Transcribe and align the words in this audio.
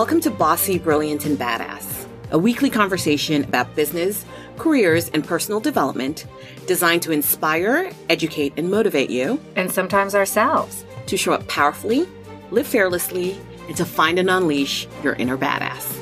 Welcome 0.00 0.22
to 0.22 0.30
Bossy, 0.30 0.78
Brilliant, 0.78 1.26
and 1.26 1.38
Badass, 1.38 2.06
a 2.30 2.38
weekly 2.38 2.70
conversation 2.70 3.44
about 3.44 3.76
business, 3.76 4.24
careers, 4.56 5.10
and 5.10 5.22
personal 5.22 5.60
development 5.60 6.24
designed 6.66 7.02
to 7.02 7.12
inspire, 7.12 7.92
educate, 8.08 8.54
and 8.56 8.70
motivate 8.70 9.10
you. 9.10 9.38
And 9.56 9.70
sometimes 9.70 10.14
ourselves. 10.14 10.86
To 11.04 11.18
show 11.18 11.34
up 11.34 11.46
powerfully, 11.48 12.08
live 12.50 12.66
fearlessly, 12.66 13.38
and 13.68 13.76
to 13.76 13.84
find 13.84 14.18
and 14.18 14.30
unleash 14.30 14.88
your 15.02 15.16
inner 15.16 15.36
badass. 15.36 15.94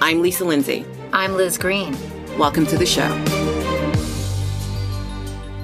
I'm 0.00 0.22
Lisa 0.22 0.46
Lindsay. 0.46 0.86
I'm 1.12 1.34
Liz 1.34 1.58
Green. 1.58 1.94
Welcome 2.38 2.64
to 2.68 2.78
the 2.78 2.86
show. 2.86 3.10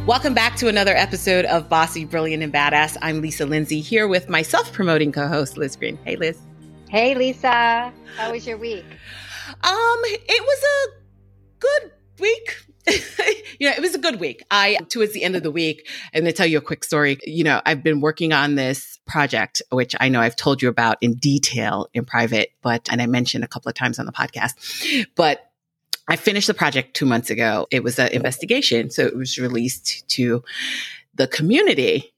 Welcome 0.05 0.35
back 0.35 0.57
to 0.57 0.69
another 0.69 0.95
episode 0.95 1.47
of 1.47 1.71
Bossy, 1.71 2.05
Brilliant, 2.05 2.43
and 2.43 2.53
Badass. 2.53 2.99
I'm 3.01 3.23
Lisa 3.23 3.47
Lindsay 3.47 3.81
here 3.81 4.07
with 4.07 4.29
my 4.29 4.43
self 4.43 4.75
promoting 4.75 5.11
co 5.11 5.27
host, 5.27 5.57
Liz 5.57 5.75
Green. 5.75 5.99
Hey, 6.05 6.17
Liz. 6.17 6.39
Hey, 6.93 7.15
Lisa. 7.15 7.91
How 8.19 8.33
was 8.33 8.47
your 8.47 8.59
week? 8.59 8.85
Um, 9.49 10.01
it 10.05 10.43
was 10.43 10.63
a 10.63 10.91
good 11.59 11.91
week. 12.21 12.67
you 13.59 13.67
know, 13.67 13.75
it 13.75 13.81
was 13.81 13.95
a 13.95 13.99
good 13.99 14.21
week. 14.21 14.43
I, 14.51 14.77
towards 14.91 15.15
the 15.15 15.25
end 15.25 15.35
of 15.35 15.43
the 15.43 15.51
week, 15.51 15.89
and 16.13 16.27
to 16.27 16.33
tell 16.33 16.45
you 16.47 16.59
a 16.59 16.61
quick 16.61 16.85
story, 16.85 17.17
you 17.25 17.45
know, 17.45 17.63
I've 17.65 17.83
been 17.83 18.03
working 18.03 18.35
on 18.35 18.57
this 18.57 18.99
project, 19.07 19.63
which 19.71 19.97
I 20.01 20.11
know 20.11 20.21
I've 20.21 20.37
told 20.37 20.61
you 20.61 20.69
about 20.69 20.99
in 21.01 21.15
detail 21.15 21.89
in 21.95 22.05
private, 22.05 22.53
but, 22.61 22.87
and 22.93 23.01
I 23.01 23.07
mentioned 23.07 23.43
a 23.43 23.49
couple 23.49 23.71
of 23.71 23.75
times 23.75 23.99
on 23.99 24.05
the 24.05 24.13
podcast, 24.13 25.07
but 25.17 25.51
I 26.09 26.17
finished 26.17 26.47
the 26.47 26.53
project 26.53 26.93
two 26.93 27.07
months 27.07 27.31
ago. 27.31 27.69
It 27.71 27.83
was 27.83 27.99
an 27.99 28.09
investigation. 28.09 28.91
So 28.91 29.07
it 29.07 29.17
was 29.17 29.39
released 29.39 30.07
to 30.11 30.45
the 31.15 31.27
community, 31.27 32.13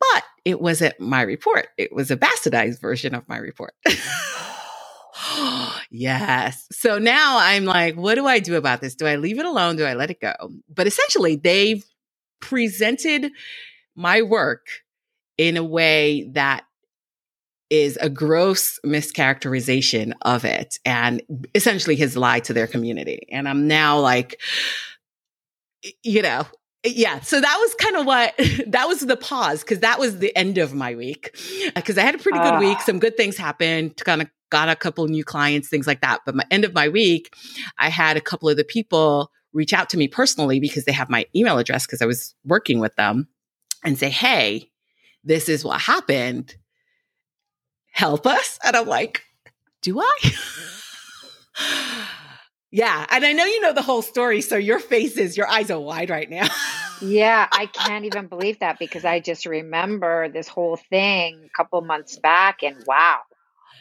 but 0.00 0.24
it 0.44 0.60
wasn't 0.60 0.98
my 1.00 1.22
report. 1.22 1.68
It 1.76 1.92
was 1.92 2.10
a 2.10 2.16
bastardized 2.16 2.80
version 2.80 3.14
of 3.14 3.28
my 3.28 3.36
report. 3.36 3.74
yes. 5.90 6.66
So 6.72 6.98
now 6.98 7.38
I'm 7.38 7.64
like, 7.64 7.96
what 7.96 8.14
do 8.14 8.26
I 8.26 8.38
do 8.38 8.56
about 8.56 8.80
this? 8.80 8.94
Do 8.94 9.06
I 9.06 9.16
leave 9.16 9.38
it 9.38 9.46
alone? 9.46 9.76
Do 9.76 9.84
I 9.84 9.94
let 9.94 10.10
it 10.10 10.20
go? 10.20 10.32
But 10.72 10.86
essentially, 10.86 11.36
they've 11.36 11.84
presented 12.40 13.32
my 13.96 14.22
work 14.22 14.66
in 15.36 15.56
a 15.56 15.64
way 15.64 16.30
that 16.32 16.64
is 17.70 17.98
a 18.00 18.08
gross 18.08 18.78
mischaracterization 18.84 20.12
of 20.22 20.44
it 20.44 20.78
and 20.84 21.22
essentially 21.54 21.96
his 21.96 22.16
lie 22.16 22.40
to 22.40 22.52
their 22.52 22.66
community. 22.66 23.26
And 23.30 23.48
I'm 23.48 23.68
now 23.68 24.00
like, 24.00 24.40
you 26.02 26.22
know, 26.22 26.46
yeah. 26.84 27.20
So 27.20 27.40
that 27.40 27.56
was 27.58 27.74
kind 27.74 27.96
of 27.96 28.06
what 28.06 28.34
that 28.68 28.88
was 28.88 29.00
the 29.00 29.16
pause 29.16 29.60
because 29.60 29.80
that 29.80 29.98
was 29.98 30.18
the 30.18 30.34
end 30.36 30.58
of 30.58 30.74
my 30.74 30.94
week 30.94 31.36
because 31.74 31.98
I 31.98 32.02
had 32.02 32.14
a 32.14 32.18
pretty 32.18 32.38
good 32.38 32.54
uh. 32.54 32.60
week. 32.60 32.80
Some 32.80 32.98
good 32.98 33.16
things 33.16 33.36
happened. 33.36 33.96
Kind 33.96 34.22
of 34.22 34.28
got 34.50 34.68
a 34.68 34.76
couple 34.76 35.06
new 35.08 35.24
clients, 35.24 35.68
things 35.68 35.86
like 35.86 36.00
that. 36.00 36.20
But 36.24 36.34
my 36.34 36.44
end 36.50 36.64
of 36.64 36.74
my 36.74 36.88
week, 36.88 37.34
I 37.78 37.88
had 37.88 38.16
a 38.16 38.20
couple 38.20 38.48
of 38.48 38.56
the 38.56 38.64
people 38.64 39.30
reach 39.52 39.72
out 39.72 39.90
to 39.90 39.96
me 39.96 40.08
personally 40.08 40.60
because 40.60 40.84
they 40.84 40.92
have 40.92 41.10
my 41.10 41.26
email 41.34 41.58
address 41.58 41.86
because 41.86 42.02
I 42.02 42.06
was 42.06 42.34
working 42.44 42.80
with 42.80 42.94
them 42.96 43.28
and 43.84 43.98
say, 43.98 44.10
Hey, 44.10 44.70
this 45.24 45.48
is 45.48 45.64
what 45.64 45.80
happened 45.80 46.54
help 47.98 48.26
us. 48.28 48.60
And 48.64 48.76
I'm 48.76 48.86
like, 48.86 49.24
do 49.82 50.00
I? 50.00 50.18
yeah. 52.70 53.06
And 53.10 53.24
I 53.24 53.32
know 53.32 53.44
you 53.44 53.60
know 53.60 53.72
the 53.72 53.82
whole 53.82 54.02
story. 54.02 54.40
So 54.40 54.56
your 54.56 54.78
faces, 54.78 55.36
your 55.36 55.48
eyes 55.48 55.70
are 55.70 55.80
wide 55.80 56.10
right 56.10 56.28
now. 56.28 56.48
yeah. 57.00 57.48
I 57.50 57.66
can't 57.66 58.04
even 58.04 58.26
believe 58.26 58.58
that 58.60 58.78
because 58.78 59.04
I 59.04 59.20
just 59.20 59.46
remember 59.46 60.28
this 60.28 60.48
whole 60.48 60.76
thing 60.90 61.44
a 61.46 61.56
couple 61.56 61.80
months 61.80 62.18
back 62.18 62.62
and 62.62 62.76
wow. 62.86 63.20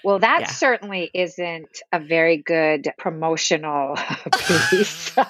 Well, 0.04 0.20
that 0.20 0.42
yeah. 0.42 0.48
certainly 0.48 1.10
isn't 1.14 1.82
a 1.92 2.00
very 2.00 2.38
good 2.38 2.88
promotional 2.98 3.96
piece. 4.70 5.18
right. 5.18 5.26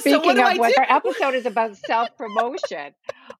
Speaking 0.00 0.12
so 0.12 0.20
what 0.20 0.34
do 0.34 0.40
of 0.40 0.46
I 0.48 0.56
what 0.56 0.74
do? 0.74 0.82
our 0.82 0.96
episode 0.96 1.34
is 1.34 1.46
about 1.46 1.76
self 1.76 2.08
promotion. 2.16 2.94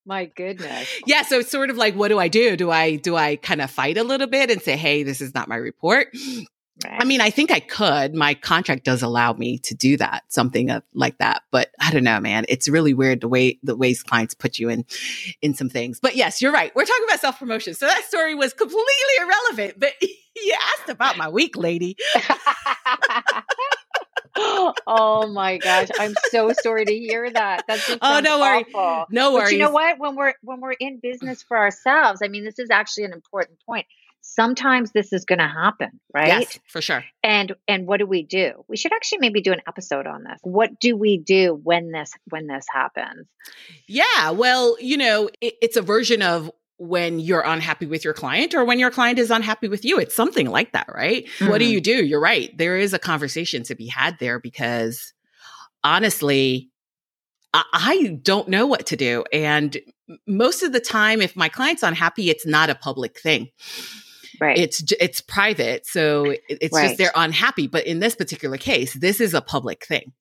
My 0.05 0.27
goodness. 0.27 0.89
Yeah. 1.07 1.23
So 1.23 1.41
it's 1.41 1.51
sort 1.51 1.71
of 1.71 1.77
like, 1.77 1.95
what 1.95 2.09
do 2.09 2.19
I 2.19 2.29
do? 2.29 2.57
Do 2.57 2.71
I 2.71 2.97
do 2.97 3.17
I 3.17 3.37
kind 3.37 3.61
of 3.61 3.71
fight 3.71 3.97
a 3.97 4.05
little 4.05 4.27
bit 4.27 4.51
and 4.51 4.63
say, 4.63 4.77
hey, 4.77 5.03
this 5.03 5.21
is 5.21 5.35
not 5.35 5.49
my 5.49 5.57
report? 5.57 6.15
Right. 6.85 7.01
I 7.01 7.05
mean, 7.05 7.21
I 7.21 7.31
think 7.31 7.51
I 7.51 7.61
could. 7.61 8.15
My 8.15 8.35
contract 8.35 8.85
does 8.85 9.03
allow 9.03 9.35
me 9.35 9.59
to 9.59 9.75
do 9.75 9.99
that, 9.99 10.25
something 10.29 10.71
of, 10.71 10.83
like 10.95 11.19
that. 11.19 11.43
But 11.51 11.71
I 11.79 11.93
don't 11.93 12.03
know, 12.03 12.19
man. 12.19 12.47
It's 12.49 12.67
really 12.69 12.95
weird 12.95 13.21
the 13.21 13.29
way 13.29 13.59
the 13.63 13.77
ways 13.77 14.03
clients 14.03 14.33
put 14.35 14.59
you 14.59 14.71
in 14.71 14.87
in 15.43 15.53
some 15.55 15.69
things. 15.69 16.01
But 16.01 16.17
yes, 16.17 16.41
you're 16.41 16.53
right. 16.53 16.75
We're 16.75 16.87
talking 16.87 17.05
about 17.05 17.21
self 17.21 17.39
promotion, 17.39 17.75
so 17.75 17.87
that 17.87 18.05
story 18.05 18.35
was 18.35 18.55
completely 18.55 18.83
irrelevant. 19.21 19.79
But 19.79 19.93
you 20.01 20.57
asked 20.79 20.89
about 20.89 21.19
my 21.19 21.29
week, 21.29 21.59
lady. 21.59 21.97
oh 24.87 25.27
my 25.31 25.59
gosh, 25.59 25.89
I'm 25.99 26.15
so 26.31 26.53
sorry 26.63 26.87
to 26.87 26.99
hear 26.99 27.31
that. 27.31 27.65
That's 27.69 27.87
just 27.87 27.99
oh 28.01 28.21
no 28.21 28.41
worry, 28.41 28.65
awful. 28.75 29.09
no 29.11 29.35
worries. 29.35 29.49
But 29.49 29.53
you 29.53 29.59
know 29.59 29.73
what? 29.73 29.99
When 29.99 30.17
we're 30.17 30.33
when 30.43 30.61
we're 30.61 30.73
in 30.73 31.01
business 31.01 31.43
for 31.43 31.59
ourselves, 31.59 32.23
I 32.25 32.29
mean, 32.29 32.45
this 32.45 32.59
is 32.59 32.71
actually 32.71 33.05
an 33.05 33.13
important 33.13 33.59
point 33.67 33.85
sometimes 34.23 34.93
this 34.93 35.13
is 35.13 35.25
going 35.25 35.39
to 35.39 35.49
happen 35.49 35.91
right 36.15 36.29
yes 36.29 36.59
for 36.67 36.81
sure 36.81 37.05
and 37.23 37.55
and 37.69 37.87
what 37.87 37.99
do 37.99 38.07
we 38.07 38.23
do 38.23 38.65
we 38.69 38.77
should 38.77 38.93
actually 38.93 39.19
maybe 39.19 39.41
do 39.41 39.53
an 39.53 39.61
episode 39.67 40.07
on 40.07 40.23
this 40.25 40.39
what 40.43 40.79
do 40.81 40.97
we 40.97 41.19
do 41.19 41.59
when 41.63 41.91
this 41.91 42.13
when 42.31 42.47
this 42.47 42.65
happens 42.73 43.27
yeah 43.87 44.31
well 44.31 44.77
you 44.81 44.97
know 44.97 45.29
it, 45.41 45.55
it's 45.61 45.77
a 45.77 45.83
version 45.83 46.23
of 46.23 46.51
when 46.79 47.21
you're 47.21 47.45
unhappy 47.45 47.87
with 47.87 48.05
your 48.05 48.15
client 48.15 48.55
or 48.55 48.65
when 48.65 48.79
your 48.79 48.91
client 48.91 49.19
is 49.19 49.31
unhappy 49.31 49.69
with 49.69 49.85
you 49.85 49.99
it's 49.99 50.15
something 50.15 50.49
like 50.49 50.73
that 50.73 50.87
right 50.93 51.27
mm-hmm. 51.27 51.49
what 51.49 51.59
do 51.59 51.65
mm-hmm. 51.65 51.75
you 51.75 51.81
do 51.81 52.05
you're 52.05 52.21
right 52.21 52.57
there 52.57 52.77
is 52.77 52.95
a 52.95 52.99
conversation 52.99 53.63
to 53.63 53.75
be 53.75 53.87
had 53.87 54.19
there 54.19 54.39
because 54.39 55.13
honestly 55.85 56.71
I 57.55 58.19
don't 58.23 58.49
know 58.49 58.67
what 58.67 58.87
to 58.87 58.97
do. 58.97 59.25
And 59.31 59.77
most 60.27 60.63
of 60.63 60.73
the 60.73 60.81
time, 60.81 61.21
if 61.21 61.37
my 61.37 61.49
client's 61.49 61.83
unhappy, 61.83 62.31
it's 62.31 62.47
not 62.47 62.71
a 62.71 62.75
public 62.75 63.21
thing. 63.21 63.49
Right. 64.43 64.59
It's 64.59 64.83
it's 64.99 65.21
private, 65.21 65.87
so 65.87 66.35
it's 66.49 66.75
right. 66.75 66.89
just 66.89 66.99
they're 66.99 67.13
unhappy. 67.15 67.69
But 67.69 67.87
in 67.87 68.01
this 68.01 68.17
particular 68.17 68.57
case, 68.57 68.93
this 68.93 69.21
is 69.21 69.35
a 69.35 69.41
public 69.41 69.87
thing. 69.87 70.13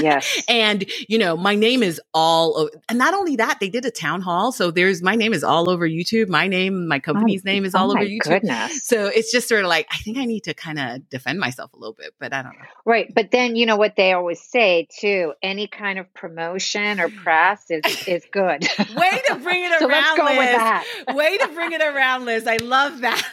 yes. 0.00 0.44
and 0.48 0.88
you 1.08 1.18
know, 1.18 1.36
my 1.36 1.56
name 1.56 1.82
is 1.82 2.00
all 2.14 2.56
over, 2.56 2.70
and 2.88 3.00
not 3.00 3.14
only 3.14 3.34
that, 3.34 3.58
they 3.58 3.68
did 3.68 3.84
a 3.84 3.90
town 3.90 4.20
hall, 4.20 4.52
so 4.52 4.70
there's 4.70 5.02
my 5.02 5.16
name 5.16 5.32
is 5.32 5.42
all 5.42 5.68
over 5.68 5.88
YouTube. 5.88 6.28
My 6.28 6.46
name, 6.46 6.86
my 6.86 6.98
oh, 6.98 7.00
company's 7.00 7.42
oh, 7.44 7.50
name 7.50 7.64
is 7.64 7.74
oh 7.74 7.78
all 7.80 7.90
oh 7.90 7.96
over 7.96 8.04
YouTube. 8.04 8.28
Goodness. 8.28 8.84
So 8.84 9.06
it's 9.06 9.32
just 9.32 9.48
sort 9.48 9.62
of 9.62 9.68
like 9.68 9.88
I 9.90 9.96
think 9.96 10.18
I 10.18 10.24
need 10.24 10.44
to 10.44 10.54
kind 10.54 10.78
of 10.78 11.08
defend 11.08 11.40
myself 11.40 11.72
a 11.72 11.78
little 11.78 11.94
bit, 11.98 12.14
but 12.20 12.32
I 12.32 12.42
don't 12.42 12.52
know. 12.52 12.64
Right, 12.84 13.12
but 13.12 13.32
then 13.32 13.56
you 13.56 13.66
know 13.66 13.76
what 13.76 13.96
they 13.96 14.12
always 14.12 14.40
say 14.40 14.86
too: 15.00 15.32
any 15.42 15.66
kind 15.66 15.98
of 15.98 16.14
promotion 16.14 17.00
or 17.00 17.08
press 17.24 17.64
is 17.70 18.06
is 18.06 18.24
good. 18.30 18.68
Way 18.78 19.22
to 19.26 19.34
bring 19.42 19.64
it 19.64 19.72
so 19.80 19.88
around, 19.88 19.90
let's 19.90 20.16
go 20.16 20.24
Liz. 20.26 20.38
With 20.38 20.56
that. 20.56 20.84
Way 21.12 21.38
to 21.38 21.48
bring 21.48 21.72
it 21.72 21.82
around, 21.82 22.24
Liz. 22.24 22.46
I 22.46 22.58
love 22.58 23.00
that. 23.00 23.26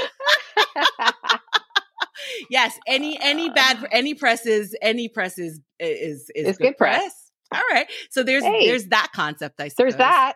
yes, 2.50 2.78
any 2.86 3.18
any 3.20 3.50
uh, 3.50 3.54
bad 3.54 3.86
any 3.90 4.14
presses 4.14 4.76
any 4.82 5.08
presses 5.08 5.60
is 5.78 6.30
is 6.34 6.46
is 6.46 6.58
good, 6.58 6.64
good 6.64 6.78
press. 6.78 7.00
press. 7.00 7.18
All 7.54 7.62
right, 7.70 7.86
so 8.10 8.22
there's 8.22 8.44
hey, 8.44 8.66
there's 8.66 8.86
that 8.86 9.08
concept. 9.14 9.60
I 9.60 9.68
suppose. 9.68 9.76
There's 9.76 9.96
that. 9.96 10.34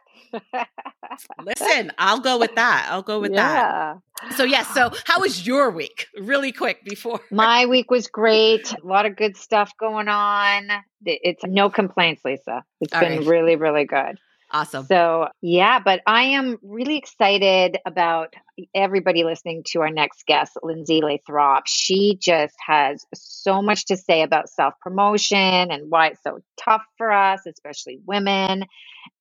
Listen, 1.45 1.93
I'll 1.99 2.21
go 2.21 2.39
with 2.39 2.55
that. 2.57 2.89
I'll 2.91 3.03
go 3.03 3.21
with 3.21 3.33
yeah. 3.33 3.97
that. 4.23 4.33
So 4.35 4.45
yes. 4.45 4.69
So 4.75 4.91
how 5.07 5.21
was 5.21 5.47
your 5.47 5.71
week? 5.71 6.07
Really 6.19 6.53
quick 6.53 6.85
before 6.85 7.21
my 7.31 7.67
week 7.67 7.91
was 7.91 8.09
great. 8.09 8.73
A 8.73 8.87
lot 8.87 9.07
of 9.07 9.17
good 9.17 9.37
stuff 9.37 9.73
going 9.79 10.09
on. 10.09 10.69
It's 11.05 11.45
no 11.45 11.71
complaints, 11.71 12.23
Lisa. 12.25 12.65
It's 12.81 12.93
All 12.93 13.01
been 13.01 13.19
right. 13.19 13.27
really 13.27 13.57
really 13.57 13.85
good. 13.85 14.19
Awesome. 14.53 14.87
So, 14.87 15.29
yeah, 15.43 15.81
but 15.81 16.03
I 16.07 16.23
am 16.23 16.59
really 16.63 16.97
excited 16.97 17.79
about 17.85 18.35
everybody 18.75 19.25
listening 19.25 19.65
to 19.73 19.81
our 19.81 19.91
next 19.91 20.25
guest, 20.25 20.57
Lindsay 20.63 21.01
Lathrop. 21.03 21.65
She 21.67 22.17
just 22.21 22.55
has 22.65 23.05
so 23.13 23.61
much 23.61 23.87
to 23.87 23.97
say 23.97 24.23
about 24.23 24.49
self 24.49 24.75
promotion 24.81 25.37
and 25.37 25.91
why 25.91 26.09
it's 26.09 26.23
so 26.23 26.39
tough 26.57 26.85
for 26.97 27.11
us, 27.11 27.41
especially 27.47 27.99
women. 28.07 28.65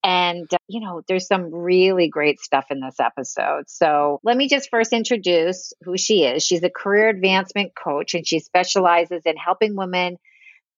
And, 0.04 0.48
uh, 0.54 0.58
you 0.68 0.80
know, 0.80 1.02
there's 1.08 1.28
some 1.28 1.52
really 1.52 2.08
great 2.08 2.40
stuff 2.40 2.66
in 2.70 2.80
this 2.80 3.00
episode. 3.00 3.68
So, 3.68 4.20
let 4.24 4.38
me 4.38 4.48
just 4.48 4.70
first 4.70 4.94
introduce 4.94 5.74
who 5.82 5.98
she 5.98 6.26
is. 6.26 6.44
She's 6.44 6.64
a 6.64 6.70
career 6.70 7.10
advancement 7.10 7.72
coach 7.76 8.14
and 8.14 8.28
she 8.28 8.40
specializes 8.40 9.24
in 9.26 9.38
helping 9.38 9.76
women 9.76 10.18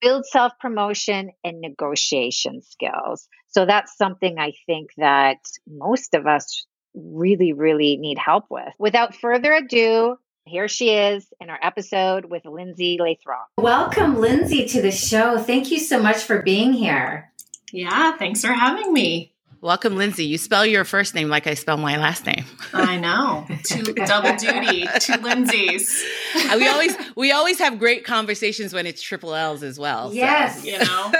build 0.01 0.25
self 0.25 0.53
promotion 0.59 1.31
and 1.43 1.61
negotiation 1.61 2.61
skills. 2.61 3.27
So 3.57 3.65
that's 3.65 3.97
something 3.97 4.37
I 4.37 4.53
think 4.67 4.91
that 4.97 5.39
most 5.67 6.13
of 6.13 6.27
us 6.27 6.67
really, 6.93 7.53
really 7.53 7.97
need 7.97 8.19
help 8.19 8.45
with. 8.51 8.71
Without 8.77 9.15
further 9.15 9.51
ado, 9.51 10.17
here 10.45 10.67
she 10.67 10.91
is 10.91 11.25
in 11.41 11.49
our 11.49 11.57
episode 11.63 12.25
with 12.25 12.45
Lindsay 12.45 12.99
Lathrop. 13.01 13.47
Welcome, 13.57 14.19
Lindsay, 14.19 14.67
to 14.67 14.81
the 14.83 14.91
show. 14.91 15.39
Thank 15.39 15.71
you 15.71 15.79
so 15.79 15.99
much 15.99 16.17
for 16.17 16.43
being 16.43 16.71
here. 16.71 17.33
Yeah, 17.73 18.15
thanks 18.17 18.41
for 18.41 18.53
having 18.53 18.93
me. 18.93 19.33
Welcome, 19.61 19.95
Lindsay. 19.95 20.25
You 20.25 20.37
spell 20.37 20.65
your 20.67 20.85
first 20.85 21.15
name 21.15 21.29
like 21.29 21.47
I 21.47 21.55
spell 21.55 21.77
my 21.77 21.97
last 21.97 22.25
name. 22.27 22.45
I 22.73 22.97
know. 22.97 23.47
Two 23.63 23.83
double 23.93 24.35
duty, 24.37 24.81
two 24.99 25.13
Lindsays. 25.13 26.03
Uh, 26.35 26.57
we 26.57 26.67
always 26.67 26.95
we 27.15 27.31
always 27.31 27.57
have 27.57 27.79
great 27.79 28.05
conversations 28.05 28.71
when 28.71 28.85
it's 28.85 29.01
triple 29.01 29.33
L's 29.33 29.63
as 29.63 29.79
well. 29.79 30.13
Yes. 30.13 30.63
You 30.67 30.79
know. 30.79 31.11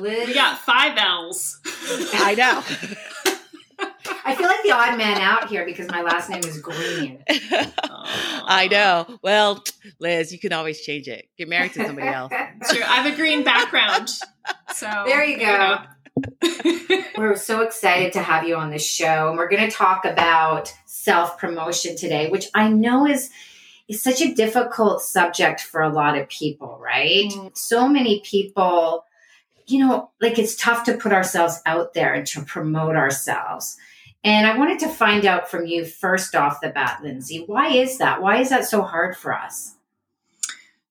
we 0.00 0.32
got 0.32 0.58
five 0.58 0.96
L's. 0.96 1.60
I 2.14 2.34
know. 2.34 2.62
I 4.24 4.34
feel 4.34 4.46
like 4.46 4.62
the 4.62 4.72
odd 4.72 4.96
man 4.98 5.18
out 5.18 5.48
here 5.48 5.64
because 5.64 5.88
my 5.88 6.02
last 6.02 6.30
name 6.30 6.42
is 6.42 6.58
Green. 6.58 7.22
I 7.28 8.68
know. 8.70 9.18
Well, 9.22 9.62
Liz, 10.00 10.32
you 10.32 10.38
can 10.38 10.52
always 10.52 10.80
change 10.80 11.06
it. 11.06 11.28
Get 11.38 11.48
married 11.48 11.74
to 11.74 11.86
somebody 11.86 12.08
else. 12.08 12.32
True. 12.70 12.82
I 12.82 12.96
have 12.96 13.12
a 13.12 13.16
green 13.16 13.44
background. 13.44 14.08
So 14.74 15.04
there 15.06 15.24
you 15.24 15.38
go. 15.38 15.78
We're 17.16 17.36
so 17.36 17.62
excited 17.62 18.12
to 18.14 18.22
have 18.22 18.46
you 18.46 18.56
on 18.56 18.70
the 18.70 18.78
show. 18.78 19.28
And 19.28 19.38
we're 19.38 19.48
going 19.48 19.68
to 19.68 19.76
talk 19.76 20.04
about 20.04 20.72
self 20.86 21.38
promotion 21.38 21.96
today, 21.96 22.28
which 22.30 22.46
I 22.54 22.68
know 22.68 23.06
is. 23.06 23.30
is 23.88 24.02
such 24.02 24.20
a 24.20 24.34
difficult 24.34 25.02
subject 25.02 25.60
for 25.60 25.82
a 25.82 25.92
lot 25.92 26.16
of 26.16 26.28
people, 26.28 26.78
right? 26.80 27.28
Mm. 27.30 27.56
So 27.56 27.88
many 27.88 28.20
people, 28.20 29.04
you 29.66 29.84
know, 29.84 30.10
like 30.20 30.38
it's 30.38 30.56
tough 30.56 30.84
to 30.84 30.96
put 30.96 31.12
ourselves 31.12 31.60
out 31.66 31.92
there 31.94 32.14
and 32.14 32.26
to 32.28 32.42
promote 32.42 32.96
ourselves. 32.96 33.76
And 34.22 34.46
I 34.46 34.58
wanted 34.58 34.80
to 34.80 34.88
find 34.88 35.24
out 35.24 35.50
from 35.50 35.66
you 35.66 35.84
first 35.84 36.34
off 36.34 36.60
the 36.60 36.68
bat, 36.68 37.00
Lindsay, 37.02 37.44
why 37.46 37.68
is 37.68 37.98
that? 37.98 38.20
Why 38.20 38.40
is 38.40 38.50
that 38.50 38.66
so 38.66 38.82
hard 38.82 39.16
for 39.16 39.34
us? 39.34 39.74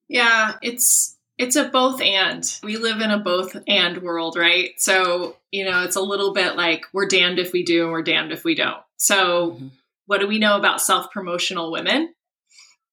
Yeah, 0.08 0.56
it's 0.64 1.16
it's 1.40 1.56
a 1.56 1.64
both 1.64 2.02
and. 2.02 2.44
We 2.62 2.76
live 2.76 3.00
in 3.00 3.12
a 3.12 3.18
both 3.18 3.56
and 3.66 4.04
world, 4.04 4.36
right? 4.38 4.72
So, 4.78 5.38
you 5.52 5.64
know, 5.64 5.84
it's 5.84 5.96
a 5.96 6.02
little 6.02 6.34
bit 6.34 6.58
like 6.58 6.84
we're 6.92 7.08
damned 7.08 7.40
if 7.40 7.54
we 7.54 7.64
do 7.64 7.84
and 7.84 7.92
we're 7.94 8.04
damned 8.04 8.34
if 8.34 8.44
we 8.44 8.56
don't. 8.56 8.84
So, 8.98 9.52
mm-hmm. 9.52 9.68
what 10.06 10.20
do 10.20 10.28
we 10.28 10.38
know 10.38 10.58
about 10.58 10.82
self 10.82 11.12
promotional 11.12 11.72
women? 11.72 12.14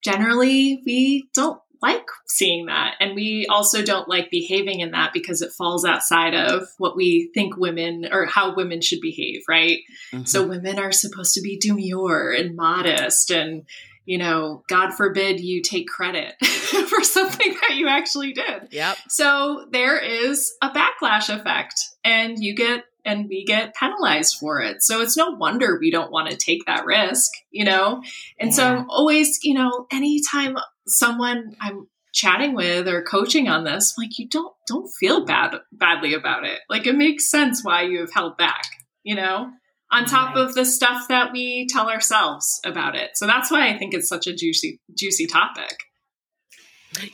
Generally, 0.04 0.82
we 0.86 1.28
don't 1.34 1.60
like 1.82 2.06
seeing 2.28 2.66
that. 2.66 2.94
And 3.00 3.16
we 3.16 3.46
also 3.50 3.82
don't 3.82 4.08
like 4.08 4.30
behaving 4.30 4.78
in 4.78 4.92
that 4.92 5.12
because 5.12 5.42
it 5.42 5.52
falls 5.52 5.84
outside 5.84 6.34
of 6.34 6.68
what 6.78 6.96
we 6.96 7.30
think 7.34 7.56
women 7.56 8.06
or 8.10 8.26
how 8.26 8.54
women 8.54 8.80
should 8.80 9.00
behave, 9.00 9.42
right? 9.48 9.80
Mm-hmm. 10.12 10.24
So, 10.24 10.46
women 10.46 10.78
are 10.78 10.92
supposed 10.92 11.34
to 11.34 11.40
be 11.40 11.58
demure 11.58 12.30
and 12.30 12.54
modest 12.54 13.32
and 13.32 13.64
you 14.06 14.18
know, 14.18 14.62
God 14.68 14.94
forbid 14.94 15.40
you 15.40 15.60
take 15.60 15.88
credit 15.88 16.34
for 16.44 17.02
something 17.02 17.54
that 17.60 17.76
you 17.76 17.88
actually 17.88 18.32
did. 18.32 18.68
Yep. 18.70 18.96
So 19.08 19.66
there 19.70 19.98
is 19.98 20.54
a 20.62 20.70
backlash 20.70 21.28
effect 21.28 21.74
and 22.04 22.38
you 22.38 22.54
get 22.54 22.84
and 23.04 23.28
we 23.28 23.44
get 23.44 23.74
penalized 23.74 24.36
for 24.40 24.60
it. 24.60 24.82
So 24.82 25.00
it's 25.00 25.16
no 25.16 25.30
wonder 25.30 25.78
we 25.78 25.90
don't 25.90 26.10
want 26.10 26.30
to 26.30 26.36
take 26.36 26.66
that 26.66 26.86
risk, 26.86 27.30
you 27.50 27.64
know? 27.64 28.02
And 28.38 28.50
yeah. 28.50 28.56
so 28.56 28.64
I'm 28.64 28.90
always, 28.90 29.38
you 29.42 29.54
know, 29.54 29.86
anytime 29.92 30.56
someone 30.88 31.54
I'm 31.60 31.86
chatting 32.12 32.54
with 32.54 32.88
or 32.88 33.02
coaching 33.02 33.48
on 33.48 33.64
this, 33.64 33.94
like 33.96 34.18
you 34.18 34.28
don't 34.28 34.52
don't 34.66 34.90
feel 34.98 35.24
bad 35.24 35.54
badly 35.72 36.14
about 36.14 36.44
it. 36.44 36.60
Like 36.68 36.86
it 36.86 36.96
makes 36.96 37.30
sense 37.30 37.64
why 37.64 37.82
you 37.82 38.00
have 38.00 38.12
held 38.12 38.36
back, 38.36 38.64
you 39.04 39.14
know? 39.14 39.50
On 39.90 40.04
top 40.04 40.34
right. 40.34 40.44
of 40.44 40.54
the 40.54 40.64
stuff 40.64 41.08
that 41.08 41.32
we 41.32 41.66
tell 41.70 41.88
ourselves 41.88 42.60
about 42.64 42.96
it. 42.96 43.10
So 43.14 43.26
that's 43.26 43.50
why 43.50 43.68
I 43.68 43.78
think 43.78 43.94
it's 43.94 44.08
such 44.08 44.26
a 44.26 44.34
juicy, 44.34 44.80
juicy 44.94 45.26
topic. 45.26 45.78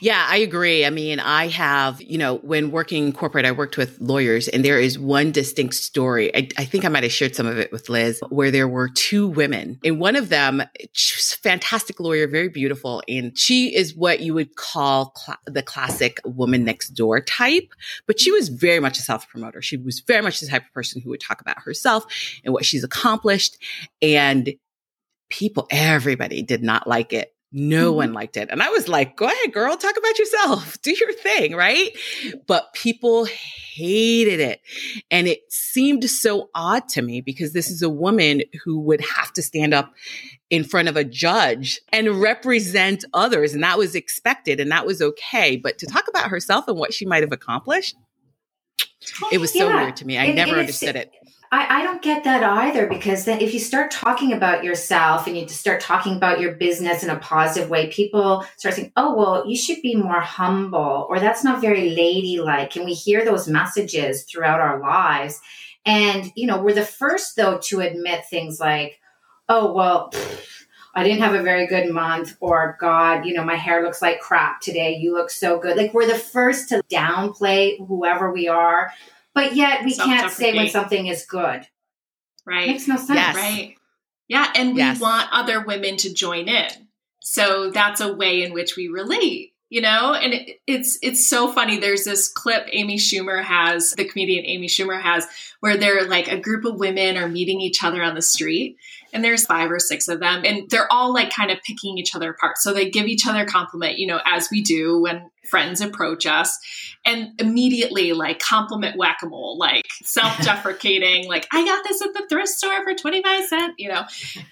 Yeah, 0.01 0.27
I 0.29 0.39
agree. 0.39 0.85
I 0.85 0.91
mean, 0.91 1.21
I 1.21 1.49
have, 1.49 2.01
you 2.01 2.19
know, 2.19 2.37
when 2.37 2.71
working 2.71 3.13
corporate, 3.13 3.45
I 3.45 3.53
worked 3.53 3.77
with 3.77 4.01
lawyers, 4.01 4.49
and 4.49 4.65
there 4.65 4.79
is 4.81 4.99
one 4.99 5.33
distinct 5.33 5.75
story. 5.75 6.35
I, 6.35 6.49
I 6.59 6.65
think 6.65 6.85
I 6.85 6.89
might 6.89 7.03
have 7.03 7.13
shared 7.13 7.35
some 7.35 7.47
of 7.47 7.59
it 7.59 7.73
with 7.73 7.89
Liz, 7.89 8.21
where 8.29 8.51
there 8.51 8.69
were 8.69 8.89
two 8.89 9.29
women, 9.29 9.79
and 9.85 9.99
one 9.99 10.17
of 10.17 10.29
them, 10.29 10.63
she's 10.93 11.35
fantastic 11.35 12.01
lawyer, 12.01 12.27
very 12.27 12.49
beautiful, 12.49 13.03
and 13.09 13.37
she 13.37 13.75
is 13.75 13.95
what 13.95 14.21
you 14.21 14.35
would 14.35 14.57
call 14.57 15.13
cl- 15.17 15.39
the 15.47 15.63
classic 15.63 16.21
woman 16.25 16.65
next 16.65 16.91
door 16.91 17.21
type, 17.21 17.73
but 18.07 18.21
she 18.21 18.31
was 18.31 18.49
very 18.49 18.81
much 18.81 18.99
a 18.99 19.03
self 19.03 19.29
promoter. 19.29 19.63
She 19.63 19.77
was 19.77 20.01
very 20.01 20.23
much 20.23 20.41
the 20.41 20.47
type 20.47 20.65
of 20.67 20.73
person 20.73 21.01
who 21.01 21.11
would 21.11 21.21
talk 21.21 21.41
about 21.41 21.61
herself 21.63 22.05
and 22.45 22.53
what 22.53 22.65
she's 22.65 22.85
accomplished, 22.85 23.57
and 24.01 24.55
people, 25.31 25.67
everybody 25.71 26.43
did 26.43 26.63
not 26.63 26.87
like 26.87 27.13
it 27.15 27.32
no 27.53 27.91
mm-hmm. 27.91 27.97
one 27.97 28.13
liked 28.15 28.37
it. 28.37 28.49
And 28.51 28.63
I 28.63 28.71
was 28.71 28.89
like, 28.89 29.17
go 29.17 29.27
ahead, 29.27 29.53
girl, 29.53 29.77
talk 29.77 29.97
about 29.97 30.19
yourself, 30.19 30.81
do 30.83 30.95
your 30.99 31.13
thing, 31.13 31.55
right? 31.55 31.91
But 32.47 32.73
people 32.73 33.27
hated 33.27 34.41
it. 34.41 34.61
And 35.11 35.29
it 35.29 35.41
seemed 35.53 36.09
so 36.09 36.51
odd 36.55 36.89
to 36.91 37.03
me 37.03 37.21
because 37.21 37.53
this 37.53 37.71
is 37.71 37.83
a 37.83 37.91
woman 37.91 38.43
who 38.65 38.81
would 38.81 39.03
have 39.03 39.33
to 39.35 39.43
stand 39.43 39.75
up 39.75 39.93
in 40.51 40.65
front 40.65 40.89
of 40.89 40.97
a 40.97 41.05
judge 41.05 41.81
and 41.93 42.21
represent 42.21 43.05
others. 43.15 43.55
And 43.55 43.63
that 43.63 43.79
was 43.79 43.95
expected 43.95 44.61
and 44.61 44.71
that 44.71 44.87
was 44.87 45.03
okay. 45.03 45.57
But 45.57 45.79
to 45.79 45.87
talk 45.87 46.09
about 46.09 46.31
herself 46.31 46.69
and 46.69 46.79
what 46.79 46.95
she 46.95 47.07
might 47.07 47.23
have 47.23 47.33
accomplished, 47.33 47.97
it 49.31 49.39
was 49.39 49.53
so 49.53 49.69
yeah. 49.69 49.83
weird 49.83 49.97
to 49.97 50.07
me. 50.07 50.17
I 50.17 50.27
it, 50.27 50.35
never 50.35 50.57
understood 50.57 50.97
it. 50.97 51.11
I, 51.53 51.81
I 51.81 51.83
don't 51.83 52.01
get 52.01 52.25
that 52.25 52.43
either 52.43 52.87
because 52.87 53.27
then 53.27 53.43
if 53.43 53.53
you 53.53 53.61
start 53.61 53.91
talking 53.91 54.33
about 54.33 54.65
yourself 54.65 55.27
and 55.27 55.37
you 55.37 55.47
start 55.49 55.83
talking 55.83 56.17
about 56.17 56.41
your 56.41 56.55
business 56.55 57.05
in 57.05 57.11
a 57.11 57.19
positive 57.19 57.69
way, 57.69 57.89
people 57.89 58.47
start 58.57 58.75
saying, 58.75 58.91
oh, 58.97 59.15
well, 59.15 59.47
you 59.47 59.55
should 59.55 59.83
be 59.83 59.95
more 59.95 60.21
humble 60.21 61.07
or 61.11 61.21
that's 61.21 61.45
not 61.45 61.61
very 61.61 61.91
ladylike. 61.91 62.75
And 62.75 62.87
we 62.87 62.95
hear 62.95 63.23
those 63.23 63.49
messages 63.49 64.25
throughout 64.25 64.61
our 64.61 64.81
lives. 64.81 65.43
And, 65.85 66.33
you 66.35 66.47
know, 66.47 66.63
we're 66.63 66.73
the 66.73 66.87
first, 66.87 67.37
though, 67.37 67.59
to 67.65 67.81
admit 67.81 68.25
things 68.31 68.59
like, 68.59 68.99
oh, 69.47 69.75
well, 69.75 70.11
pfft, 70.11 70.65
I 70.95 71.05
didn't 71.05 71.23
have 71.23 71.35
a 71.35 71.43
very 71.43 71.67
good 71.67 71.91
month, 71.91 72.37
or 72.41 72.77
God, 72.79 73.25
you 73.25 73.35
know, 73.35 73.45
my 73.45 73.57
hair 73.57 73.83
looks 73.83 74.03
like 74.03 74.21
crap 74.21 74.61
today. 74.61 74.95
You 74.95 75.15
look 75.15 75.31
so 75.31 75.59
good. 75.59 75.77
Like 75.77 75.93
we're 75.93 76.07
the 76.07 76.15
first 76.15 76.69
to 76.69 76.83
downplay 76.91 77.79
whoever 77.87 78.31
we 78.31 78.49
are 78.49 78.91
but 79.35 79.55
yet 79.55 79.85
we 79.85 79.95
can't 79.95 80.31
say 80.31 80.55
when 80.55 80.69
something 80.69 81.07
is 81.07 81.27
good. 81.27 81.67
Right. 82.47 82.69
Makes 82.69 82.89
no 82.89 82.97
sense. 82.97 83.11
Yes. 83.11 83.37
Right. 83.37 83.77
Yeah. 84.29 84.53
And 84.57 84.75
we 84.75 84.81
yes. 84.81 85.01
want 85.01 85.29
other 85.33 85.65
women 85.65 85.97
to 85.99 86.13
join 86.13 86.49
in. 86.49 86.71
So 87.21 87.71
that's 87.71 88.01
a 88.01 88.13
way 88.13 88.43
in 88.43 88.53
which 88.53 88.77
we 88.77 88.89
relate, 88.89 89.53
you 89.69 89.81
know? 89.81 90.15
And 90.15 90.35
it, 90.35 90.61
it's 90.67 90.99
it's 91.03 91.27
so 91.27 91.53
funny. 91.53 91.79
There's 91.79 92.05
this 92.05 92.29
clip 92.29 92.67
Amy 92.73 92.97
Schumer 92.97 93.43
has, 93.43 93.93
the 93.93 94.05
comedian 94.05 94.45
Amy 94.45 94.67
Schumer 94.67 95.01
has, 95.01 95.27
where 95.61 95.77
they're 95.77 96.09
like 96.09 96.27
a 96.27 96.41
group 96.41 96.65
of 96.65 96.81
women 96.81 97.17
are 97.17 97.29
meeting 97.29 97.61
each 97.61 97.85
other 97.85 98.03
on 98.03 98.17
the 98.17 98.23
street 98.23 98.77
and 99.13 99.23
there's 99.23 99.47
five 99.47 99.71
or 99.71 99.79
six 99.79 100.09
of 100.09 100.21
them 100.21 100.43
and 100.45 100.69
they're 100.71 100.91
all 100.93 101.13
like 101.13 101.31
kind 101.31 101.51
of 101.51 101.63
picking 101.63 101.99
each 101.99 102.15
other 102.15 102.31
apart 102.31 102.59
so 102.59 102.73
they 102.73 102.89
give 102.91 103.07
each 103.07 103.27
other 103.27 103.45
compliment 103.45 103.99
you 103.99 104.07
know 104.07 104.21
as 104.25 104.49
we 104.51 104.63
do 104.63 105.01
when 105.01 105.31
friends 105.45 105.81
approach 105.81 106.25
us 106.27 106.59
and 107.05 107.41
immediately 107.41 108.13
like 108.13 108.39
compliment 108.39 108.97
whack-a-mole 108.97 109.59
like 109.59 109.87
self-deprecating 110.03 111.27
like 111.27 111.47
i 111.53 111.65
got 111.65 111.83
this 111.85 112.01
at 112.01 112.15
the 112.15 112.27
thrift 112.29 112.49
store 112.49 112.83
for 112.85 112.95
25 112.95 113.45
cents 113.45 113.73
you 113.83 113.89
know? 113.89 114.05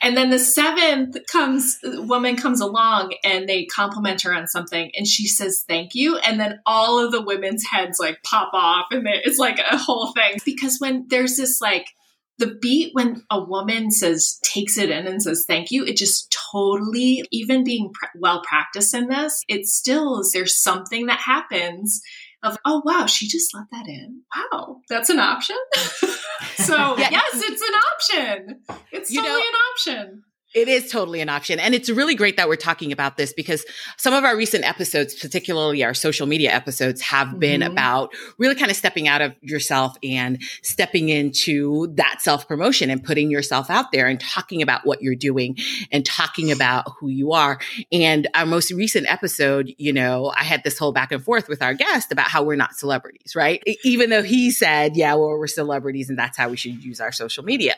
And 0.02 0.16
then 0.16 0.30
the 0.30 0.38
seventh 0.38 1.16
comes 1.30 1.78
woman 1.85 2.37
comes 2.37 2.61
along 2.61 3.14
and 3.25 3.49
they 3.49 3.64
compliment 3.66 4.23
her 4.23 4.35
on 4.35 4.49
something 4.49 4.90
and 4.97 5.06
she 5.06 5.26
says 5.26 5.64
thank 5.68 5.94
you. 5.94 6.18
And 6.18 6.40
then 6.40 6.61
all 6.66 7.04
of 7.04 7.12
the 7.12 7.23
women's 7.23 7.64
heads 7.64 7.99
like 7.99 8.23
pop 8.23 8.50
off 8.52 8.87
and 8.90 9.06
it's 9.06 9.38
like 9.38 9.59
a 9.59 9.76
whole 9.76 10.12
thing. 10.12 10.38
Because 10.44 10.78
when 10.78 11.06
there's 11.09 11.37
this 11.37 11.61
like 11.61 11.94
the 12.40 12.59
beat 12.61 12.90
when 12.92 13.23
a 13.30 13.42
woman 13.42 13.90
says 13.90 14.40
takes 14.42 14.76
it 14.76 14.90
in 14.90 15.06
and 15.06 15.23
says 15.23 15.44
thank 15.47 15.70
you 15.70 15.85
it 15.85 15.97
just 15.97 16.35
totally 16.52 17.23
even 17.30 17.62
being 17.62 17.92
pr- 17.92 18.06
well 18.18 18.42
practiced 18.42 18.94
in 18.94 19.09
this 19.09 19.44
it 19.47 19.66
still 19.66 20.20
is 20.20 20.32
there's 20.32 20.61
something 20.61 21.06
that 21.06 21.20
happens 21.20 22.02
of 22.42 22.56
oh 22.64 22.82
wow 22.85 23.06
she 23.06 23.28
just 23.28 23.54
let 23.54 23.66
that 23.70 23.87
in. 23.87 24.23
Wow 24.35 24.80
that's 24.88 25.11
an 25.11 25.20
option. 25.20 25.56
So 26.54 26.97
yeah. 26.97 27.09
yes 27.11 27.30
it's 27.35 27.61
an 27.61 27.75
option. 27.75 28.61
It's 28.92 29.11
you 29.11 29.20
totally 29.20 29.40
know, 29.40 29.47
an 29.47 29.54
option 29.73 30.23
it 30.54 30.66
is 30.66 30.90
totally 30.90 31.21
an 31.21 31.28
option. 31.28 31.61
And 31.61 31.75
it's 31.75 31.88
really 31.88 32.14
great 32.14 32.37
that 32.37 32.49
we're 32.49 32.57
talking 32.57 32.90
about 32.90 33.16
this 33.16 33.33
because 33.33 33.64
some 33.97 34.14
of 34.14 34.25
our 34.25 34.37
recent 34.37 34.64
episodes, 34.64 35.14
particularly 35.14 35.85
our 35.85 35.95
social 35.95 36.26
media 36.26 36.50
episodes, 36.52 37.00
have 37.02 37.28
mm-hmm. 37.28 37.38
been 37.38 37.62
about 37.62 38.12
really 38.38 38.57
kind 38.57 38.71
of 38.71 38.76
stepping 38.76 39.07
out 39.07 39.21
of 39.21 39.35
yourself 39.42 39.97
and 40.02 40.42
stepping 40.62 41.09
into 41.09 41.88
that 41.95 42.21
self 42.21 42.49
promotion 42.49 42.90
and 42.90 43.04
putting 43.04 43.30
yourself 43.30 43.71
out 43.71 43.92
there 43.92 44.09
and 44.09 44.19
talking 44.19 44.61
about 44.61 44.85
what 44.85 45.02
you're 45.02 45.14
doing 45.14 45.57
and 45.92 46.04
talking 46.04 46.50
about 46.50 46.85
who 46.99 47.09
you 47.09 47.33
are. 47.33 47.61
And 47.92 48.26
our 48.35 48.47
most 48.47 48.73
recent 48.73 49.11
episode, 49.11 49.73
you 49.78 49.92
know, 49.92 50.33
I 50.37 50.42
had 50.42 50.64
this 50.64 50.78
whole 50.78 50.92
back 50.92 51.12
and 51.12 51.23
forth 51.23 51.49
with 51.49 51.62
our 51.62 51.75
guest 51.75 52.11
about 52.11 52.28
how 52.28 52.42
we're 52.42 52.57
not 52.57 52.75
celebrities, 52.75 53.37
right? 53.37 53.62
Even 53.85 54.11
though 54.11 54.23
he 54.23 54.50
said, 54.50 54.97
yeah, 54.97 55.14
well, 55.14 55.28
we're 55.28 55.47
celebrities 55.47 56.09
and 56.09 56.19
that's 56.19 56.37
how 56.37 56.49
we 56.49 56.57
should 56.57 56.83
use 56.83 57.00
our 57.00 57.12
social 57.12 57.45
media. 57.45 57.75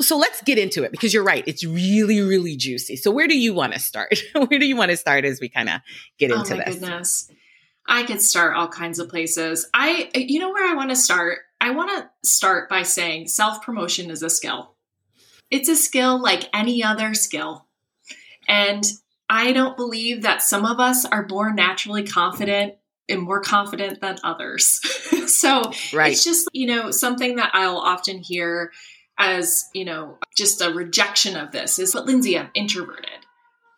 So 0.00 0.16
let's 0.16 0.42
get 0.42 0.58
into 0.58 0.84
it 0.84 0.92
because 0.92 1.12
you're 1.12 1.24
right. 1.24 1.42
It's 1.46 1.64
really, 1.64 2.20
really 2.20 2.56
juicy. 2.56 2.96
So 2.96 3.10
where 3.10 3.26
do 3.26 3.36
you 3.36 3.52
want 3.52 3.72
to 3.72 3.80
start? 3.80 4.16
where 4.32 4.58
do 4.58 4.66
you 4.66 4.76
want 4.76 4.90
to 4.90 4.96
start 4.96 5.24
as 5.24 5.40
we 5.40 5.48
kind 5.48 5.68
of 5.68 5.80
get 6.18 6.30
oh 6.30 6.38
into 6.38 6.54
oh 6.54 6.58
my 6.58 6.64
this? 6.64 6.74
Goodness. 6.76 7.30
I 7.86 8.02
could 8.04 8.22
start 8.22 8.54
all 8.54 8.68
kinds 8.68 8.98
of 8.98 9.08
places. 9.08 9.68
I, 9.72 10.10
you 10.14 10.38
know, 10.38 10.50
where 10.50 10.70
I 10.70 10.74
want 10.74 10.90
to 10.90 10.96
start. 10.96 11.38
I, 11.60 11.70
want 11.70 11.90
to 11.90 12.28
start 12.28 12.68
by 12.68 12.82
saying 12.82 13.28
self 13.28 13.62
promotion 13.62 14.10
is 14.10 14.22
a 14.22 14.30
skill. 14.30 14.74
It's 15.50 15.68
a 15.68 15.74
skill 15.74 16.20
like 16.20 16.48
any 16.52 16.84
other 16.84 17.14
skill. 17.14 17.66
And 18.46 18.84
I 19.28 19.52
don't 19.52 19.76
believe 19.76 20.22
that 20.22 20.42
some 20.42 20.64
of 20.64 20.78
us 20.80 21.04
are 21.06 21.26
born 21.26 21.56
naturally 21.56 22.06
confident 22.06 22.74
and 23.08 23.22
more 23.22 23.40
confident 23.40 24.00
than 24.00 24.18
others. 24.22 24.80
so 25.26 25.72
right. 25.92 26.12
it's 26.12 26.24
just, 26.24 26.48
you 26.52 26.66
know, 26.66 26.90
something 26.90 27.36
that 27.36 27.50
I'll 27.54 27.78
often 27.78 28.18
hear 28.18 28.70
as, 29.18 29.68
you 29.74 29.84
know, 29.84 30.18
just 30.36 30.60
a 30.60 30.70
rejection 30.70 31.36
of 31.36 31.52
this 31.52 31.78
is, 31.78 31.92
but 31.92 32.06
Lindsay, 32.06 32.38
I'm 32.38 32.50
introverted. 32.54 33.10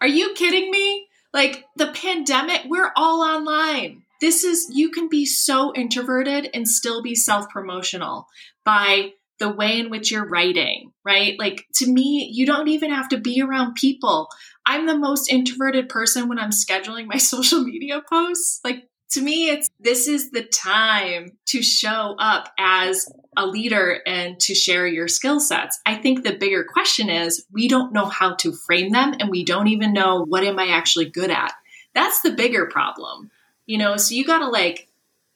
Are 0.00 0.08
you 0.08 0.34
kidding 0.34 0.70
me? 0.70 1.06
Like 1.32 1.64
the 1.76 1.88
pandemic, 1.88 2.62
we're 2.66 2.92
all 2.96 3.22
online. 3.22 4.02
This 4.20 4.44
is, 4.44 4.70
you 4.72 4.90
can 4.90 5.08
be 5.08 5.24
so 5.24 5.72
introverted 5.74 6.50
and 6.52 6.68
still 6.68 7.02
be 7.02 7.14
self 7.14 7.48
promotional 7.48 8.26
by 8.64 9.12
the 9.38 9.48
way 9.48 9.80
in 9.80 9.90
which 9.90 10.12
you're 10.12 10.28
writing, 10.28 10.92
right? 11.04 11.38
Like 11.38 11.64
to 11.76 11.90
me, 11.90 12.28
you 12.30 12.44
don't 12.46 12.68
even 12.68 12.90
have 12.90 13.08
to 13.08 13.18
be 13.18 13.40
around 13.40 13.74
people. 13.74 14.28
I'm 14.66 14.86
the 14.86 14.98
most 14.98 15.32
introverted 15.32 15.88
person 15.88 16.28
when 16.28 16.38
I'm 16.38 16.50
scheduling 16.50 17.06
my 17.06 17.16
social 17.18 17.64
media 17.64 18.02
posts. 18.08 18.60
Like 18.62 18.84
to 19.10 19.20
me, 19.20 19.50
it's 19.50 19.68
this 19.80 20.06
is 20.06 20.30
the 20.30 20.44
time 20.44 21.32
to 21.46 21.62
show 21.62 22.14
up 22.18 22.52
as 22.58 23.12
a 23.36 23.46
leader 23.46 24.00
and 24.06 24.38
to 24.40 24.54
share 24.54 24.86
your 24.86 25.08
skill 25.08 25.40
sets. 25.40 25.80
I 25.84 25.96
think 25.96 26.22
the 26.22 26.36
bigger 26.36 26.64
question 26.64 27.10
is 27.10 27.44
we 27.52 27.68
don't 27.68 27.92
know 27.92 28.06
how 28.06 28.34
to 28.36 28.52
frame 28.52 28.92
them 28.92 29.14
and 29.18 29.28
we 29.28 29.44
don't 29.44 29.68
even 29.68 29.92
know 29.92 30.24
what 30.24 30.44
am 30.44 30.58
I 30.58 30.68
actually 30.68 31.10
good 31.10 31.30
at. 31.30 31.52
That's 31.94 32.20
the 32.20 32.32
bigger 32.32 32.66
problem. 32.66 33.30
You 33.66 33.78
know, 33.78 33.96
so 33.96 34.14
you 34.14 34.24
got 34.24 34.40
to 34.40 34.48
like 34.48 34.88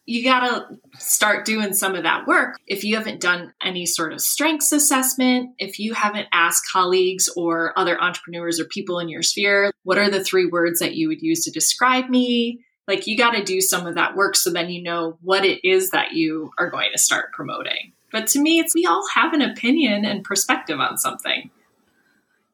you 0.07 0.23
got 0.23 0.40
to 0.40 0.78
start 0.99 1.47
doing 1.47 1.73
some 1.73 1.95
of 1.95 2.02
that 2.02 2.26
work. 2.26 2.59
If 2.66 2.85
you 2.85 2.97
haven't 2.97 3.23
done 3.23 3.54
any 3.62 3.87
sort 3.87 4.12
of 4.12 4.21
strengths 4.21 4.71
assessment, 4.71 5.54
if 5.59 5.78
you 5.78 5.95
haven't 5.95 6.28
asked 6.31 6.71
colleagues 6.71 7.28
or 7.37 7.73
other 7.78 7.99
entrepreneurs 8.00 8.61
or 8.61 8.66
people 8.66 8.99
in 8.99 9.09
your 9.09 9.23
sphere, 9.23 9.73
what 9.83 9.97
are 9.97 10.11
the 10.11 10.23
three 10.23 10.45
words 10.45 10.81
that 10.81 10.95
you 10.95 11.09
would 11.09 11.23
use 11.23 11.45
to 11.45 11.50
describe 11.50 12.11
me? 12.11 12.61
Like 12.87 13.07
you 13.07 13.17
got 13.17 13.31
to 13.31 13.43
do 13.43 13.61
some 13.61 13.87
of 13.87 13.95
that 13.95 14.14
work 14.14 14.37
so 14.37 14.50
then 14.50 14.71
you 14.71 14.83
know 14.83 15.17
what 15.23 15.45
it 15.45 15.67
is 15.67 15.91
that 15.91 16.12
you 16.12 16.53
are 16.59 16.71
going 16.71 16.91
to 16.93 16.99
start 16.99 17.33
promoting. 17.33 17.93
But 18.12 18.26
to 18.29 18.41
me, 18.41 18.61
it's 18.61 18.75
we 18.75 18.87
all 18.87 19.05
have 19.14 19.33
an 19.33 19.43
opinion 19.43 20.05
and 20.05 20.23
perspective 20.23 20.79
on 20.79 20.99
something. 20.99 21.50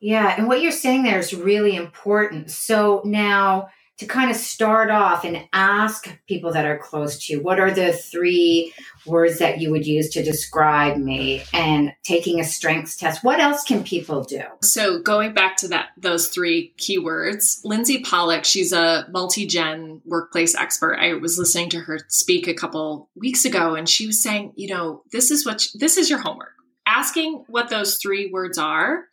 Yeah, 0.01 0.35
and 0.37 0.49
what 0.49 0.63
you're 0.63 0.73
saying 0.73 1.03
there 1.03 1.19
is 1.19 1.35
really 1.35 1.77
important. 1.77 2.51
So 2.51 3.03
now 3.05 3.69
to 4.01 4.07
kind 4.07 4.31
of 4.31 4.37
start 4.37 4.91
off 4.91 5.27
and 5.27 5.47
ask 5.53 6.09
people 6.27 6.51
that 6.55 6.65
are 6.65 6.79
close 6.79 7.27
to 7.27 7.35
you, 7.35 7.43
what 7.43 7.61
are 7.61 7.71
the 7.71 7.93
three 7.93 8.73
words 9.05 9.39
that 9.39 9.61
you 9.61 9.71
would 9.71 9.87
use 9.87 10.09
to 10.09 10.23
describe 10.23 10.97
me 10.97 11.43
and 11.53 11.93
taking 12.03 12.41
a 12.41 12.45
strengths 12.45 12.97
test? 12.97 13.23
What 13.23 13.41
else 13.41 13.63
can 13.63 13.85
people 13.85 14.25
do? 14.25 14.41
So 14.63 15.03
going 15.03 15.35
back 15.35 15.59
to 15.59 15.69
that 15.69 15.91
those 15.99 16.29
three 16.29 16.73
keywords, 16.79 17.61
Lindsey 17.63 18.03
Pollak, 18.03 18.45
she's 18.45 18.73
a 18.73 19.07
multi-gen 19.11 20.01
workplace 20.07 20.55
expert. 20.55 20.97
I 20.99 21.13
was 21.13 21.39
listening 21.39 21.69
to 21.71 21.81
her 21.81 22.01
speak 22.09 22.49
a 22.49 22.55
couple 22.55 23.11
weeks 23.15 23.45
ago 23.45 23.75
and 23.75 23.87
she 23.87 24.07
was 24.07 24.23
saying, 24.23 24.55
you 24.57 24.69
know, 24.69 25.03
this 25.13 25.31
is 25.31 25.45
what 25.45 25.67
this 25.75 25.99
is 25.99 26.09
your 26.09 26.21
homework. 26.21 26.55
Asking 26.87 27.45
what 27.49 27.69
those 27.69 27.99
three 27.99 28.31
words 28.33 28.57
are, 28.57 29.05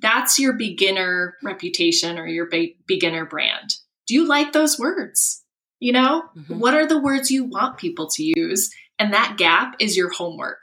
that's 0.00 0.40
your 0.40 0.54
beginner 0.54 1.36
reputation 1.44 2.18
or 2.18 2.26
your 2.26 2.46
be- 2.46 2.76
beginner 2.88 3.24
brand 3.24 3.76
do 4.12 4.16
you 4.18 4.28
like 4.28 4.52
those 4.52 4.78
words? 4.78 5.42
You 5.80 5.92
know, 5.92 6.24
mm-hmm. 6.36 6.58
what 6.58 6.74
are 6.74 6.86
the 6.86 7.00
words 7.00 7.30
you 7.30 7.44
want 7.44 7.78
people 7.78 8.08
to 8.10 8.22
use? 8.22 8.70
And 8.98 9.14
that 9.14 9.38
gap 9.38 9.76
is 9.80 9.96
your 9.96 10.12
homework. 10.12 10.62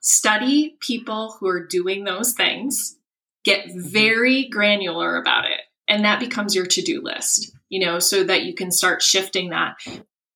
Study 0.00 0.78
people 0.80 1.36
who 1.38 1.46
are 1.46 1.66
doing 1.66 2.04
those 2.04 2.32
things, 2.32 2.96
get 3.44 3.66
mm-hmm. 3.66 3.80
very 3.80 4.48
granular 4.48 5.18
about 5.18 5.44
it. 5.44 5.60
And 5.86 6.06
that 6.06 6.20
becomes 6.20 6.54
your 6.54 6.64
to 6.64 6.80
do 6.80 7.02
list, 7.02 7.52
you 7.68 7.84
know, 7.84 7.98
so 7.98 8.24
that 8.24 8.44
you 8.44 8.54
can 8.54 8.70
start 8.70 9.02
shifting 9.02 9.50
that. 9.50 9.76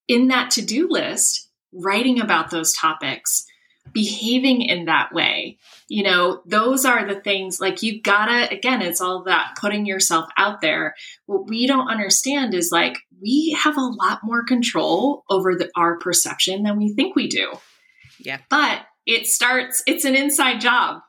In 0.07 0.29
that 0.29 0.51
to 0.53 0.63
do 0.63 0.87
list, 0.91 1.49
writing 1.73 2.21
about 2.21 2.51
those 2.51 2.75
topics, 2.75 3.47
behaving 3.93 4.63
in 4.63 4.85
that 4.87 5.13
way. 5.13 5.59
You 5.89 6.05
know, 6.05 6.43
those 6.47 6.85
are 6.85 7.07
the 7.07 7.21
things 7.21 7.61
like 7.61 7.83
you 7.83 8.01
gotta, 8.01 8.53
again, 8.53 8.83
it's 8.83 9.01
all 9.01 9.25
that 9.25 9.57
putting 9.61 9.87
yourself 9.87 10.29
out 10.37 10.61
there. 10.61 10.95
What 11.27 11.49
we 11.49 11.67
don't 11.67 11.89
understand 11.89 12.55
is 12.55 12.71
like 12.71 12.97
we 13.21 13.57
have 13.61 13.77
a 13.77 13.81
lot 13.81 14.21
more 14.23 14.45
control 14.45 15.25
over 15.29 15.55
the, 15.55 15.71
our 15.77 15.99
perception 15.99 16.63
than 16.63 16.79
we 16.79 16.93
think 16.95 17.17
we 17.17 17.29
do. 17.29 17.53
Yeah. 18.19 18.39
But 18.49 18.83
it 19.07 19.27
starts, 19.27 19.83
it's 19.87 20.05
an 20.05 20.15
inside 20.15 20.61
job. 20.61 21.03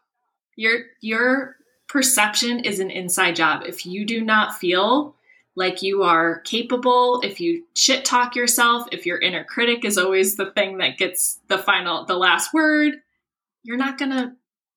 Your, 0.55 0.79
your 1.01 1.55
perception 1.87 2.61
is 2.61 2.79
an 2.79 2.89
inside 2.89 3.35
job. 3.35 3.63
If 3.65 3.85
you 3.85 4.05
do 4.05 4.21
not 4.21 4.55
feel 4.55 5.15
like 5.61 5.83
you 5.83 6.01
are 6.01 6.39
capable, 6.39 7.21
if 7.23 7.39
you 7.39 7.63
shit 7.77 8.03
talk 8.03 8.35
yourself, 8.35 8.87
if 8.91 9.05
your 9.05 9.19
inner 9.19 9.43
critic 9.43 9.85
is 9.85 9.95
always 9.95 10.35
the 10.35 10.49
thing 10.51 10.79
that 10.79 10.97
gets 10.97 11.39
the 11.49 11.59
final, 11.59 12.03
the 12.05 12.17
last 12.17 12.51
word, 12.51 12.95
you're 13.61 13.77
not 13.77 13.99
going 13.99 14.09
to 14.09 14.33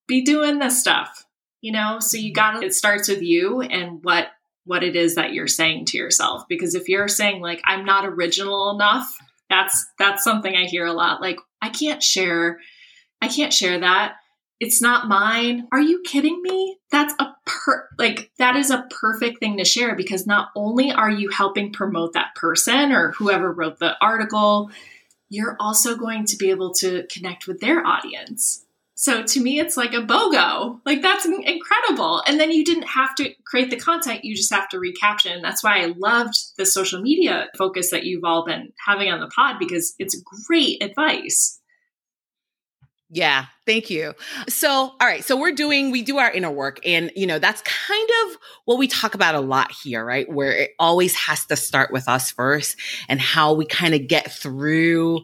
be 0.07 0.21
doing 0.21 0.59
this 0.59 0.79
stuff, 0.79 1.25
you 1.59 1.71
know? 1.71 1.97
So 1.99 2.17
you 2.17 2.31
mm-hmm. 2.31 2.35
got 2.35 2.61
to, 2.61 2.67
it 2.67 2.75
starts 2.75 3.09
with 3.09 3.23
you 3.23 3.61
and 3.61 4.03
what, 4.03 4.27
what 4.65 4.83
it 4.83 4.95
is 4.95 5.15
that 5.15 5.33
you're 5.33 5.47
saying 5.47 5.85
to 5.85 5.97
yourself. 5.97 6.43
Because 6.47 6.75
if 6.75 6.87
you're 6.87 7.07
saying 7.07 7.41
like, 7.41 7.61
I'm 7.65 7.83
not 7.83 8.05
original 8.05 8.69
enough, 8.69 9.17
that's, 9.49 9.87
that's 9.97 10.23
something 10.23 10.55
I 10.55 10.65
hear 10.65 10.85
a 10.85 10.93
lot. 10.93 11.19
Like, 11.19 11.39
I 11.63 11.69
can't 11.69 12.03
share, 12.03 12.59
I 13.23 13.27
can't 13.27 13.51
share 13.51 13.79
that 13.79 14.17
it's 14.59 14.81
not 14.81 15.07
mine. 15.07 15.67
Are 15.71 15.81
you 15.81 16.01
kidding 16.05 16.41
me? 16.41 16.77
That's 16.91 17.13
a 17.19 17.35
per 17.45 17.89
like 17.97 18.31
that 18.37 18.55
is 18.55 18.71
a 18.71 18.87
perfect 18.89 19.39
thing 19.39 19.57
to 19.57 19.65
share 19.65 19.95
because 19.95 20.25
not 20.25 20.49
only 20.55 20.91
are 20.91 21.09
you 21.09 21.29
helping 21.29 21.73
promote 21.73 22.13
that 22.13 22.35
person 22.35 22.91
or 22.91 23.11
whoever 23.11 23.51
wrote 23.51 23.79
the 23.79 23.95
article, 24.01 24.71
you're 25.29 25.57
also 25.59 25.95
going 25.95 26.25
to 26.25 26.37
be 26.37 26.49
able 26.51 26.73
to 26.75 27.05
connect 27.11 27.47
with 27.47 27.59
their 27.59 27.85
audience. 27.85 28.65
So 28.97 29.23
to 29.23 29.41
me, 29.41 29.59
it's 29.59 29.75
like 29.75 29.93
a 29.93 30.01
BOGO. 30.01 30.79
Like 30.85 31.01
that's 31.01 31.25
incredible. 31.25 32.23
And 32.25 32.39
then 32.39 32.51
you 32.51 32.63
didn't 32.63 32.87
have 32.87 33.13
to 33.15 33.29
create 33.43 33.69
the 33.69 33.75
content, 33.75 34.23
you 34.23 34.35
just 34.35 34.53
have 34.53 34.69
to 34.69 34.77
recaption. 34.77 35.41
That's 35.41 35.63
why 35.63 35.81
I 35.81 35.93
loved 35.97 36.35
the 36.57 36.65
social 36.65 37.01
media 37.01 37.47
focus 37.57 37.91
that 37.91 38.05
you've 38.05 38.23
all 38.23 38.45
been 38.45 38.71
having 38.85 39.11
on 39.11 39.19
the 39.19 39.27
pod 39.27 39.59
because 39.59 39.93
it's 39.99 40.15
great 40.47 40.81
advice. 40.81 41.59
Yeah, 43.09 43.45
thank 43.67 43.91
you. 43.91 44.13
So, 44.49 44.69
all 44.69 44.97
right. 45.01 45.23
So 45.23 45.37
we're 45.37 45.51
doing, 45.51 45.91
we 45.91 46.01
do 46.01 46.17
our 46.17 46.31
inner 46.31 46.49
work 46.49 46.79
and, 46.83 47.11
you 47.15 47.27
know, 47.27 47.37
that's 47.37 47.61
kind 47.61 48.09
of 48.25 48.37
what 48.65 48.79
we 48.79 48.87
talk 48.87 49.13
about 49.13 49.35
a 49.35 49.39
lot 49.39 49.71
here, 49.71 50.03
right? 50.03 50.27
Where 50.27 50.51
it 50.51 50.71
always 50.79 51.13
has 51.15 51.45
to 51.45 51.55
start 51.55 51.91
with 51.91 52.09
us 52.09 52.31
first 52.31 52.77
and 53.07 53.21
how 53.21 53.53
we 53.53 53.65
kind 53.65 53.93
of 53.93 54.07
get 54.07 54.31
through 54.31 55.23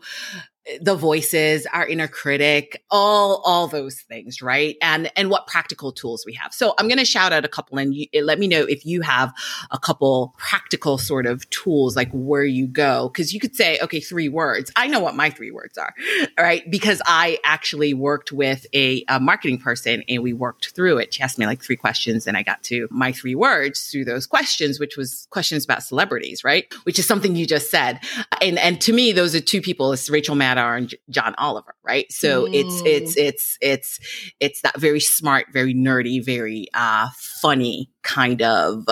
the 0.80 0.96
voices, 0.96 1.66
our 1.74 1.88
inner 1.88 2.08
critic, 2.08 2.84
all 2.92 3.42
all 3.46 3.68
those 3.68 4.00
things, 4.02 4.42
right? 4.42 4.78
And 4.82 5.12
and 5.16 5.30
what 5.30 5.48
practical 5.48 5.92
tools 5.92 6.24
we 6.26 6.34
have. 6.34 6.54
So 6.54 6.76
I'm 6.78 6.88
going 6.88 7.00
to 7.00 7.06
shout 7.06 7.34
out 7.34 7.44
a 7.44 7.48
couple 7.48 7.80
and 7.80 7.96
you, 7.96 8.08
let 8.22 8.38
me 8.38 8.48
know 8.48 8.62
if 8.62 8.86
you 8.86 9.02
have 9.02 9.34
a 9.72 9.80
couple 9.80 10.36
practical 10.38 10.98
sort 10.98 11.26
of 11.26 11.50
tools 11.50 11.96
like 11.96 12.12
where 12.12 12.44
you 12.44 12.68
go 12.68 13.10
cuz 13.10 13.34
you 13.34 13.40
could 13.40 13.56
say 13.56 13.80
okay, 13.82 14.00
three 14.00 14.30
words. 14.30 14.72
I 14.76 14.88
know 14.88 15.00
what 15.00 15.16
my 15.16 15.32
three 15.32 15.52
words 15.52 15.78
are. 15.78 15.94
Right? 16.38 16.70
Because 16.70 17.02
I 17.06 17.40
actually 17.44 17.94
worked 17.94 18.32
with 18.32 18.66
a, 18.74 19.04
a 19.08 19.20
marketing 19.20 19.58
person 19.58 20.04
and 20.08 20.22
we 20.22 20.34
worked 20.34 20.76
through 20.76 21.00
it. 21.00 21.14
She 21.14 21.24
asked 21.24 21.40
me 21.40 21.48
like 21.48 21.64
three 21.64 21.76
questions 21.76 22.28
and 22.28 22.38
I 22.38 22.44
got 22.44 22.62
to 22.64 22.88
my 22.92 23.12
three 23.12 23.36
words 23.36 23.90
through 23.90 24.06
those 24.06 24.28
questions, 24.28 24.80
which 24.80 24.96
was 24.96 25.28
questions 25.32 25.66
about 25.66 25.84
celebrities, 25.84 26.44
right? 26.44 26.72
Which 26.84 27.00
is 27.00 27.08
something 27.08 27.36
you 27.36 27.48
just 27.48 27.72
said. 27.72 28.00
And 28.42 28.60
and 28.60 28.80
to 28.82 28.94
me 28.94 29.12
those 29.12 29.34
are 29.34 29.42
two 29.42 29.62
people, 29.62 29.92
it's 29.92 30.10
Rachel 30.10 30.36
Maddow 30.36 30.51
and 30.58 30.94
John 31.10 31.36
Oliver, 31.38 31.76
right? 31.84 32.12
So 32.12 32.46
mm. 32.46 32.54
it's 32.54 32.82
it's 32.86 33.18
it's 33.18 33.58
it's 33.62 34.34
it's 34.40 34.62
that 34.62 34.80
very 34.80 35.00
smart, 35.00 35.48
very 35.52 35.74
nerdy, 35.74 36.24
very 36.24 36.68
uh 36.74 37.10
funny 37.42 37.90
kind 38.04 38.42
of 38.42 38.86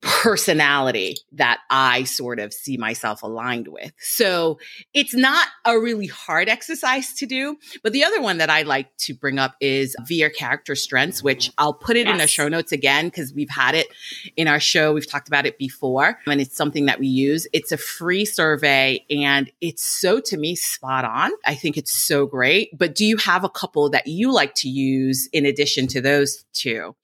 personality 0.00 1.16
that 1.32 1.58
I 1.70 2.04
sort 2.04 2.38
of 2.38 2.52
see 2.52 2.76
myself 2.76 3.22
aligned 3.22 3.66
with. 3.66 3.92
So 3.98 4.58
it's 4.94 5.14
not 5.14 5.48
a 5.64 5.78
really 5.78 6.06
hard 6.06 6.48
exercise 6.48 7.14
to 7.14 7.26
do. 7.26 7.56
But 7.82 7.92
the 7.92 8.04
other 8.04 8.20
one 8.20 8.38
that 8.38 8.48
I 8.48 8.62
like 8.62 8.96
to 8.98 9.14
bring 9.14 9.38
up 9.38 9.56
is 9.60 9.96
via 10.06 10.30
character 10.30 10.76
strengths, 10.76 11.22
which 11.22 11.50
I'll 11.58 11.74
put 11.74 11.96
it 11.96 12.06
yes. 12.06 12.12
in 12.12 12.18
the 12.18 12.28
show 12.28 12.48
notes 12.48 12.70
again 12.70 13.06
because 13.06 13.34
we've 13.34 13.50
had 13.50 13.74
it 13.74 13.88
in 14.36 14.46
our 14.46 14.60
show. 14.60 14.92
We've 14.92 15.10
talked 15.10 15.28
about 15.28 15.46
it 15.46 15.58
before 15.58 16.18
and 16.26 16.40
it's 16.40 16.56
something 16.56 16.86
that 16.86 17.00
we 17.00 17.08
use. 17.08 17.48
It's 17.52 17.72
a 17.72 17.76
free 17.76 18.24
survey 18.24 19.04
and 19.10 19.50
it's 19.60 19.84
so 19.84 20.20
to 20.20 20.36
me 20.36 20.54
spot 20.54 21.04
on. 21.04 21.32
I 21.44 21.54
think 21.54 21.76
it's 21.76 21.92
so 21.92 22.26
great. 22.26 22.76
But 22.76 22.94
do 22.94 23.04
you 23.04 23.16
have 23.16 23.42
a 23.42 23.48
couple 23.48 23.90
that 23.90 24.06
you 24.06 24.32
like 24.32 24.54
to 24.56 24.68
use 24.68 25.28
in 25.32 25.44
addition 25.44 25.88
to 25.88 26.00
those 26.00 26.44
two? 26.52 26.94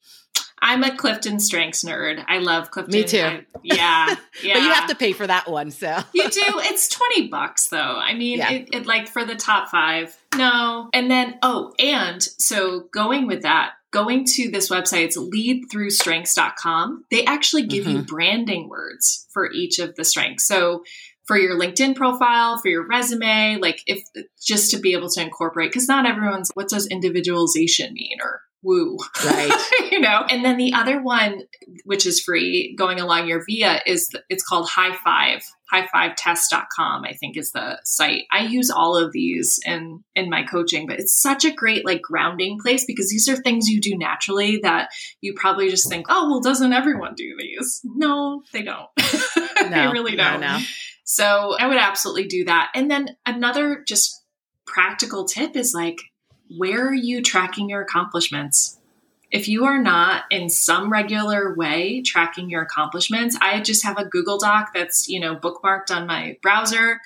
I'm 0.65 0.81
a 0.83 0.97
Clifton 0.97 1.39
Strengths 1.39 1.83
nerd. 1.83 2.25
I 2.27 2.39
love 2.39 2.71
Clifton. 2.71 2.91
Me 2.91 3.03
too. 3.03 3.19
I, 3.19 3.45
yeah, 3.61 4.15
yeah. 4.41 4.53
but 4.55 4.63
you 4.63 4.71
have 4.71 4.89
to 4.89 4.95
pay 4.95 5.11
for 5.11 5.27
that 5.27 5.47
one, 5.47 5.69
so 5.69 5.99
you 6.11 6.27
do. 6.27 6.41
It's 6.43 6.89
twenty 6.89 7.27
bucks 7.27 7.67
though. 7.67 7.77
I 7.77 8.15
mean, 8.15 8.39
yeah. 8.39 8.51
it, 8.51 8.69
it 8.73 8.85
like 8.87 9.07
for 9.07 9.23
the 9.23 9.35
top 9.35 9.69
five. 9.69 10.17
No, 10.35 10.89
and 10.91 11.09
then 11.11 11.37
oh, 11.43 11.71
and 11.77 12.19
so 12.23 12.87
going 12.91 13.27
with 13.27 13.43
that, 13.43 13.73
going 13.91 14.25
to 14.25 14.49
this 14.49 14.71
website, 14.71 15.03
it's 15.03 15.17
leadthroughstrengths.com. 15.17 17.05
They 17.11 17.25
actually 17.25 17.67
give 17.67 17.85
mm-hmm. 17.85 17.97
you 17.97 18.03
branding 18.03 18.67
words 18.67 19.27
for 19.31 19.51
each 19.51 19.77
of 19.77 19.93
the 19.95 20.03
strengths. 20.03 20.47
So 20.47 20.83
for 21.27 21.37
your 21.37 21.59
LinkedIn 21.59 21.95
profile, 21.95 22.57
for 22.57 22.69
your 22.69 22.87
resume, 22.87 23.57
like 23.61 23.81
if 23.85 24.01
just 24.43 24.71
to 24.71 24.79
be 24.79 24.93
able 24.93 25.09
to 25.09 25.21
incorporate, 25.21 25.69
because 25.69 25.87
not 25.87 26.07
everyone's 26.07 26.49
what 26.55 26.69
does 26.69 26.87
individualization 26.87 27.93
mean 27.93 28.17
or 28.19 28.41
woo. 28.65 28.97
Right. 29.23 29.51
you 29.91 29.99
know? 29.99 30.25
And 30.29 30.43
then 30.43 30.57
the 30.57 30.73
other 30.73 31.01
one, 31.01 31.43
which 31.85 32.05
is 32.05 32.19
free 32.19 32.75
going 32.77 32.99
along 32.99 33.27
your 33.27 33.43
via 33.45 33.81
is 33.85 34.09
it's 34.29 34.43
called 34.43 34.67
high 34.67 34.95
five, 34.95 35.41
high5test.com, 35.71 37.03
I 37.05 37.13
think 37.13 37.37
is 37.37 37.51
the 37.51 37.79
site. 37.85 38.23
I 38.31 38.41
use 38.41 38.69
all 38.69 38.97
of 38.97 39.11
these 39.13 39.59
in, 39.65 40.03
in 40.15 40.29
my 40.29 40.43
coaching, 40.43 40.87
but 40.87 40.99
it's 40.99 41.21
such 41.21 41.45
a 41.45 41.53
great 41.53 41.85
like 41.85 42.01
grounding 42.01 42.57
place 42.59 42.85
because 42.85 43.09
these 43.09 43.29
are 43.29 43.35
things 43.35 43.67
you 43.67 43.79
do 43.79 43.97
naturally 43.97 44.59
that 44.63 44.89
you 45.21 45.33
probably 45.35 45.69
just 45.69 45.87
think, 45.87 46.07
oh, 46.09 46.29
well, 46.29 46.41
doesn't 46.41 46.73
everyone 46.73 47.13
do 47.15 47.35
these? 47.39 47.81
No, 47.83 48.43
they 48.51 48.63
don't. 48.63 48.89
No, 49.65 49.71
they 49.71 49.87
really 49.87 50.15
don't. 50.15 50.41
No, 50.41 50.57
no. 50.57 50.63
So 51.05 51.55
I 51.57 51.65
would 51.65 51.77
absolutely 51.77 52.27
do 52.27 52.45
that. 52.45 52.71
And 52.75 52.91
then 52.91 53.15
another 53.25 53.83
just 53.87 54.21
practical 54.67 55.25
tip 55.25 55.55
is 55.55 55.73
like, 55.73 55.97
where 56.49 56.87
are 56.87 56.93
you 56.93 57.21
tracking 57.21 57.69
your 57.69 57.81
accomplishments? 57.81 58.79
If 59.31 59.47
you 59.47 59.65
are 59.65 59.81
not 59.81 60.23
in 60.29 60.49
some 60.49 60.91
regular 60.91 61.55
way 61.55 62.01
tracking 62.01 62.49
your 62.49 62.61
accomplishments, 62.61 63.37
I 63.41 63.59
just 63.61 63.83
have 63.83 63.97
a 63.97 64.05
Google 64.05 64.37
Doc 64.37 64.71
that's, 64.73 65.09
you 65.09 65.19
know, 65.19 65.35
bookmarked 65.35 65.91
on 65.91 66.07
my 66.07 66.37
browser 66.41 67.01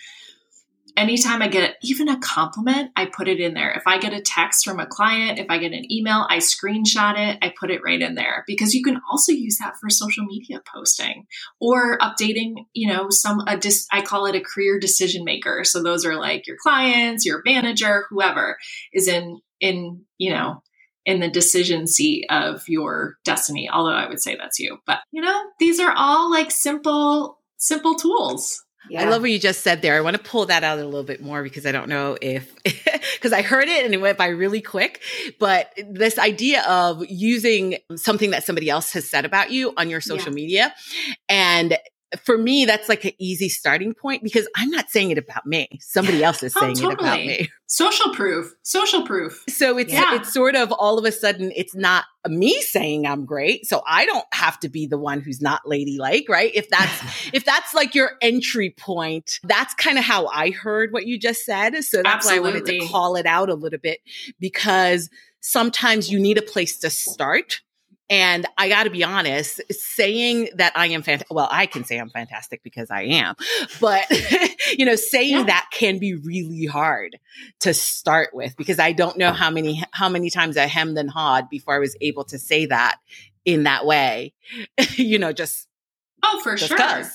anytime 0.97 1.41
I 1.41 1.47
get 1.47 1.75
even 1.81 2.09
a 2.09 2.19
compliment, 2.19 2.91
I 2.95 3.05
put 3.05 3.27
it 3.27 3.39
in 3.39 3.53
there. 3.53 3.71
If 3.71 3.83
I 3.85 3.97
get 3.97 4.13
a 4.13 4.21
text 4.21 4.65
from 4.65 4.79
a 4.79 4.85
client, 4.85 5.39
if 5.39 5.47
I 5.49 5.57
get 5.57 5.73
an 5.73 5.91
email, 5.91 6.25
I 6.29 6.37
screenshot 6.37 7.17
it, 7.17 7.37
I 7.41 7.53
put 7.59 7.71
it 7.71 7.81
right 7.83 8.01
in 8.01 8.15
there 8.15 8.43
because 8.47 8.73
you 8.73 8.83
can 8.83 8.99
also 9.09 9.31
use 9.31 9.57
that 9.57 9.75
for 9.79 9.89
social 9.89 10.25
media 10.25 10.61
posting 10.73 11.25
or 11.59 11.97
updating, 11.99 12.65
you 12.73 12.87
know, 12.87 13.09
some 13.09 13.41
a 13.47 13.57
dis, 13.57 13.87
I 13.91 14.01
call 14.01 14.25
it 14.25 14.35
a 14.35 14.41
career 14.41 14.79
decision 14.79 15.23
maker. 15.23 15.63
So 15.63 15.81
those 15.81 16.05
are 16.05 16.19
like 16.19 16.47
your 16.47 16.57
clients, 16.61 17.25
your 17.25 17.41
manager, 17.45 18.05
whoever 18.09 18.57
is 18.93 19.07
in 19.07 19.39
in, 19.59 20.03
you 20.17 20.31
know, 20.31 20.63
in 21.05 21.19
the 21.19 21.29
decision 21.29 21.87
seat 21.87 22.25
of 22.29 22.67
your 22.67 23.15
destiny, 23.25 23.69
although 23.69 23.91
I 23.91 24.07
would 24.07 24.21
say 24.21 24.35
that's 24.35 24.59
you. 24.59 24.77
But, 24.85 24.99
you 25.11 25.21
know, 25.21 25.41
these 25.59 25.79
are 25.79 25.93
all 25.95 26.29
like 26.29 26.51
simple 26.51 27.39
simple 27.57 27.95
tools 27.95 28.63
yeah. 28.89 29.01
I 29.01 29.09
love 29.09 29.21
what 29.21 29.31
you 29.31 29.39
just 29.39 29.61
said 29.61 29.81
there. 29.81 29.95
I 29.95 30.01
want 30.01 30.15
to 30.15 30.23
pull 30.23 30.45
that 30.45 30.63
out 30.63 30.79
a 30.79 30.85
little 30.85 31.03
bit 31.03 31.21
more 31.21 31.43
because 31.43 31.65
I 31.65 31.71
don't 31.71 31.89
know 31.89 32.17
if, 32.21 32.53
because 32.63 33.33
I 33.33 33.41
heard 33.41 33.67
it 33.67 33.85
and 33.85 33.93
it 33.93 34.01
went 34.01 34.17
by 34.17 34.27
really 34.27 34.61
quick. 34.61 35.01
But 35.39 35.71
this 35.89 36.17
idea 36.17 36.63
of 36.63 37.03
using 37.07 37.77
something 37.95 38.31
that 38.31 38.43
somebody 38.43 38.69
else 38.69 38.93
has 38.93 39.09
said 39.09 39.25
about 39.25 39.51
you 39.51 39.73
on 39.77 39.89
your 39.89 40.01
social 40.01 40.29
yeah. 40.29 40.35
media 40.35 40.75
and 41.27 41.77
for 42.17 42.37
me, 42.37 42.65
that's 42.65 42.89
like 42.89 43.05
an 43.05 43.11
easy 43.19 43.49
starting 43.49 43.93
point 43.93 44.23
because 44.23 44.47
I'm 44.55 44.69
not 44.69 44.89
saying 44.89 45.11
it 45.11 45.17
about 45.17 45.45
me. 45.45 45.67
Somebody 45.79 46.23
else 46.23 46.41
is 46.41 46.53
oh, 46.57 46.61
saying 46.61 46.77
oh, 46.79 46.89
totally. 46.89 46.93
it 46.93 46.99
about 46.99 47.19
me. 47.19 47.49
Social 47.67 48.13
proof. 48.13 48.53
Social 48.63 49.05
proof. 49.05 49.43
So 49.47 49.77
it's 49.77 49.93
yeah. 49.93 50.15
it's 50.15 50.33
sort 50.33 50.55
of 50.55 50.71
all 50.71 50.97
of 50.97 51.05
a 51.05 51.11
sudden 51.11 51.51
it's 51.55 51.75
not 51.75 52.05
me 52.27 52.59
saying 52.61 53.05
I'm 53.05 53.25
great. 53.25 53.67
So 53.67 53.83
I 53.87 54.05
don't 54.05 54.25
have 54.33 54.59
to 54.61 54.69
be 54.69 54.87
the 54.87 54.97
one 54.97 55.21
who's 55.21 55.39
not 55.39 55.61
ladylike, 55.67 56.25
right? 56.29 56.51
If 56.55 56.69
that's 56.69 57.29
if 57.33 57.45
that's 57.45 57.73
like 57.75 57.93
your 57.93 58.11
entry 58.21 58.71
point, 58.71 59.39
that's 59.43 59.75
kind 59.75 59.99
of 59.99 60.03
how 60.03 60.27
I 60.27 60.49
heard 60.49 60.91
what 60.91 61.05
you 61.05 61.19
just 61.19 61.45
said. 61.45 61.75
So 61.83 61.97
that's 61.97 62.25
Absolutely. 62.25 62.39
why 62.39 62.49
I 62.49 62.51
wanted 62.51 62.65
to 62.65 62.87
call 62.87 63.15
it 63.17 63.27
out 63.27 63.49
a 63.49 63.55
little 63.55 63.79
bit 63.79 63.99
because 64.39 65.09
sometimes 65.41 66.11
you 66.11 66.19
need 66.19 66.37
a 66.37 66.43
place 66.43 66.79
to 66.79 66.89
start 66.89 67.61
and 68.09 68.47
I 68.57 68.69
got 68.69 68.83
to 68.83 68.89
be 68.89 69.03
honest, 69.03 69.61
saying 69.69 70.49
that 70.55 70.73
I 70.75 70.87
am 70.87 71.03
fantastic, 71.03 71.31
well, 71.31 71.47
I 71.51 71.67
can 71.67 71.83
say 71.83 71.97
I'm 71.97 72.09
fantastic 72.09 72.63
because 72.63 72.89
I 72.89 73.03
am, 73.03 73.35
but 73.79 74.05
you 74.77 74.85
know, 74.85 74.95
saying 74.95 75.35
yeah. 75.35 75.43
that 75.43 75.69
can 75.71 75.99
be 75.99 76.15
really 76.15 76.65
hard 76.65 77.19
to 77.59 77.73
start 77.73 78.29
with 78.33 78.57
because 78.57 78.79
I 78.79 78.93
don't 78.93 79.17
know 79.17 79.31
how 79.31 79.51
many, 79.51 79.83
how 79.91 80.09
many 80.09 80.31
times 80.31 80.57
I 80.57 80.65
hemmed 80.65 80.97
and 80.97 81.09
hawed 81.09 81.49
before 81.49 81.75
I 81.75 81.79
was 81.79 81.95
able 82.01 82.23
to 82.25 82.39
say 82.39 82.65
that 82.65 82.97
in 83.45 83.63
that 83.63 83.85
way, 83.85 84.33
you 84.95 85.19
know, 85.19 85.31
just 85.31 85.67
Oh, 86.21 86.41
for 86.43 86.57
sure. 86.57 86.77
right? 86.77 87.07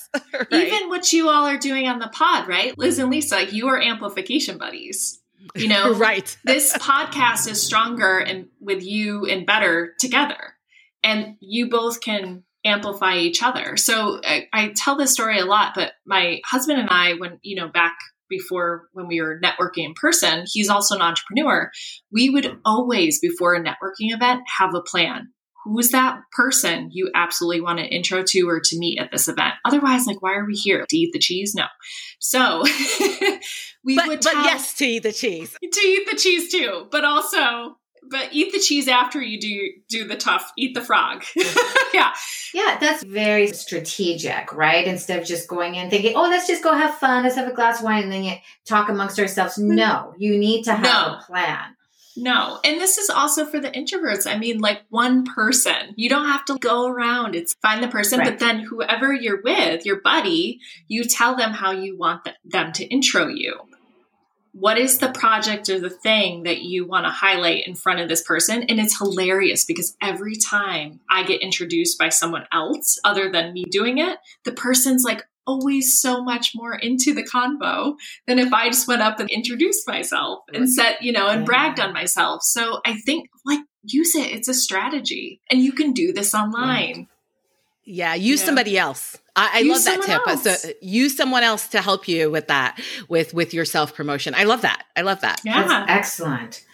Even 0.51 0.89
what 0.89 1.13
you 1.13 1.29
all 1.29 1.45
are 1.45 1.59
doing 1.59 1.87
on 1.87 1.99
the 1.99 2.07
pod, 2.07 2.47
right? 2.47 2.75
Liz 2.75 2.97
and 2.97 3.11
Lisa, 3.11 3.45
you 3.45 3.67
are 3.67 3.79
amplification 3.79 4.57
buddies. 4.57 5.21
You 5.53 5.67
know, 5.67 5.93
right. 5.93 6.35
this 6.43 6.73
podcast 6.73 7.47
is 7.47 7.61
stronger 7.61 8.17
and 8.17 8.47
with 8.59 8.83
you 8.83 9.27
and 9.27 9.45
better 9.45 9.93
together 9.99 10.54
and 11.05 11.35
you 11.39 11.69
both 11.69 12.01
can 12.01 12.43
amplify 12.65 13.15
each 13.17 13.43
other. 13.43 13.77
So 13.77 14.19
I, 14.23 14.47
I, 14.51 14.73
tell 14.75 14.97
this 14.97 15.13
story 15.13 15.39
a 15.39 15.45
lot, 15.45 15.73
but 15.75 15.93
my 16.05 16.41
husband 16.43 16.79
and 16.79 16.89
I, 16.89 17.13
when, 17.13 17.37
you 17.43 17.55
know, 17.55 17.69
back 17.69 17.95
before 18.27 18.87
when 18.91 19.07
we 19.07 19.21
were 19.21 19.39
networking 19.39 19.85
in 19.85 19.93
person, 19.93 20.45
he's 20.51 20.67
also 20.67 20.95
an 20.95 21.03
entrepreneur. 21.03 21.69
We 22.11 22.31
would 22.31 22.57
always, 22.65 23.19
before 23.19 23.53
a 23.53 23.63
networking 23.63 24.11
event, 24.13 24.41
have 24.57 24.73
a 24.73 24.81
plan. 24.81 25.27
Who's 25.63 25.89
that 25.89 26.19
person 26.35 26.89
you 26.91 27.11
absolutely 27.13 27.61
want 27.61 27.79
to 27.79 27.85
intro 27.85 28.23
to 28.23 28.49
or 28.49 28.59
to 28.63 28.79
meet 28.79 28.99
at 28.99 29.11
this 29.11 29.27
event? 29.27 29.53
Otherwise, 29.63 30.07
like, 30.07 30.21
why 30.21 30.33
are 30.33 30.45
we 30.45 30.53
here? 30.53 30.85
To 30.89 30.97
eat 30.97 31.11
the 31.13 31.19
cheese? 31.19 31.53
No. 31.55 31.65
So 32.19 32.63
we 33.83 33.95
but, 33.95 34.07
would. 34.07 34.21
But 34.21 34.33
yes, 34.33 34.73
to 34.75 34.85
eat 34.85 35.03
the 35.03 35.11
cheese. 35.11 35.55
To 35.61 35.81
eat 35.81 36.07
the 36.09 36.17
cheese 36.17 36.51
too, 36.51 36.87
but 36.91 37.03
also 37.03 37.77
but 38.09 38.29
eat 38.31 38.51
the 38.51 38.59
cheese 38.59 38.87
after 38.87 39.21
you 39.21 39.39
do 39.39 39.69
do 39.89 40.07
the 40.07 40.15
tough 40.15 40.51
eat 40.57 40.73
the 40.73 40.81
frog 40.81 41.23
yeah 41.93 42.13
yeah 42.53 42.77
that's 42.79 43.03
very 43.03 43.47
strategic 43.47 44.53
right 44.53 44.87
instead 44.87 45.19
of 45.19 45.27
just 45.27 45.47
going 45.47 45.75
in 45.75 45.89
thinking 45.89 46.13
oh 46.15 46.23
let's 46.23 46.47
just 46.47 46.63
go 46.63 46.73
have 46.73 46.95
fun 46.95 47.23
let's 47.23 47.35
have 47.35 47.47
a 47.47 47.53
glass 47.53 47.79
of 47.79 47.85
wine 47.85 48.03
and 48.03 48.11
then 48.11 48.23
you 48.23 48.33
talk 48.65 48.89
amongst 48.89 49.19
ourselves 49.19 49.57
mm-hmm. 49.57 49.75
no 49.75 50.13
you 50.17 50.37
need 50.37 50.63
to 50.63 50.73
have 50.73 50.83
no. 50.83 51.17
a 51.17 51.23
plan 51.25 51.75
no. 52.17 52.59
And 52.63 52.79
this 52.79 52.97
is 52.97 53.09
also 53.09 53.45
for 53.45 53.59
the 53.59 53.69
introverts. 53.69 54.25
I 54.25 54.37
mean, 54.37 54.59
like 54.59 54.83
one 54.89 55.25
person. 55.25 55.93
You 55.97 56.07
don't 56.07 56.27
have 56.27 56.45
to 56.45 56.57
go 56.57 56.87
around. 56.87 57.35
It's 57.35 57.55
find 57.55 57.83
the 57.83 57.89
person, 57.89 58.19
right. 58.19 58.29
but 58.29 58.39
then 58.39 58.59
whoever 58.59 59.13
you're 59.13 59.41
with, 59.41 59.85
your 59.85 59.99
buddy, 59.99 60.61
you 60.87 61.03
tell 61.03 61.35
them 61.35 61.51
how 61.51 61.71
you 61.71 61.97
want 61.97 62.27
them 62.45 62.71
to 62.73 62.85
intro 62.85 63.27
you 63.27 63.59
what 64.57 64.77
is 64.77 64.99
the 64.99 65.11
project 65.11 65.69
or 65.69 65.81
the 65.81 65.89
thing 65.89 66.43
that 66.43 66.61
you 66.61 66.87
want 66.87 67.05
to 67.05 67.11
highlight 67.11 67.67
in 67.67 67.75
front 67.75 67.99
of 67.99 68.07
this 68.07 68.23
person? 68.23 68.63
And 68.63 68.79
it's 68.79 68.97
hilarious 68.97 69.65
because 69.65 69.97
every 70.01 70.37
time 70.37 71.01
I 71.09 71.23
get 71.23 71.41
introduced 71.41 71.99
by 71.99 72.07
someone 72.07 72.45
else 72.53 72.97
other 73.03 73.29
than 73.29 73.51
me 73.51 73.65
doing 73.65 73.97
it, 73.97 74.17
the 74.45 74.53
person's 74.53 75.03
like 75.03 75.23
always 75.45 75.99
so 75.99 76.23
much 76.23 76.53
more 76.55 76.73
into 76.73 77.13
the 77.13 77.23
convo 77.23 77.95
than 78.27 78.39
if 78.39 78.53
I 78.53 78.69
just 78.69 78.87
went 78.87 79.01
up 79.01 79.19
and 79.19 79.29
introduced 79.29 79.85
myself 79.89 80.39
and 80.53 80.71
said, 80.73 80.95
you 81.01 81.11
know, 81.11 81.27
and 81.27 81.45
bragged 81.45 81.81
on 81.81 81.91
myself. 81.91 82.41
So 82.41 82.79
I 82.85 82.93
think 82.93 83.27
like 83.43 83.59
use 83.83 84.15
it. 84.15 84.31
It's 84.31 84.47
a 84.47 84.53
strategy 84.53 85.41
and 85.51 85.61
you 85.61 85.73
can 85.73 85.91
do 85.91 86.13
this 86.13 86.33
online. 86.33 87.09
Yeah, 87.85 88.15
use 88.15 88.41
yeah. 88.41 88.45
somebody 88.45 88.77
else. 88.77 89.17
I, 89.35 89.59
I 89.59 89.61
love 89.63 89.83
that 89.83 90.01
tip. 90.01 90.21
Else. 90.27 90.61
So 90.61 90.71
use 90.81 91.15
someone 91.15 91.43
else 91.43 91.67
to 91.69 91.81
help 91.81 92.07
you 92.07 92.31
with 92.31 92.47
that, 92.47 92.79
with 93.09 93.33
with 93.33 93.53
your 93.53 93.65
self 93.65 93.93
promotion. 93.95 94.33
I 94.35 94.45
love 94.45 94.61
that. 94.61 94.83
I 94.95 95.01
love 95.01 95.21
that. 95.21 95.41
Yeah, 95.43 95.67
That's 95.67 95.91
excellent. 95.91 96.65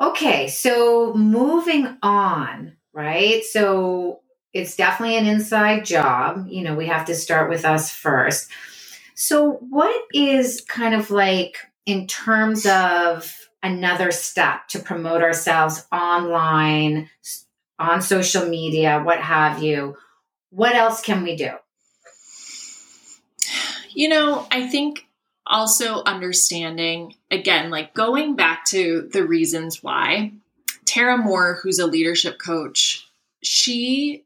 Okay, 0.00 0.48
so 0.48 1.14
moving 1.14 1.96
on, 2.02 2.76
right? 2.92 3.44
So 3.44 4.20
it's 4.52 4.76
definitely 4.76 5.16
an 5.16 5.26
inside 5.26 5.84
job. 5.84 6.46
You 6.48 6.62
know, 6.62 6.74
we 6.74 6.86
have 6.86 7.06
to 7.06 7.14
start 7.14 7.48
with 7.48 7.64
us 7.64 7.90
first. 7.90 8.50
So, 9.14 9.52
what 9.70 9.94
is 10.12 10.60
kind 10.62 10.94
of 10.94 11.10
like 11.10 11.58
in 11.86 12.06
terms 12.06 12.66
of 12.66 13.32
another 13.62 14.10
step 14.10 14.68
to 14.68 14.78
promote 14.80 15.22
ourselves 15.22 15.86
online, 15.92 17.08
on 17.78 18.02
social 18.02 18.46
media, 18.46 19.00
what 19.02 19.20
have 19.20 19.62
you? 19.62 19.96
What 20.54 20.76
else 20.76 21.00
can 21.00 21.24
we 21.24 21.34
do? 21.34 21.50
You 23.90 24.08
know, 24.08 24.46
I 24.52 24.68
think 24.68 25.08
also 25.44 26.04
understanding, 26.04 27.14
again, 27.28 27.70
like 27.70 27.92
going 27.92 28.36
back 28.36 28.64
to 28.66 29.08
the 29.12 29.26
reasons 29.26 29.82
why, 29.82 30.32
Tara 30.84 31.18
Mohr, 31.18 31.56
who's 31.60 31.80
a 31.80 31.88
leadership 31.88 32.38
coach, 32.38 33.08
she 33.42 34.24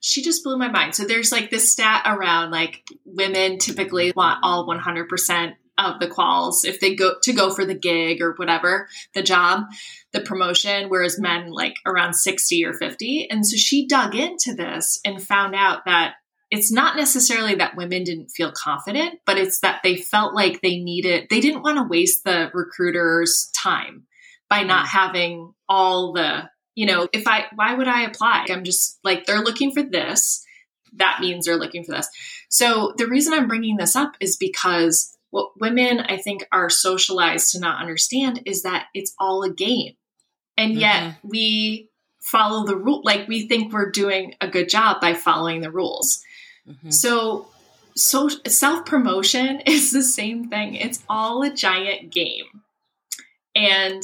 she 0.00 0.22
just 0.22 0.42
blew 0.42 0.58
my 0.58 0.68
mind. 0.68 0.96
So 0.96 1.04
there's 1.04 1.30
like 1.30 1.50
this 1.50 1.70
stat 1.70 2.02
around 2.04 2.50
like 2.50 2.82
women 3.04 3.58
typically 3.58 4.12
want 4.16 4.40
all 4.42 4.66
100% 4.66 5.54
of 5.78 6.00
the 6.00 6.08
quals 6.08 6.64
if 6.64 6.80
they 6.80 6.94
go 6.94 7.14
to 7.22 7.32
go 7.32 7.50
for 7.50 7.64
the 7.64 7.74
gig 7.74 8.20
or 8.20 8.34
whatever, 8.34 8.88
the 9.14 9.22
job, 9.22 9.64
the 10.12 10.20
promotion, 10.20 10.88
whereas 10.88 11.18
men 11.18 11.50
like 11.50 11.76
around 11.86 12.14
60 12.14 12.64
or 12.64 12.74
50. 12.74 13.28
And 13.30 13.46
so 13.46 13.56
she 13.56 13.86
dug 13.86 14.14
into 14.14 14.54
this 14.54 15.00
and 15.04 15.22
found 15.22 15.54
out 15.54 15.84
that 15.86 16.14
it's 16.50 16.70
not 16.70 16.96
necessarily 16.96 17.54
that 17.54 17.76
women 17.76 18.04
didn't 18.04 18.28
feel 18.28 18.52
confident, 18.52 19.20
but 19.24 19.38
it's 19.38 19.60
that 19.60 19.80
they 19.82 19.96
felt 19.96 20.34
like 20.34 20.60
they 20.60 20.76
needed, 20.76 21.28
they 21.30 21.40
didn't 21.40 21.62
want 21.62 21.78
to 21.78 21.88
waste 21.88 22.24
the 22.24 22.50
recruiter's 22.52 23.50
time 23.56 24.06
by 24.50 24.62
not 24.62 24.84
mm. 24.84 24.90
having 24.90 25.54
all 25.66 26.12
the, 26.12 26.50
you 26.74 26.84
know, 26.84 27.08
if 27.14 27.26
I, 27.26 27.46
why 27.54 27.72
would 27.72 27.88
I 27.88 28.02
apply? 28.02 28.46
I'm 28.50 28.64
just 28.64 28.98
like, 29.02 29.24
they're 29.24 29.40
looking 29.40 29.72
for 29.72 29.82
this. 29.82 30.44
That 30.96 31.20
means 31.20 31.46
they're 31.46 31.56
looking 31.56 31.84
for 31.84 31.92
this. 31.92 32.08
So 32.50 32.92
the 32.98 33.06
reason 33.06 33.32
I'm 33.32 33.48
bringing 33.48 33.78
this 33.78 33.96
up 33.96 34.12
is 34.20 34.36
because 34.36 35.16
what 35.32 35.58
women, 35.58 35.98
I 35.98 36.18
think, 36.18 36.46
are 36.52 36.68
socialized 36.68 37.52
to 37.52 37.58
not 37.58 37.80
understand 37.80 38.42
is 38.44 38.62
that 38.62 38.88
it's 38.94 39.14
all 39.18 39.42
a 39.42 39.50
game. 39.50 39.94
And 40.58 40.74
yet 40.74 41.02
mm-hmm. 41.02 41.28
we 41.28 41.88
follow 42.20 42.66
the 42.66 42.76
rule, 42.76 43.00
like 43.02 43.26
we 43.26 43.48
think 43.48 43.72
we're 43.72 43.90
doing 43.90 44.34
a 44.42 44.46
good 44.46 44.68
job 44.68 45.00
by 45.00 45.14
following 45.14 45.62
the 45.62 45.70
rules. 45.70 46.22
Mm-hmm. 46.68 46.90
So, 46.90 47.48
so 47.96 48.28
self 48.46 48.84
promotion 48.84 49.60
is 49.66 49.90
the 49.90 50.02
same 50.02 50.50
thing. 50.50 50.74
It's 50.74 51.02
all 51.08 51.42
a 51.42 51.50
giant 51.50 52.10
game. 52.10 52.44
And 53.56 54.02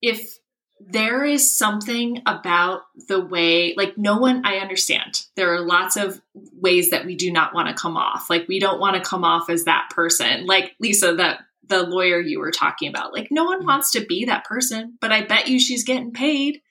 if 0.00 0.38
there 0.80 1.24
is 1.24 1.50
something 1.50 2.22
about 2.26 2.82
the 3.08 3.20
way, 3.20 3.74
like, 3.76 3.96
no 3.96 4.18
one, 4.18 4.44
I 4.44 4.58
understand. 4.58 5.24
There 5.34 5.54
are 5.54 5.60
lots 5.60 5.96
of 5.96 6.20
ways 6.52 6.90
that 6.90 7.06
we 7.06 7.16
do 7.16 7.32
not 7.32 7.54
want 7.54 7.68
to 7.68 7.74
come 7.74 7.96
off. 7.96 8.28
Like, 8.30 8.46
we 8.46 8.60
don't 8.60 8.78
want 8.78 9.02
to 9.02 9.08
come 9.08 9.24
off 9.24 9.50
as 9.50 9.64
that 9.64 9.88
person. 9.90 10.46
Like, 10.46 10.74
Lisa, 10.78 11.14
that 11.14 11.40
the 11.68 11.82
lawyer 11.82 12.20
you 12.20 12.38
were 12.38 12.52
talking 12.52 12.88
about. 12.88 13.12
Like, 13.12 13.28
no 13.30 13.44
one 13.44 13.58
mm-hmm. 13.58 13.66
wants 13.66 13.92
to 13.92 14.04
be 14.04 14.26
that 14.26 14.44
person, 14.44 14.96
but 15.00 15.12
I 15.12 15.22
bet 15.22 15.48
you 15.48 15.58
she's 15.58 15.84
getting 15.84 16.12
paid. 16.12 16.62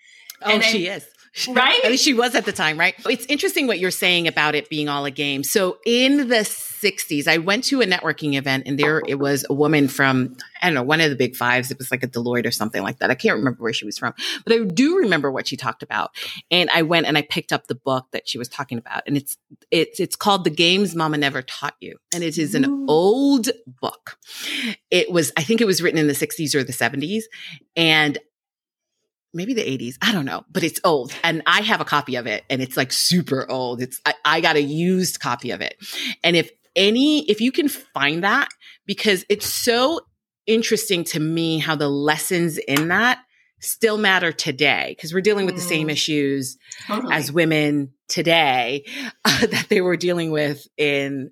Oh, 0.41 0.51
and 0.51 0.63
she 0.63 0.87
is. 0.87 1.05
Right? 1.49 1.83
At 1.83 1.91
least 1.91 2.05
she 2.05 2.13
was 2.13 2.33
at 2.33 2.45
the 2.45 2.53
time, 2.53 2.79
right? 2.79 2.95
It's 3.09 3.25
interesting 3.25 3.67
what 3.67 3.77
you're 3.77 3.91
saying 3.91 4.25
about 4.25 4.55
it 4.55 4.69
being 4.69 4.87
all 4.87 5.03
a 5.03 5.11
game. 5.11 5.43
So 5.43 5.79
in 5.85 6.29
the 6.29 6.45
60s, 6.85 7.27
I 7.27 7.39
went 7.39 7.63
to 7.65 7.81
a 7.81 7.85
networking 7.85 8.35
event 8.37 8.63
and 8.67 8.77
there 8.77 9.01
it 9.07 9.15
was 9.15 9.45
a 9.49 9.53
woman 9.53 9.87
from, 9.87 10.37
I 10.61 10.67
don't 10.67 10.75
know, 10.75 10.83
one 10.83 11.01
of 11.01 11.09
the 11.09 11.15
big 11.15 11.35
fives. 11.35 11.71
It 11.71 11.79
was 11.79 11.89
like 11.89 12.03
a 12.03 12.07
Deloitte 12.07 12.45
or 12.45 12.51
something 12.51 12.83
like 12.83 12.99
that. 12.99 13.09
I 13.09 13.15
can't 13.15 13.37
remember 13.37 13.63
where 13.63 13.73
she 13.73 13.85
was 13.85 13.97
from, 13.97 14.13
but 14.45 14.53
I 14.53 14.59
do 14.59 14.97
remember 14.97 15.31
what 15.31 15.47
she 15.47 15.57
talked 15.57 15.81
about. 15.81 16.11
And 16.51 16.69
I 16.69 16.83
went 16.83 17.07
and 17.07 17.17
I 17.17 17.23
picked 17.23 17.51
up 17.51 17.67
the 17.67 17.75
book 17.75 18.05
that 18.11 18.29
she 18.29 18.37
was 18.37 18.47
talking 18.47 18.77
about. 18.77 19.03
And 19.07 19.17
it's, 19.17 19.37
it's, 19.71 19.99
it's 19.99 20.15
called 20.15 20.43
The 20.43 20.51
Games 20.51 20.95
Mama 20.95 21.17
Never 21.17 21.41
Taught 21.41 21.75
You. 21.79 21.97
And 22.13 22.23
it 22.23 22.37
is 22.37 22.53
an 22.53 22.65
Ooh. 22.65 22.85
old 22.87 23.49
book. 23.81 24.19
It 24.91 25.11
was, 25.11 25.31
I 25.37 25.43
think 25.43 25.61
it 25.61 25.65
was 25.65 25.81
written 25.81 25.99
in 25.99 26.07
the 26.07 26.13
60s 26.13 26.53
or 26.53 26.63
the 26.63 26.73
70s. 26.73 27.23
And 27.75 28.19
maybe 29.33 29.53
the 29.53 29.61
80s. 29.61 29.97
I 30.01 30.13
don't 30.13 30.25
know, 30.25 30.45
but 30.49 30.63
it's 30.63 30.79
old. 30.83 31.13
And 31.23 31.43
I 31.45 31.61
have 31.61 31.81
a 31.81 31.85
copy 31.85 32.15
of 32.15 32.25
it 32.25 32.45
and 32.49 32.61
it's 32.61 32.77
like 32.77 32.91
super 32.93 33.49
old. 33.51 33.81
It's, 33.81 33.99
I, 34.05 34.13
I, 34.23 34.41
got 34.41 34.55
a 34.55 34.61
used 34.61 35.19
copy 35.19 35.51
of 35.51 35.59
it. 35.59 35.75
And 36.23 36.37
if 36.37 36.49
any, 36.75 37.29
if 37.29 37.41
you 37.41 37.51
can 37.51 37.67
find 37.67 38.23
that, 38.23 38.49
because 38.85 39.25
it's 39.29 39.47
so 39.47 40.01
interesting 40.47 41.03
to 41.03 41.19
me 41.19 41.59
how 41.59 41.75
the 41.75 41.89
lessons 41.89 42.57
in 42.57 42.89
that 42.89 43.19
still 43.59 43.97
matter 43.97 44.31
today, 44.31 44.93
because 44.95 45.13
we're 45.13 45.21
dealing 45.21 45.45
with 45.45 45.55
mm. 45.55 45.59
the 45.59 45.63
same 45.63 45.87
mm. 45.87 45.91
issues 45.91 46.57
totally. 46.87 47.13
as 47.13 47.31
women 47.31 47.93
today 48.07 48.85
uh, 49.25 49.47
that 49.47 49.67
they 49.69 49.81
were 49.81 49.97
dealing 49.97 50.31
with 50.31 50.67
in, 50.77 51.31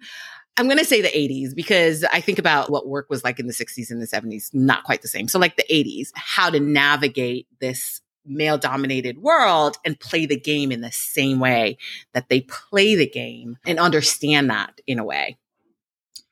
I'm 0.58 0.68
going 0.68 0.78
to 0.78 0.86
say 0.86 1.02
the 1.02 1.08
80s 1.10 1.56
because 1.56 2.04
I 2.04 2.22
think 2.22 2.40
about 2.40 2.70
what 2.70 2.88
work 2.88 3.08
was 3.10 3.24
like 3.24 3.40
in 3.40 3.48
the 3.48 3.54
60s 3.54 3.90
and 3.90 4.02
the 4.02 4.08
70s, 4.08 4.50
not 4.54 4.84
quite 4.84 5.02
the 5.02 5.08
same. 5.08 5.28
So, 5.28 5.40
like 5.40 5.56
the 5.56 5.66
80s, 5.70 6.10
how 6.14 6.50
to 6.50 6.60
navigate 6.60 7.48
this 7.60 8.02
male 8.26 8.58
dominated 8.58 9.18
world 9.18 9.78
and 9.86 10.00
play 10.00 10.26
the 10.26 10.40
game 10.40 10.72
in 10.72 10.82
the 10.82 10.92
same 10.92 11.40
way 11.40 11.78
that 12.14 12.30
they 12.30 12.42
play 12.42 12.96
the 12.96 13.10
game 13.10 13.58
and 13.66 13.80
understand 13.80 14.50
that 14.50 14.80
in 14.88 15.00
a 15.00 15.04
way. 15.04 15.38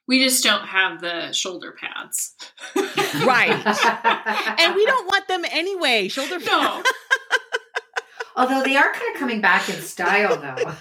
We 0.07 0.23
just 0.23 0.43
don't 0.43 0.65
have 0.65 0.99
the 1.01 1.31
shoulder 1.31 1.73
pads. 1.79 2.35
right. 3.25 3.65
and 4.59 4.75
we 4.75 4.85
don't 4.85 5.07
want 5.07 5.27
them 5.27 5.45
anyway. 5.49 6.07
Shoulder 6.07 6.39
pads. 6.39 6.47
No. 6.47 6.83
Although 8.35 8.63
they 8.63 8.75
are 8.75 8.91
kind 8.93 9.13
of 9.13 9.19
coming 9.19 9.41
back 9.41 9.69
in 9.69 9.75
style 9.81 10.37
though. 10.37 10.71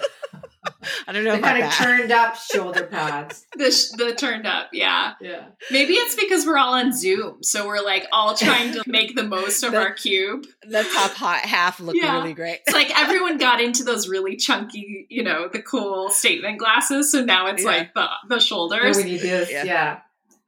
I 1.06 1.12
don't 1.12 1.24
know. 1.24 1.36
The 1.36 1.42
kind 1.42 1.62
of 1.64 1.72
turned 1.72 2.12
up 2.12 2.36
shoulder 2.36 2.84
pads. 2.84 3.46
the 3.56 3.70
sh- 3.70 3.90
the 3.96 4.14
turned 4.14 4.46
up, 4.46 4.68
yeah. 4.72 5.14
Yeah. 5.20 5.46
Maybe 5.70 5.94
it's 5.94 6.16
because 6.16 6.44
we're 6.44 6.58
all 6.58 6.74
on 6.74 6.92
Zoom, 6.92 7.42
so 7.42 7.66
we're 7.66 7.82
like 7.82 8.06
all 8.12 8.34
trying 8.34 8.72
to 8.72 8.82
make 8.86 9.16
the 9.16 9.22
most 9.22 9.62
of 9.62 9.72
the, 9.72 9.78
our 9.78 9.92
cube. 9.92 10.46
The 10.62 10.82
top 10.82 11.12
hot 11.12 11.40
half 11.40 11.80
looked 11.80 11.98
yeah. 12.00 12.18
really 12.18 12.34
great. 12.34 12.60
It's 12.66 12.74
like 12.74 12.96
everyone 12.98 13.38
got 13.38 13.60
into 13.60 13.84
those 13.84 14.08
really 14.08 14.36
chunky, 14.36 15.06
you 15.08 15.22
know, 15.22 15.48
the 15.48 15.62
cool 15.62 16.10
statement 16.10 16.58
glasses. 16.58 17.10
So 17.10 17.24
now 17.24 17.46
it's 17.46 17.62
yeah. 17.62 17.68
like 17.68 17.94
the 17.94 18.08
the 18.28 18.38
shoulders. 18.38 18.96
When 18.96 19.08
you 19.08 19.18
do, 19.18 19.46
yeah. 19.48 20.00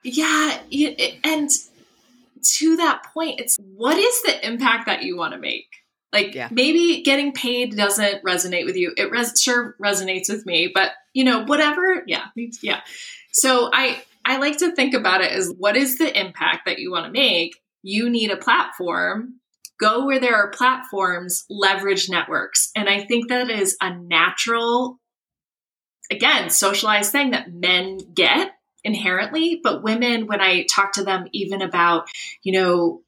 Yeah, 0.05 0.59
yeah, 0.69 1.11
and 1.23 1.49
to 2.43 2.77
that 2.77 3.05
point, 3.15 3.41
it's 3.41 3.57
what 3.57 3.97
is 3.97 4.23
the 4.23 4.47
impact 4.47 4.87
that 4.87 5.05
you 5.05 5.17
want 5.17 5.33
to 5.33 5.39
make? 5.39 5.82
Like 6.13 6.35
yeah. 6.35 6.49
maybe 6.51 7.03
getting 7.03 7.33
paid 7.33 7.77
doesn't 7.77 8.23
resonate 8.23 8.67
with 8.67 8.77
you. 8.77 8.93
It 8.97 9.11
res- 9.11 9.41
sure 9.41 9.77
resonates 9.83 10.29
with 10.29 10.45
me, 10.45 10.71
but 10.73 10.93
you 11.15 11.25
know, 11.25 11.45
whatever. 11.45 12.03
Yeah. 12.07 12.27
Yeah. 12.37 12.81
So 13.33 13.71
I, 13.73 14.03
I 14.25 14.39
like 14.39 14.59
to 14.59 14.75
think 14.75 14.95
about 14.95 15.23
it 15.23 15.33
as 15.33 15.53
what 15.57 15.77
is 15.77 15.99
the 15.99 16.21
impact 16.21 16.67
that 16.67 16.79
you 16.79 16.91
want 16.91 17.07
to 17.07 17.13
make? 17.13 17.57
You 17.83 18.11
need 18.11 18.31
a 18.31 18.37
platform. 18.37 19.41
Go 19.81 20.07
where 20.07 20.21
there 20.21 20.37
are 20.37 20.51
platforms, 20.51 21.45
leverage 21.51 22.09
networks. 22.09 22.71
And 22.77 22.89
I 22.89 23.05
think 23.05 23.29
that 23.29 23.51
is 23.51 23.77
a 23.81 23.93
natural, 23.93 25.01
again, 26.11 26.51
socialized 26.51 27.11
thing 27.11 27.31
that 27.31 27.53
men 27.53 27.99
get 28.15 28.53
inherently. 28.85 29.61
But 29.63 29.83
women, 29.83 30.27
when 30.27 30.41
I 30.41 30.67
talk 30.67 30.93
to 30.93 31.05
them 31.05 31.27
even 31.33 31.63
about, 31.63 32.09
you 32.43 32.53
know, 32.53 33.03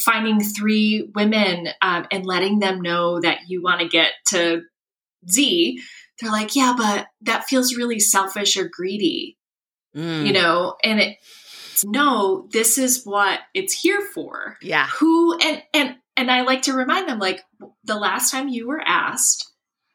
finding 0.00 0.40
three 0.40 1.10
women 1.14 1.68
um, 1.82 2.06
and 2.10 2.26
letting 2.26 2.58
them 2.58 2.80
know 2.80 3.20
that 3.20 3.40
you 3.48 3.62
want 3.62 3.80
to 3.80 3.88
get 3.88 4.12
to 4.28 4.62
Z, 5.28 5.80
they're 6.20 6.30
like, 6.30 6.56
yeah, 6.56 6.74
but 6.76 7.06
that 7.22 7.44
feels 7.44 7.76
really 7.76 8.00
selfish 8.00 8.56
or 8.56 8.68
greedy, 8.70 9.36
mm. 9.96 10.26
you 10.26 10.32
know? 10.32 10.76
And 10.82 11.00
it, 11.00 11.16
no, 11.84 12.48
this 12.52 12.78
is 12.78 13.04
what 13.04 13.40
it's 13.54 13.72
here 13.72 14.00
for. 14.00 14.56
Yeah. 14.60 14.86
Who, 14.98 15.38
and, 15.38 15.62
and, 15.72 15.96
and 16.16 16.30
I 16.30 16.42
like 16.42 16.62
to 16.62 16.72
remind 16.72 17.08
them, 17.08 17.18
like, 17.18 17.42
the 17.84 17.98
last 17.98 18.30
time 18.30 18.48
you 18.48 18.66
were 18.66 18.82
asked 18.84 19.44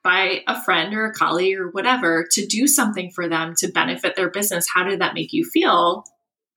by 0.04 0.42
a 0.48 0.62
friend 0.62 0.94
or 0.94 1.06
a 1.06 1.14
colleague 1.14 1.58
or 1.58 1.70
whatever 1.70 2.26
to 2.32 2.46
do 2.46 2.68
something 2.68 3.12
for 3.14 3.28
them 3.28 3.54
to 3.58 3.72
benefit 3.72 4.16
their 4.16 4.30
business, 4.30 4.68
how 4.74 4.84
did 4.84 5.00
that 5.00 5.14
make 5.14 5.34
you 5.34 5.46
feel? 5.54 6.04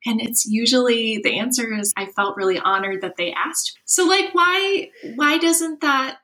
And 0.05 0.21
it's 0.21 0.47
usually 0.47 1.19
the 1.19 1.39
answer 1.39 1.73
is 1.73 1.93
I 1.97 2.07
felt 2.07 2.37
really 2.37 2.59
honored 2.59 3.01
that 3.01 3.17
they 3.17 3.33
asked. 3.33 3.79
So 3.85 4.07
like 4.07 4.35
why 4.35 4.91
why 5.17 5.39
doesn't 5.39 5.81
that 5.81 6.19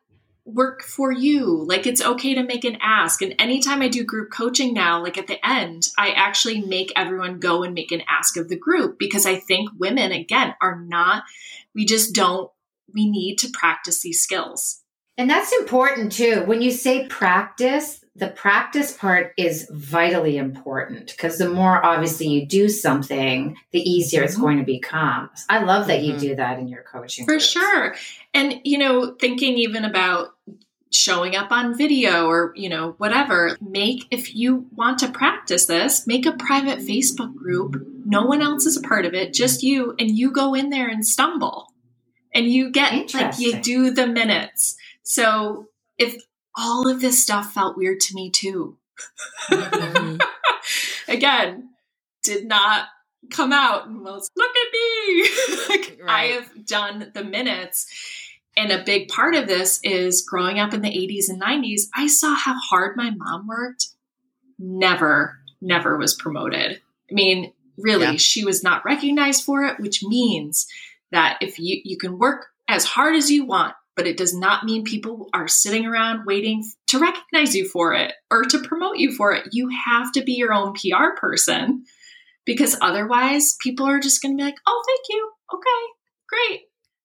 work 0.44 0.82
for 0.82 1.12
you? 1.12 1.64
Like 1.64 1.86
it's 1.86 2.02
okay 2.02 2.34
to 2.34 2.42
make 2.42 2.64
an 2.64 2.78
ask. 2.80 3.22
And 3.22 3.34
anytime 3.38 3.80
I 3.80 3.88
do 3.88 4.04
group 4.04 4.30
coaching 4.32 4.74
now, 4.74 5.02
like 5.02 5.16
at 5.16 5.28
the 5.28 5.44
end, 5.46 5.88
I 5.96 6.10
actually 6.10 6.60
make 6.60 6.92
everyone 6.96 7.38
go 7.38 7.62
and 7.62 7.74
make 7.74 7.92
an 7.92 8.02
ask 8.08 8.36
of 8.36 8.48
the 8.48 8.58
group 8.58 8.98
because 8.98 9.24
I 9.24 9.36
think 9.36 9.70
women 9.78 10.12
again 10.12 10.54
are 10.60 10.80
not 10.80 11.24
we 11.74 11.84
just 11.84 12.14
don't 12.14 12.50
we 12.92 13.08
need 13.08 13.36
to 13.38 13.50
practice 13.50 14.00
these 14.02 14.20
skills. 14.20 14.82
And 15.16 15.28
that's 15.28 15.52
important 15.52 16.12
too. 16.12 16.42
When 16.44 16.62
you 16.62 16.70
say 16.70 17.06
practice, 17.06 18.01
the 18.14 18.28
practice 18.28 18.92
part 18.92 19.32
is 19.38 19.66
vitally 19.70 20.36
important 20.36 21.12
because 21.12 21.38
the 21.38 21.48
more 21.48 21.84
obviously 21.84 22.28
you 22.28 22.44
do 22.44 22.68
something, 22.68 23.56
the 23.70 23.80
easier 23.80 24.20
mm-hmm. 24.20 24.28
it's 24.28 24.36
going 24.36 24.58
to 24.58 24.64
become. 24.64 25.30
I 25.48 25.64
love 25.64 25.86
that 25.86 26.02
you 26.02 26.12
mm-hmm. 26.12 26.20
do 26.20 26.36
that 26.36 26.58
in 26.58 26.68
your 26.68 26.82
coaching. 26.82 27.24
For 27.24 27.32
groups. 27.32 27.48
sure. 27.48 27.94
And, 28.34 28.60
you 28.64 28.76
know, 28.76 29.14
thinking 29.18 29.56
even 29.56 29.86
about 29.86 30.34
showing 30.90 31.34
up 31.36 31.50
on 31.50 31.76
video 31.76 32.26
or, 32.26 32.52
you 32.54 32.68
know, 32.68 32.94
whatever, 32.98 33.56
make, 33.62 34.04
if 34.10 34.34
you 34.34 34.66
want 34.72 34.98
to 34.98 35.10
practice 35.10 35.64
this, 35.64 36.06
make 36.06 36.26
a 36.26 36.32
private 36.32 36.80
Facebook 36.80 37.34
group. 37.34 37.82
No 38.04 38.26
one 38.26 38.42
else 38.42 38.66
is 38.66 38.76
a 38.76 38.82
part 38.82 39.06
of 39.06 39.14
it, 39.14 39.32
just 39.32 39.62
you, 39.62 39.94
and 39.98 40.10
you 40.10 40.32
go 40.32 40.52
in 40.52 40.68
there 40.68 40.88
and 40.88 41.06
stumble 41.06 41.72
and 42.34 42.46
you 42.46 42.70
get, 42.70 43.14
like, 43.14 43.38
you 43.38 43.58
do 43.60 43.90
the 43.90 44.06
minutes. 44.06 44.76
So 45.02 45.68
if 45.96 46.22
all 46.56 46.88
of 46.88 47.00
this 47.00 47.22
stuff 47.22 47.52
felt 47.52 47.76
weird 47.76 48.00
to 48.00 48.14
me 48.14 48.30
too. 48.30 48.76
Mm-hmm. 49.50 50.18
Again, 51.08 51.70
did 52.22 52.46
not 52.46 52.86
come 53.30 53.52
out 53.52 53.86
and 53.86 54.02
was, 54.02 54.30
look 54.36 54.50
at 54.50 54.72
me. 54.72 55.28
like, 55.68 56.00
right. 56.02 56.10
I 56.10 56.24
have 56.34 56.66
done 56.66 57.10
the 57.14 57.24
minutes. 57.24 57.86
And 58.56 58.70
a 58.70 58.84
big 58.84 59.08
part 59.08 59.34
of 59.34 59.46
this 59.46 59.80
is 59.82 60.22
growing 60.22 60.58
up 60.58 60.74
in 60.74 60.82
the 60.82 60.90
80s 60.90 61.30
and 61.30 61.40
90s, 61.40 61.82
I 61.94 62.06
saw 62.06 62.34
how 62.34 62.54
hard 62.54 62.96
my 62.96 63.10
mom 63.10 63.46
worked. 63.46 63.88
Never, 64.58 65.38
never 65.60 65.96
was 65.96 66.14
promoted. 66.14 66.80
I 67.10 67.14
mean, 67.14 67.52
really 67.78 68.04
yeah. 68.04 68.16
she 68.16 68.44
was 68.44 68.62
not 68.62 68.84
recognized 68.84 69.44
for 69.44 69.64
it 69.64 69.80
which 69.80 70.02
means 70.02 70.66
that 71.10 71.38
if 71.40 71.58
you 71.58 71.80
you 71.84 71.96
can 71.96 72.18
work 72.18 72.46
as 72.68 72.84
hard 72.84 73.14
as 73.14 73.30
you 73.30 73.44
want 73.44 73.74
but 73.96 74.06
it 74.06 74.16
does 74.16 74.34
not 74.34 74.64
mean 74.64 74.84
people 74.84 75.28
are 75.34 75.48
sitting 75.48 75.86
around 75.86 76.24
waiting 76.26 76.64
to 76.88 76.98
recognize 76.98 77.54
you 77.54 77.68
for 77.68 77.94
it 77.94 78.12
or 78.30 78.42
to 78.44 78.58
promote 78.60 78.96
you 78.96 79.12
for 79.12 79.32
it 79.32 79.48
you 79.52 79.70
have 79.86 80.12
to 80.12 80.22
be 80.22 80.32
your 80.32 80.52
own 80.52 80.72
pr 80.72 81.16
person 81.18 81.84
because 82.44 82.76
otherwise 82.80 83.56
people 83.60 83.86
are 83.86 84.00
just 84.00 84.22
going 84.22 84.36
to 84.36 84.40
be 84.40 84.44
like 84.44 84.56
oh 84.66 84.82
thank 84.86 85.00
you 85.08 85.30
okay 85.54 85.86
great 86.28 86.60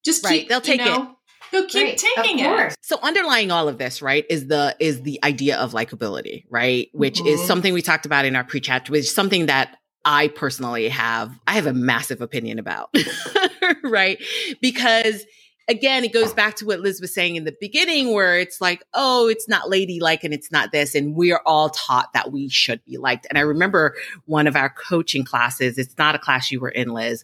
just 0.05 0.23
right. 0.23 0.41
keep, 0.41 0.49
they'll 0.49 0.61
take 0.61 0.79
you 0.79 0.85
know, 0.85 1.03
it 1.03 1.09
They'll 1.51 1.65
keep 1.65 1.97
taking 1.97 2.39
it. 2.39 2.75
So 2.81 2.97
underlying 3.01 3.51
all 3.51 3.69
of 3.69 3.77
this, 3.77 4.01
right, 4.01 4.25
is 4.29 4.47
the 4.47 4.75
is 4.79 5.01
the 5.03 5.19
idea 5.23 5.57
of 5.57 5.71
likability, 5.71 6.43
right? 6.49 6.89
Which 6.93 7.19
mm-hmm. 7.19 7.27
is 7.27 7.45
something 7.45 7.73
we 7.73 7.81
talked 7.81 8.05
about 8.05 8.25
in 8.25 8.35
our 8.35 8.43
pre-chat, 8.43 8.89
which 8.89 9.01
is 9.01 9.13
something 9.13 9.45
that 9.45 9.77
I 10.03 10.29
personally 10.29 10.89
have, 10.89 11.37
I 11.47 11.53
have 11.53 11.67
a 11.67 11.73
massive 11.73 12.21
opinion 12.21 12.59
about, 12.59 12.93
right? 13.83 14.21
Because 14.61 15.25
again, 15.67 16.03
it 16.03 16.13
goes 16.13 16.33
back 16.33 16.55
to 16.55 16.65
what 16.65 16.79
Liz 16.79 17.01
was 17.01 17.13
saying 17.13 17.35
in 17.35 17.43
the 17.43 17.55
beginning, 17.59 18.13
where 18.13 18.39
it's 18.39 18.61
like, 18.61 18.83
oh, 18.93 19.27
it's 19.27 19.47
not 19.47 19.69
ladylike 19.69 20.23
and 20.23 20.33
it's 20.33 20.51
not 20.51 20.71
this. 20.71 20.95
And 20.95 21.15
we 21.15 21.31
are 21.31 21.41
all 21.45 21.69
taught 21.69 22.13
that 22.13 22.31
we 22.31 22.49
should 22.49 22.83
be 22.85 22.97
liked. 22.97 23.27
And 23.29 23.37
I 23.37 23.41
remember 23.41 23.95
one 24.25 24.47
of 24.47 24.55
our 24.55 24.69
coaching 24.69 25.23
classes, 25.23 25.77
it's 25.77 25.97
not 25.97 26.15
a 26.15 26.19
class 26.19 26.51
you 26.51 26.59
were 26.59 26.69
in, 26.69 26.89
Liz. 26.89 27.23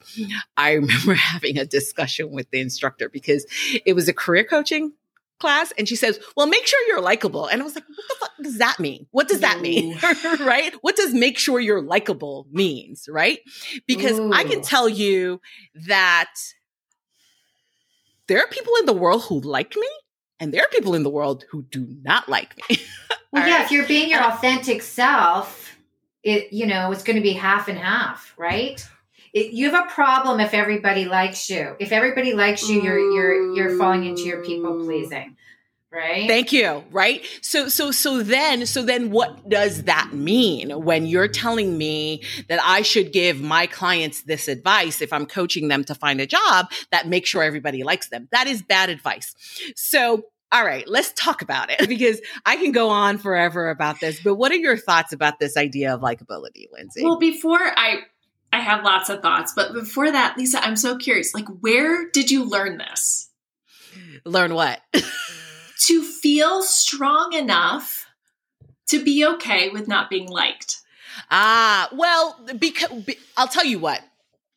I 0.58 0.74
remember 0.74 1.14
having 1.14 1.58
a 1.58 1.66
discussion 1.66 2.32
with 2.32 2.50
the 2.52 2.60
instructor 2.60 3.10
because 3.10 3.46
it 3.86 3.94
was 3.94 4.08
a 4.08 4.14
career 4.14 4.44
coaching 4.44 4.94
class 5.40 5.74
and 5.78 5.90
she 5.90 5.96
says, 5.96 6.20
Well, 6.38 6.48
make 6.48 6.66
sure 6.66 6.80
you're 6.88 7.02
likable. 7.02 7.48
And 7.48 7.62
I 7.62 7.66
was 7.66 7.76
like, 7.76 7.84
What 7.88 8.08
the 8.08 8.16
fuck 8.20 8.32
does 8.44 8.58
that 8.60 8.80
mean? 8.80 9.08
What 9.12 9.28
does 9.28 9.42
that 9.42 9.60
mean? 9.62 9.98
right? 10.40 10.74
What 10.82 10.96
does 10.96 11.14
make 11.14 11.38
sure 11.38 11.60
you're 11.60 11.82
likable 11.82 12.48
means? 12.52 13.10
Right? 13.12 13.40
Because 13.86 14.20
Ooh. 14.20 14.32
I 14.32 14.46
can 14.46 14.62
tell 14.62 14.88
you 14.88 15.42
that 15.88 16.34
there 18.28 18.40
are 18.40 18.48
people 18.48 18.74
in 18.80 18.86
the 18.86 18.94
world 18.94 19.24
who 19.24 19.40
like 19.42 19.76
me 19.76 19.88
and 20.40 20.54
there 20.54 20.62
are 20.62 20.70
people 20.70 20.96
in 20.96 21.04
the 21.04 21.10
world 21.10 21.46
who 21.50 21.64
do 21.64 21.88
not 22.02 22.28
like 22.28 22.58
me. 22.58 22.78
well, 23.32 23.48
yeah, 23.48 23.58
right? 23.58 23.66
if 23.66 23.72
you're 23.72 23.88
being 23.88 24.10
your 24.10 24.24
authentic 24.24 24.82
self, 24.82 25.78
it 26.24 26.52
you 26.52 26.66
know, 26.66 26.92
it's 26.92 27.04
going 27.04 27.18
to 27.18 27.22
be 27.22 27.34
half 27.34 27.68
and 27.68 27.78
half, 27.78 28.34
right? 28.38 28.86
It, 29.34 29.52
you 29.52 29.72
have 29.72 29.88
a 29.88 29.90
problem 29.90 30.40
if 30.40 30.54
everybody 30.54 31.06
likes 31.06 31.50
you. 31.50 31.76
If 31.80 31.92
everybody 31.92 32.34
likes 32.34 32.70
you, 32.70 32.82
you're 32.82 33.00
you're 33.00 33.56
you're 33.56 33.78
falling 33.78 34.06
into 34.06 34.24
your 34.24 34.44
people 34.44 34.80
pleasing 34.84 35.38
right 35.94 36.28
thank 36.28 36.52
you 36.52 36.84
right 36.92 37.26
so 37.42 37.68
so 37.68 37.92
so 37.92 38.24
then 38.24 38.66
so 38.66 38.84
then 38.84 39.12
what 39.12 39.48
does 39.48 39.84
that 39.84 40.12
mean 40.14 40.70
when 40.84 41.06
you're 41.06 41.28
telling 41.28 41.78
me 41.78 42.22
that 42.50 42.60
i 42.64 42.82
should 42.82 43.14
give 43.14 43.42
my 43.42 43.68
clients 43.68 44.24
this 44.24 44.48
advice 44.48 45.02
if 45.02 45.14
i'm 45.14 45.26
coaching 45.26 45.68
them 45.68 45.84
to 45.84 45.94
find 45.94 46.20
a 46.20 46.26
job 46.26 46.72
that 46.92 47.08
makes 47.08 47.30
sure 47.30 47.44
everybody 47.44 47.84
likes 47.84 48.10
them 48.10 48.28
that 48.32 48.48
is 48.48 48.62
bad 48.62 48.90
advice 48.90 49.36
so 49.76 50.24
all 50.54 50.64
right, 50.64 50.88
let's 50.88 51.12
talk 51.14 51.42
about 51.42 51.72
it 51.72 51.90
because 51.90 52.22
I 52.46 52.58
can 52.58 52.72
go 52.72 52.90
on 52.90 53.18
forever 53.18 53.70
about 53.70 54.00
this. 54.00 54.22
But 54.22 54.36
what 54.36 54.52
are 54.52 54.56
your 54.56 54.78
thoughts 54.78 55.12
about 55.12 55.40
this 55.40 55.58
idea 55.58 55.96
of 55.96 56.02
likability, 56.02 56.68
Lindsay? 56.72 57.04
Well, 57.04 57.18
before 57.18 57.60
I 57.60 58.02
I 58.54 58.60
have 58.60 58.84
lots 58.84 59.10
of 59.10 59.24
thoughts, 59.24 59.52
but 59.56 59.74
before 59.74 60.12
that, 60.12 60.38
Lisa, 60.38 60.64
I'm 60.64 60.76
so 60.76 60.96
curious. 60.96 61.34
Like, 61.34 61.48
where 61.62 62.08
did 62.12 62.30
you 62.30 62.44
learn 62.44 62.78
this? 62.78 63.32
Learn 64.26 64.54
what? 64.54 64.80
to 65.86 66.04
feel 66.04 66.63
strong 66.63 67.34
enough 67.34 68.08
to 68.88 69.04
be 69.04 69.26
okay 69.26 69.69
with 69.69 69.88
not 69.88 70.10
being 70.10 70.30
liked. 70.30 70.82
Ah, 71.30 71.89
well, 71.93 72.39
because 72.58 72.89
I'll 73.38 73.48
tell 73.48 73.65
you 73.65 73.80
what. 73.80 74.02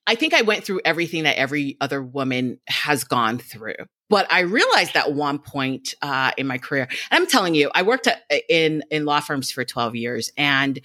I 0.09 0.15
think 0.15 0.35
I 0.35 0.43
went 0.43 0.65
through 0.65 0.83
everything 0.85 1.25
that 1.25 1.37
every 1.37 1.77
other 1.81 2.01
woman 2.01 2.61
has 2.69 3.03
gone 3.03 3.39
through. 3.39 3.75
But 4.09 4.31
I 4.31 4.41
realized 4.41 4.95
at 4.95 5.13
one 5.13 5.41
point 5.41 5.95
uh, 6.01 6.31
in 6.37 6.47
my 6.47 6.59
career, 6.59 6.87
and 7.11 7.23
I'm 7.23 7.27
telling 7.27 7.57
you, 7.57 7.71
I 7.75 7.83
worked 7.83 8.07
at, 8.07 8.23
in 8.49 8.85
in 8.91 9.05
law 9.05 9.19
firms 9.19 9.51
for 9.51 9.65
12 9.65 9.97
years, 9.97 10.31
and 10.37 10.79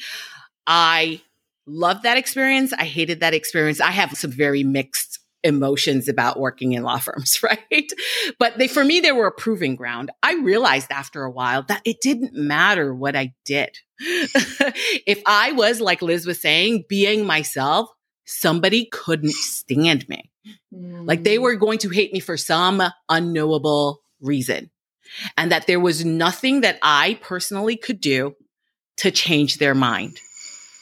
I 0.66 1.22
loved 1.68 2.04
that 2.04 2.18
experience. 2.18 2.74
I 2.74 2.86
hated 2.86 3.20
that 3.20 3.36
experience. 3.36 3.80
I 3.80 3.92
have 3.92 4.12
some 4.18 4.32
very 4.32 4.64
mixed 4.64 5.20
emotions 5.44 6.08
about 6.08 6.40
working 6.40 6.74
in 6.74 6.84
law 6.84 6.98
firms, 6.98 7.42
right? 7.44 7.92
But 8.40 8.58
they, 8.58 8.68
for 8.68 8.84
me, 8.84 9.00
they 9.00 9.12
were 9.12 9.28
a 9.28 9.32
proving 9.32 9.76
ground. 9.76 10.12
I 10.22 10.36
realized 10.36 10.92
after 10.92 11.24
a 11.24 11.32
while 11.32 11.64
that 11.64 11.82
it 11.86 12.02
didn't 12.02 12.34
matter 12.34 12.94
what 12.94 13.16
I 13.16 13.34
did. 13.46 13.78
if 14.00 15.22
I 15.26 15.52
was, 15.52 15.82
like 15.82 16.02
Liz 16.02 16.26
was 16.26 16.42
saying, 16.42 16.86
being 16.90 17.26
myself, 17.26 17.90
somebody 18.26 18.86
couldn't 18.86 19.34
stand 19.34 20.08
me. 20.08 20.32
Mm. 20.74 21.08
Like 21.08 21.24
they 21.24 21.38
were 21.38 21.56
going 21.56 21.80
to 21.80 21.90
hate 21.90 22.14
me 22.14 22.20
for 22.20 22.38
some 22.38 22.82
unknowable 23.10 24.02
reason. 24.22 24.70
And 25.38 25.52
that 25.52 25.68
there 25.68 25.80
was 25.80 26.06
nothing 26.06 26.62
that 26.62 26.80
I 26.82 27.20
personally 27.22 27.76
could 27.76 28.00
do 28.00 28.36
to 28.98 29.12
change 29.12 29.58
their 29.58 29.76
mind, 29.76 30.20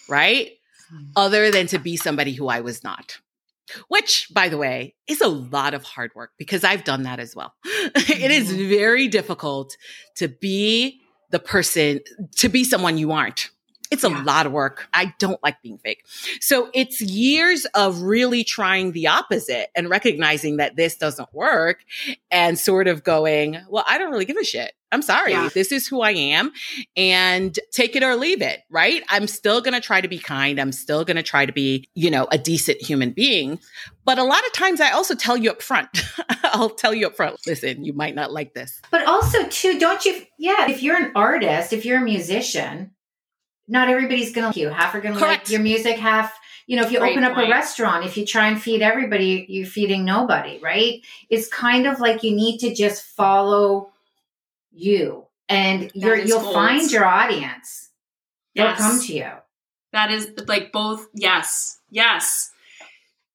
right? 0.07 0.51
Mm. 0.93 1.07
Other 1.15 1.49
than 1.49 1.67
to 1.67 1.79
be 1.79 1.97
somebody 1.97 2.33
who 2.33 2.47
I 2.47 2.61
was 2.61 2.83
not 2.83 3.17
which 3.87 4.27
by 4.33 4.49
the 4.49 4.57
way 4.57 4.95
is 5.07 5.21
a 5.21 5.27
lot 5.27 5.73
of 5.73 5.83
hard 5.83 6.11
work 6.15 6.31
because 6.37 6.63
I've 6.63 6.83
done 6.83 7.03
that 7.03 7.19
as 7.19 7.35
well. 7.35 7.53
it 7.65 8.31
is 8.31 8.51
mm-hmm. 8.51 8.69
very 8.69 9.07
difficult 9.07 9.75
to 10.17 10.27
be 10.27 10.99
the 11.31 11.39
person, 11.39 12.01
to 12.37 12.49
be 12.49 12.63
someone 12.63 12.97
you 12.97 13.11
aren't. 13.11 13.49
It's 13.91 14.03
a 14.03 14.09
lot 14.09 14.45
of 14.45 14.51
work. 14.51 14.87
I 14.93 15.13
don't 15.17 15.41
like 15.41 15.61
being 15.63 15.79
fake. 15.79 16.05
So 16.41 16.69
it's 16.73 17.01
years 17.01 17.65
of 17.73 18.01
really 18.01 18.43
trying 18.43 18.91
the 18.91 19.07
opposite 19.07 19.69
and 19.75 19.89
recognizing 19.89 20.57
that 20.57 20.75
this 20.75 20.95
doesn't 20.95 21.33
work 21.33 21.83
and 22.29 22.57
sort 22.57 22.87
of 22.87 23.03
going, 23.03 23.57
well, 23.67 23.83
I 23.87 23.97
don't 23.97 24.11
really 24.11 24.25
give 24.25 24.37
a 24.37 24.43
shit. 24.43 24.73
I'm 24.91 25.01
sorry. 25.01 25.31
Yeah. 25.31 25.49
This 25.53 25.71
is 25.71 25.87
who 25.87 26.01
I 26.01 26.11
am 26.11 26.51
and 26.95 27.57
take 27.71 27.95
it 27.95 28.03
or 28.03 28.15
leave 28.15 28.41
it, 28.41 28.61
right? 28.69 29.03
I'm 29.09 29.27
still 29.27 29.61
going 29.61 29.73
to 29.73 29.81
try 29.81 30.01
to 30.01 30.07
be 30.07 30.17
kind. 30.17 30.59
I'm 30.59 30.71
still 30.71 31.05
going 31.05 31.17
to 31.17 31.23
try 31.23 31.45
to 31.45 31.51
be, 31.51 31.87
you 31.93 32.09
know, 32.09 32.27
a 32.31 32.37
decent 32.37 32.81
human 32.81 33.11
being. 33.11 33.59
But 34.05 34.17
a 34.17 34.23
lot 34.23 34.45
of 34.45 34.53
times 34.53 34.81
I 34.81 34.91
also 34.91 35.13
tell 35.13 35.37
you 35.37 35.51
up 35.51 35.61
front, 35.61 35.89
I'll 36.43 36.71
tell 36.71 36.93
you 36.93 37.07
up 37.07 37.15
front, 37.15 37.39
listen, 37.45 37.83
you 37.83 37.93
might 37.93 38.15
not 38.15 38.31
like 38.31 38.53
this. 38.53 38.81
But 38.89 39.05
also, 39.05 39.47
too, 39.47 39.77
don't 39.77 40.03
you, 40.05 40.23
yeah, 40.39 40.69
if 40.69 40.81
you're 40.81 40.97
an 40.97 41.11
artist, 41.15 41.71
if 41.71 41.85
you're 41.85 41.99
a 41.99 42.03
musician, 42.03 42.91
not 43.69 43.87
everybody's 43.87 44.33
going 44.33 44.43
to 44.43 44.47
like 44.47 44.57
you. 44.57 44.69
Half 44.69 44.95
are 44.95 45.01
going 45.01 45.13
to 45.15 45.21
like 45.21 45.49
your 45.49 45.61
music, 45.61 45.97
half, 45.97 46.37
you 46.65 46.75
know, 46.75 46.83
if 46.83 46.91
you 46.91 46.99
Great 46.99 47.11
open 47.11 47.23
up 47.23 47.35
point. 47.35 47.47
a 47.47 47.51
restaurant, 47.51 48.05
if 48.05 48.17
you 48.17 48.25
try 48.25 48.47
and 48.47 48.61
feed 48.61 48.81
everybody, 48.81 49.45
you're 49.47 49.67
feeding 49.67 50.03
nobody, 50.03 50.59
right? 50.59 51.01
It's 51.29 51.47
kind 51.47 51.87
of 51.87 51.99
like 51.99 52.23
you 52.23 52.35
need 52.35 52.57
to 52.59 52.73
just 52.73 53.03
follow 53.03 53.91
you 54.71 55.25
and 55.47 55.91
you're, 55.93 56.17
you'll 56.17 56.41
gold. 56.41 56.53
find 56.53 56.91
your 56.91 57.05
audience. 57.05 57.89
They'll 58.55 58.73
come 58.73 58.99
to 58.99 59.13
you. 59.13 59.31
That 59.93 60.11
is 60.11 60.31
like 60.47 60.71
both. 60.71 61.07
Yes. 61.13 61.79
Yes. 61.89 62.51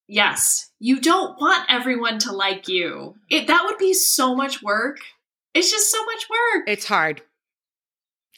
Yes. 0.07 0.71
You 0.81 1.01
don't 1.01 1.41
want 1.41 1.67
everyone 1.71 2.19
to 2.21 2.33
like 2.33 2.69
you. 2.69 3.15
It, 3.31 3.47
that 3.47 3.65
would 3.65 3.79
be 3.79 3.95
so 3.95 4.35
much 4.35 4.63
work. 4.63 4.99
It's 5.55 5.71
just 5.71 5.91
so 5.91 6.05
much 6.05 6.27
work. 6.29 6.65
It's 6.69 6.87
hard. 6.87 7.23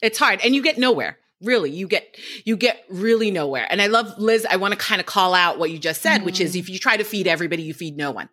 It's 0.02 0.18
hard. 0.18 0.40
And 0.44 0.54
you 0.54 0.62
get 0.62 0.78
nowhere 0.78 1.18
really 1.42 1.70
you 1.70 1.86
get 1.86 2.16
you 2.44 2.56
get 2.56 2.82
really 2.88 3.30
nowhere 3.30 3.66
and 3.68 3.82
i 3.82 3.86
love 3.86 4.10
liz 4.18 4.46
i 4.48 4.56
want 4.56 4.72
to 4.72 4.78
kind 4.78 5.00
of 5.00 5.06
call 5.06 5.34
out 5.34 5.58
what 5.58 5.70
you 5.70 5.78
just 5.78 6.00
said 6.00 6.22
mm. 6.22 6.24
which 6.24 6.40
is 6.40 6.52
mm-hmm. 6.52 6.60
if 6.60 6.70
you 6.70 6.78
try 6.78 6.96
to 6.96 7.04
feed 7.04 7.26
everybody 7.26 7.62
you 7.62 7.74
feed 7.74 7.96
no 7.96 8.10
one 8.10 8.28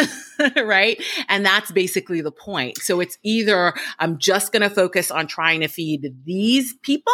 right 0.56 1.02
and 1.28 1.44
that's 1.44 1.72
basically 1.72 2.20
the 2.20 2.30
point 2.30 2.78
so 2.78 3.00
it's 3.00 3.18
either 3.24 3.74
i'm 3.98 4.18
just 4.18 4.52
going 4.52 4.62
to 4.62 4.70
focus 4.70 5.10
on 5.10 5.26
trying 5.26 5.60
to 5.60 5.68
feed 5.68 6.14
these 6.24 6.74
people 6.82 7.12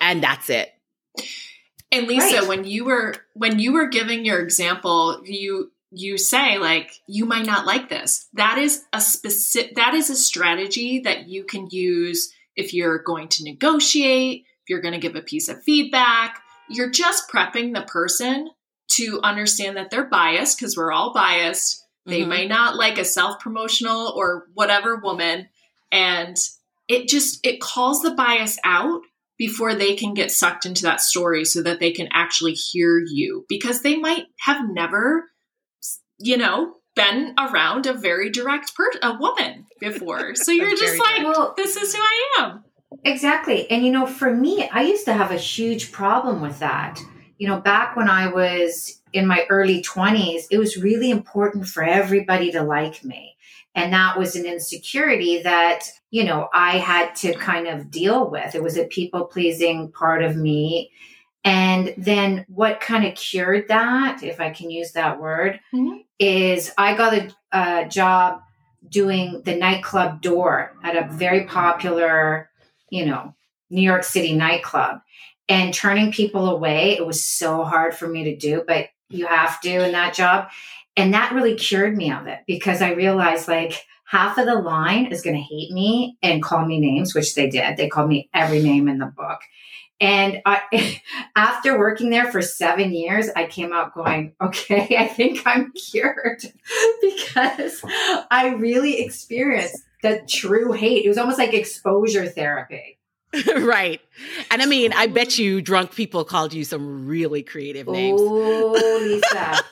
and 0.00 0.22
that's 0.22 0.48
it 0.48 0.72
and 1.90 2.06
lisa 2.06 2.40
right. 2.40 2.48
when 2.48 2.64
you 2.64 2.84
were 2.84 3.14
when 3.34 3.58
you 3.58 3.72
were 3.72 3.88
giving 3.88 4.24
your 4.24 4.40
example 4.40 5.20
you 5.24 5.72
you 5.90 6.16
say 6.16 6.58
like 6.58 6.92
you 7.06 7.26
might 7.26 7.44
not 7.44 7.66
like 7.66 7.88
this 7.88 8.28
that 8.34 8.56
is 8.56 8.84
a 8.92 9.00
specific 9.00 9.74
that 9.74 9.94
is 9.94 10.10
a 10.10 10.16
strategy 10.16 11.00
that 11.00 11.28
you 11.28 11.44
can 11.44 11.68
use 11.70 12.32
if 12.56 12.74
you're 12.74 12.98
going 12.98 13.28
to 13.28 13.44
negotiate, 13.44 14.44
if 14.62 14.70
you're 14.70 14.80
going 14.80 14.94
to 14.94 15.00
give 15.00 15.16
a 15.16 15.22
piece 15.22 15.48
of 15.48 15.62
feedback, 15.62 16.42
you're 16.68 16.90
just 16.90 17.30
prepping 17.30 17.74
the 17.74 17.82
person 17.82 18.50
to 18.92 19.20
understand 19.22 19.76
that 19.76 19.90
they're 19.90 20.08
biased 20.08 20.58
because 20.58 20.76
we're 20.76 20.92
all 20.92 21.12
biased. 21.12 21.84
They 22.06 22.20
mm-hmm. 22.20 22.28
may 22.28 22.46
not 22.46 22.76
like 22.76 22.98
a 22.98 23.04
self 23.04 23.40
promotional 23.40 24.12
or 24.16 24.46
whatever 24.54 24.96
woman. 24.96 25.48
And 25.90 26.36
it 26.88 27.08
just, 27.08 27.44
it 27.44 27.60
calls 27.60 28.02
the 28.02 28.14
bias 28.14 28.58
out 28.64 29.02
before 29.38 29.74
they 29.74 29.94
can 29.94 30.14
get 30.14 30.30
sucked 30.30 30.66
into 30.66 30.82
that 30.82 31.00
story 31.00 31.44
so 31.44 31.62
that 31.62 31.80
they 31.80 31.92
can 31.92 32.08
actually 32.12 32.52
hear 32.52 32.98
you 32.98 33.44
because 33.48 33.82
they 33.82 33.96
might 33.96 34.26
have 34.40 34.68
never, 34.68 35.24
you 36.18 36.36
know, 36.36 36.74
been 36.94 37.34
around 37.38 37.86
a 37.86 37.94
very 37.94 38.30
direct 38.30 38.74
person, 38.74 39.00
a 39.02 39.16
woman 39.18 39.66
before. 39.80 40.34
So 40.34 40.52
you're 40.52 40.76
just 40.76 40.98
like, 40.98 41.24
well, 41.24 41.54
this 41.56 41.76
is 41.76 41.94
who 41.94 42.00
I 42.02 42.36
am. 42.40 42.64
Exactly. 43.04 43.70
And 43.70 43.84
you 43.84 43.90
know, 43.92 44.06
for 44.06 44.34
me, 44.34 44.68
I 44.68 44.82
used 44.82 45.06
to 45.06 45.14
have 45.14 45.30
a 45.30 45.36
huge 45.36 45.92
problem 45.92 46.40
with 46.40 46.58
that. 46.58 47.00
you 47.38 47.48
know, 47.48 47.60
back 47.60 47.96
when 47.96 48.08
I 48.08 48.28
was 48.28 49.00
in 49.12 49.26
my 49.26 49.46
early 49.50 49.82
20s, 49.82 50.44
it 50.50 50.58
was 50.58 50.76
really 50.76 51.10
important 51.10 51.66
for 51.66 51.82
everybody 51.82 52.52
to 52.52 52.62
like 52.62 53.02
me. 53.04 53.36
And 53.74 53.92
that 53.92 54.18
was 54.18 54.36
an 54.36 54.46
insecurity 54.46 55.42
that, 55.42 55.84
you 56.10 56.24
know, 56.24 56.48
I 56.52 56.78
had 56.78 57.16
to 57.16 57.32
kind 57.34 57.66
of 57.66 57.90
deal 57.90 58.30
with. 58.30 58.54
It 58.54 58.62
was 58.62 58.76
a 58.76 58.84
people 58.84 59.24
pleasing 59.24 59.90
part 59.90 60.22
of 60.22 60.36
me. 60.36 60.92
And 61.44 61.94
then 61.96 62.44
what 62.48 62.80
kind 62.80 63.04
of 63.04 63.16
cured 63.16 63.68
that, 63.68 64.22
if 64.22 64.40
I 64.40 64.50
can 64.50 64.70
use 64.70 64.92
that 64.92 65.20
word, 65.20 65.60
mm-hmm. 65.74 65.98
is 66.18 66.72
I 66.78 66.96
got 66.96 67.14
a, 67.14 67.34
a 67.52 67.88
job 67.88 68.40
doing 68.88 69.42
the 69.44 69.56
nightclub 69.56 70.20
door 70.22 70.76
at 70.84 70.96
a 70.96 71.12
very 71.12 71.44
popular, 71.44 72.48
you 72.90 73.06
know, 73.06 73.34
New 73.70 73.82
York 73.82 74.04
City 74.04 74.34
nightclub 74.34 75.00
and 75.48 75.74
turning 75.74 76.12
people 76.12 76.48
away. 76.48 76.96
It 76.96 77.06
was 77.06 77.24
so 77.24 77.64
hard 77.64 77.94
for 77.94 78.06
me 78.06 78.24
to 78.24 78.36
do, 78.36 78.62
but 78.66 78.88
you 79.08 79.26
have 79.26 79.60
to 79.62 79.84
in 79.84 79.92
that 79.92 80.14
job. 80.14 80.48
And 80.96 81.14
that 81.14 81.32
really 81.32 81.56
cured 81.56 81.96
me 81.96 82.12
of 82.12 82.26
it 82.26 82.40
because 82.46 82.82
I 82.82 82.92
realized 82.92 83.48
like 83.48 83.84
half 84.06 84.36
of 84.36 84.46
the 84.46 84.54
line 84.54 85.06
is 85.06 85.22
going 85.22 85.36
to 85.36 85.42
hate 85.42 85.72
me 85.72 86.18
and 86.22 86.42
call 86.42 86.66
me 86.66 86.78
names, 86.78 87.14
which 87.14 87.34
they 87.34 87.48
did. 87.48 87.76
They 87.76 87.88
called 87.88 88.10
me 88.10 88.28
every 88.34 88.62
name 88.62 88.88
in 88.88 88.98
the 88.98 89.06
book. 89.06 89.40
And 90.02 90.42
I, 90.44 91.00
after 91.36 91.78
working 91.78 92.10
there 92.10 92.30
for 92.30 92.42
seven 92.42 92.92
years, 92.92 93.28
I 93.36 93.46
came 93.46 93.72
out 93.72 93.94
going, 93.94 94.34
okay, 94.42 94.96
I 94.98 95.06
think 95.06 95.42
I'm 95.46 95.72
cured 95.72 96.42
because 97.00 97.82
I 98.30 98.54
really 98.58 99.00
experienced 99.00 99.82
the 100.02 100.20
true 100.28 100.72
hate. 100.72 101.04
It 101.04 101.08
was 101.08 101.18
almost 101.18 101.38
like 101.38 101.54
exposure 101.54 102.26
therapy. 102.26 102.98
right. 103.56 104.00
And 104.50 104.60
I 104.60 104.66
mean, 104.66 104.92
I 104.92 105.06
bet 105.06 105.38
you 105.38 105.62
drunk 105.62 105.94
people 105.94 106.24
called 106.24 106.52
you 106.52 106.64
some 106.64 107.06
really 107.06 107.42
creative 107.42 107.86
names. 107.86 108.20
Oh, 108.22 108.98
Lisa. 109.00 109.62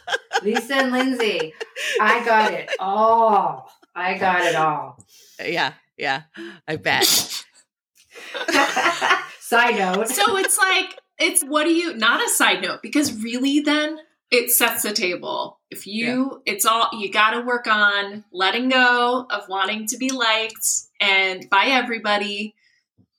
Lisa 0.42 0.76
and 0.76 0.92
Lindsay. 0.92 1.52
I 2.00 2.24
got 2.24 2.54
it 2.54 2.70
all. 2.78 3.70
I 3.94 4.16
got 4.16 4.42
it 4.42 4.54
all. 4.54 5.04
Yeah. 5.44 5.74
Yeah. 5.98 6.22
I 6.66 6.76
bet. 6.76 7.44
Side 9.50 9.76
note. 9.76 10.08
So 10.08 10.36
it's 10.36 10.56
like, 10.56 10.98
it's 11.18 11.42
what 11.42 11.64
do 11.64 11.72
you, 11.72 11.94
not 11.94 12.24
a 12.24 12.28
side 12.28 12.62
note, 12.62 12.80
because 12.82 13.22
really 13.22 13.60
then 13.60 13.98
it 14.30 14.50
sets 14.50 14.84
the 14.84 14.92
table. 14.92 15.58
If 15.70 15.86
you, 15.86 16.40
yeah. 16.46 16.54
it's 16.54 16.64
all, 16.64 16.88
you 16.92 17.10
got 17.10 17.32
to 17.32 17.40
work 17.40 17.66
on 17.66 18.24
letting 18.32 18.68
go 18.68 19.26
of 19.28 19.48
wanting 19.48 19.86
to 19.88 19.98
be 19.98 20.10
liked 20.10 20.66
and 21.00 21.50
by 21.50 21.66
everybody 21.66 22.54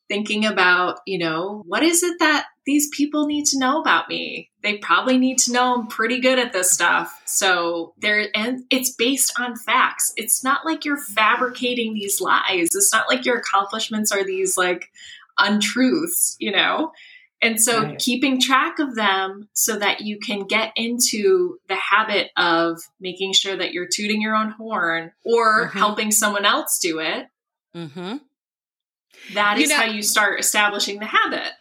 thinking 0.07 0.45
about, 0.45 0.99
you 1.05 1.17
know, 1.17 1.63
what 1.65 1.83
is 1.83 2.03
it 2.03 2.17
that 2.19 2.45
these 2.65 2.89
people 2.89 3.27
need 3.27 3.45
to 3.45 3.59
know 3.59 3.81
about 3.81 4.09
me? 4.09 4.49
They 4.61 4.77
probably 4.77 5.17
need 5.17 5.37
to 5.39 5.53
know 5.53 5.73
I'm 5.73 5.87
pretty 5.87 6.19
good 6.19 6.37
at 6.37 6.53
this 6.53 6.71
stuff. 6.71 7.21
So 7.25 7.93
there, 7.97 8.27
and 8.35 8.63
it's 8.69 8.93
based 8.95 9.33
on 9.39 9.55
facts. 9.55 10.13
It's 10.17 10.43
not 10.43 10.65
like 10.65 10.85
you're 10.85 10.97
fabricating 10.97 11.93
these 11.93 12.21
lies. 12.21 12.69
It's 12.75 12.93
not 12.93 13.09
like 13.09 13.25
your 13.25 13.37
accomplishments 13.37 14.11
are 14.11 14.23
these 14.23 14.57
like 14.57 14.91
untruths, 15.41 16.35
you 16.39 16.51
know? 16.51 16.91
And 17.43 17.59
so 17.59 17.81
right. 17.81 17.97
keeping 17.97 18.39
track 18.39 18.77
of 18.77 18.95
them 18.95 19.49
so 19.53 19.79
that 19.79 20.01
you 20.01 20.19
can 20.19 20.45
get 20.45 20.73
into 20.75 21.57
the 21.67 21.75
habit 21.75 22.29
of 22.37 22.77
making 22.99 23.33
sure 23.33 23.57
that 23.57 23.73
you're 23.73 23.87
tooting 23.91 24.21
your 24.21 24.35
own 24.35 24.51
horn 24.51 25.11
or 25.25 25.65
mm-hmm. 25.65 25.77
helping 25.77 26.11
someone 26.11 26.45
else 26.45 26.77
do 26.79 26.99
it. 26.99 27.27
Mm-hmm 27.75 28.17
that 29.33 29.57
is 29.57 29.63
you 29.63 29.69
know, 29.69 29.75
how 29.75 29.85
you 29.85 30.01
start 30.01 30.39
establishing 30.39 30.99
the 30.99 31.05
habit. 31.05 31.51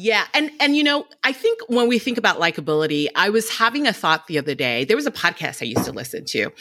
Yeah. 0.00 0.28
And 0.32 0.52
and 0.60 0.76
you 0.76 0.84
know, 0.84 1.06
I 1.24 1.32
think 1.32 1.58
when 1.66 1.88
we 1.88 1.98
think 1.98 2.18
about 2.18 2.38
likability, 2.38 3.08
I 3.16 3.30
was 3.30 3.50
having 3.50 3.88
a 3.88 3.92
thought 3.92 4.28
the 4.28 4.38
other 4.38 4.54
day. 4.54 4.84
There 4.84 4.96
was 4.96 5.06
a 5.06 5.10
podcast 5.10 5.60
I 5.60 5.64
used 5.64 5.86
to 5.86 5.90
listen 5.90 6.24
to, 6.26 6.52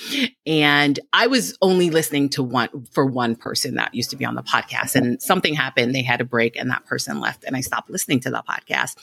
and 0.47 0.99
I 1.13 1.27
was 1.27 1.55
only 1.61 1.91
listening 1.91 2.29
to 2.29 2.41
one 2.41 2.87
for 2.93 3.05
one 3.05 3.35
person 3.35 3.75
that 3.75 3.93
used 3.93 4.09
to 4.09 4.15
be 4.15 4.25
on 4.25 4.33
the 4.33 4.41
podcast. 4.41 4.95
And 4.95 5.21
something 5.21 5.53
happened, 5.53 5.93
they 5.93 6.01
had 6.01 6.19
a 6.19 6.25
break 6.25 6.55
and 6.55 6.71
that 6.71 6.87
person 6.87 7.19
left, 7.19 7.43
and 7.43 7.55
I 7.55 7.61
stopped 7.61 7.91
listening 7.91 8.21
to 8.21 8.31
the 8.31 8.41
podcast. 8.49 8.95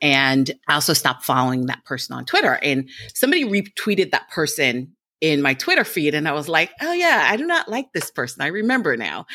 And 0.00 0.50
I 0.66 0.74
also 0.74 0.94
stopped 0.94 1.26
following 1.26 1.66
that 1.66 1.84
person 1.84 2.16
on 2.16 2.24
Twitter. 2.24 2.58
And 2.62 2.88
somebody 3.12 3.44
retweeted 3.44 4.12
that 4.12 4.30
person 4.30 4.95
in 5.20 5.40
my 5.40 5.54
Twitter 5.54 5.84
feed 5.84 6.14
and 6.14 6.28
I 6.28 6.32
was 6.32 6.48
like, 6.48 6.72
oh 6.80 6.92
yeah, 6.92 7.26
I 7.30 7.36
do 7.36 7.46
not 7.46 7.68
like 7.68 7.92
this 7.92 8.10
person. 8.10 8.42
I 8.42 8.48
remember 8.48 8.96
now. 8.96 9.26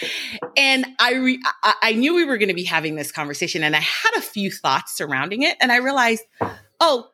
And 0.56 0.86
I 1.00 1.16
re- 1.16 1.44
I, 1.64 1.74
I 1.82 1.94
knew 1.94 2.16
we 2.16 2.26
were 2.26 2.38
going 2.38 2.50
to 2.50 2.56
be 2.56 2.64
having 2.64 2.96
this 2.96 3.12
conversation 3.12 3.64
and 3.64 3.76
I 3.76 3.80
had 3.80 4.12
a 4.18 4.22
few 4.22 4.52
thoughts 4.52 4.96
surrounding 4.96 5.42
it 5.42 5.58
and 5.60 5.72
I 5.72 5.78
realized, 5.78 6.24
oh, 6.80 7.08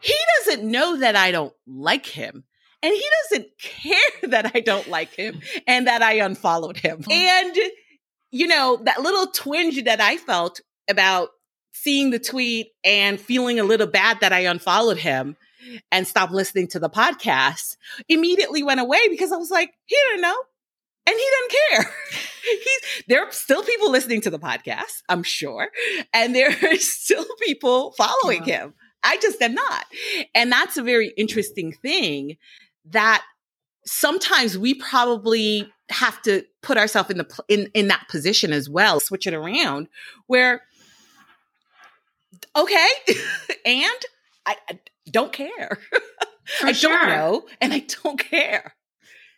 he 0.00 0.14
doesn't 0.38 0.70
know 0.70 0.98
that 0.98 1.16
I 1.16 1.30
don't 1.30 1.54
like 1.66 2.06
him. 2.06 2.44
And 2.82 2.92
he 2.92 3.04
doesn't 3.30 3.48
care 3.58 4.30
that 4.30 4.52
I 4.54 4.60
don't 4.60 4.88
like 4.88 5.14
him 5.14 5.40
and 5.66 5.86
that 5.86 6.02
I 6.02 6.14
unfollowed 6.14 6.76
him. 6.76 7.02
Mm-hmm. 7.02 7.12
And 7.12 7.56
you 8.30 8.46
know, 8.46 8.80
that 8.84 9.02
little 9.02 9.26
twinge 9.26 9.84
that 9.84 10.00
I 10.00 10.16
felt 10.16 10.60
about 10.88 11.28
seeing 11.72 12.10
the 12.10 12.18
tweet 12.18 12.68
and 12.84 13.20
feeling 13.20 13.60
a 13.60 13.64
little 13.64 13.86
bad 13.86 14.20
that 14.20 14.32
I 14.32 14.40
unfollowed 14.40 14.98
him 14.98 15.36
and 15.90 16.06
stopped 16.06 16.32
listening 16.32 16.68
to 16.68 16.78
the 16.78 16.90
podcast 16.90 17.76
immediately 18.08 18.62
went 18.62 18.80
away 18.80 19.08
because 19.08 19.32
I 19.32 19.36
was 19.36 19.50
like, 19.50 19.72
he 19.86 19.96
didn't 20.08 20.22
know. 20.22 20.36
And 21.04 21.16
he 21.16 21.28
doesn't 21.30 21.84
care. 21.84 21.94
He's 22.44 23.04
there 23.08 23.24
are 23.24 23.32
still 23.32 23.62
people 23.62 23.90
listening 23.90 24.20
to 24.22 24.30
the 24.30 24.38
podcast, 24.38 25.02
I'm 25.08 25.22
sure. 25.22 25.68
And 26.12 26.34
there 26.34 26.50
are 26.62 26.76
still 26.76 27.26
people 27.40 27.92
following 27.92 28.44
yeah. 28.44 28.60
him. 28.60 28.74
I 29.02 29.16
just 29.16 29.42
am 29.42 29.54
not. 29.54 29.84
And 30.34 30.52
that's 30.52 30.76
a 30.76 30.82
very 30.82 31.08
interesting 31.16 31.72
thing 31.72 32.36
that 32.90 33.22
sometimes 33.84 34.56
we 34.56 34.74
probably 34.74 35.68
have 35.90 36.20
to 36.22 36.44
put 36.62 36.78
ourselves 36.78 37.10
in 37.10 37.18
the 37.18 37.44
in 37.48 37.70
in 37.74 37.88
that 37.88 38.06
position 38.08 38.52
as 38.52 38.68
well 38.68 38.98
switch 39.00 39.26
it 39.26 39.34
around 39.34 39.88
where 40.26 40.62
okay 42.56 42.88
and 43.66 44.02
I, 44.46 44.56
I 44.68 44.78
don't 45.12 45.32
care. 45.32 45.78
I 46.62 46.72
sure. 46.72 46.90
don't 46.90 47.08
know 47.08 47.46
and 47.60 47.72
I 47.72 47.84
don't 48.02 48.18
care. 48.18 48.74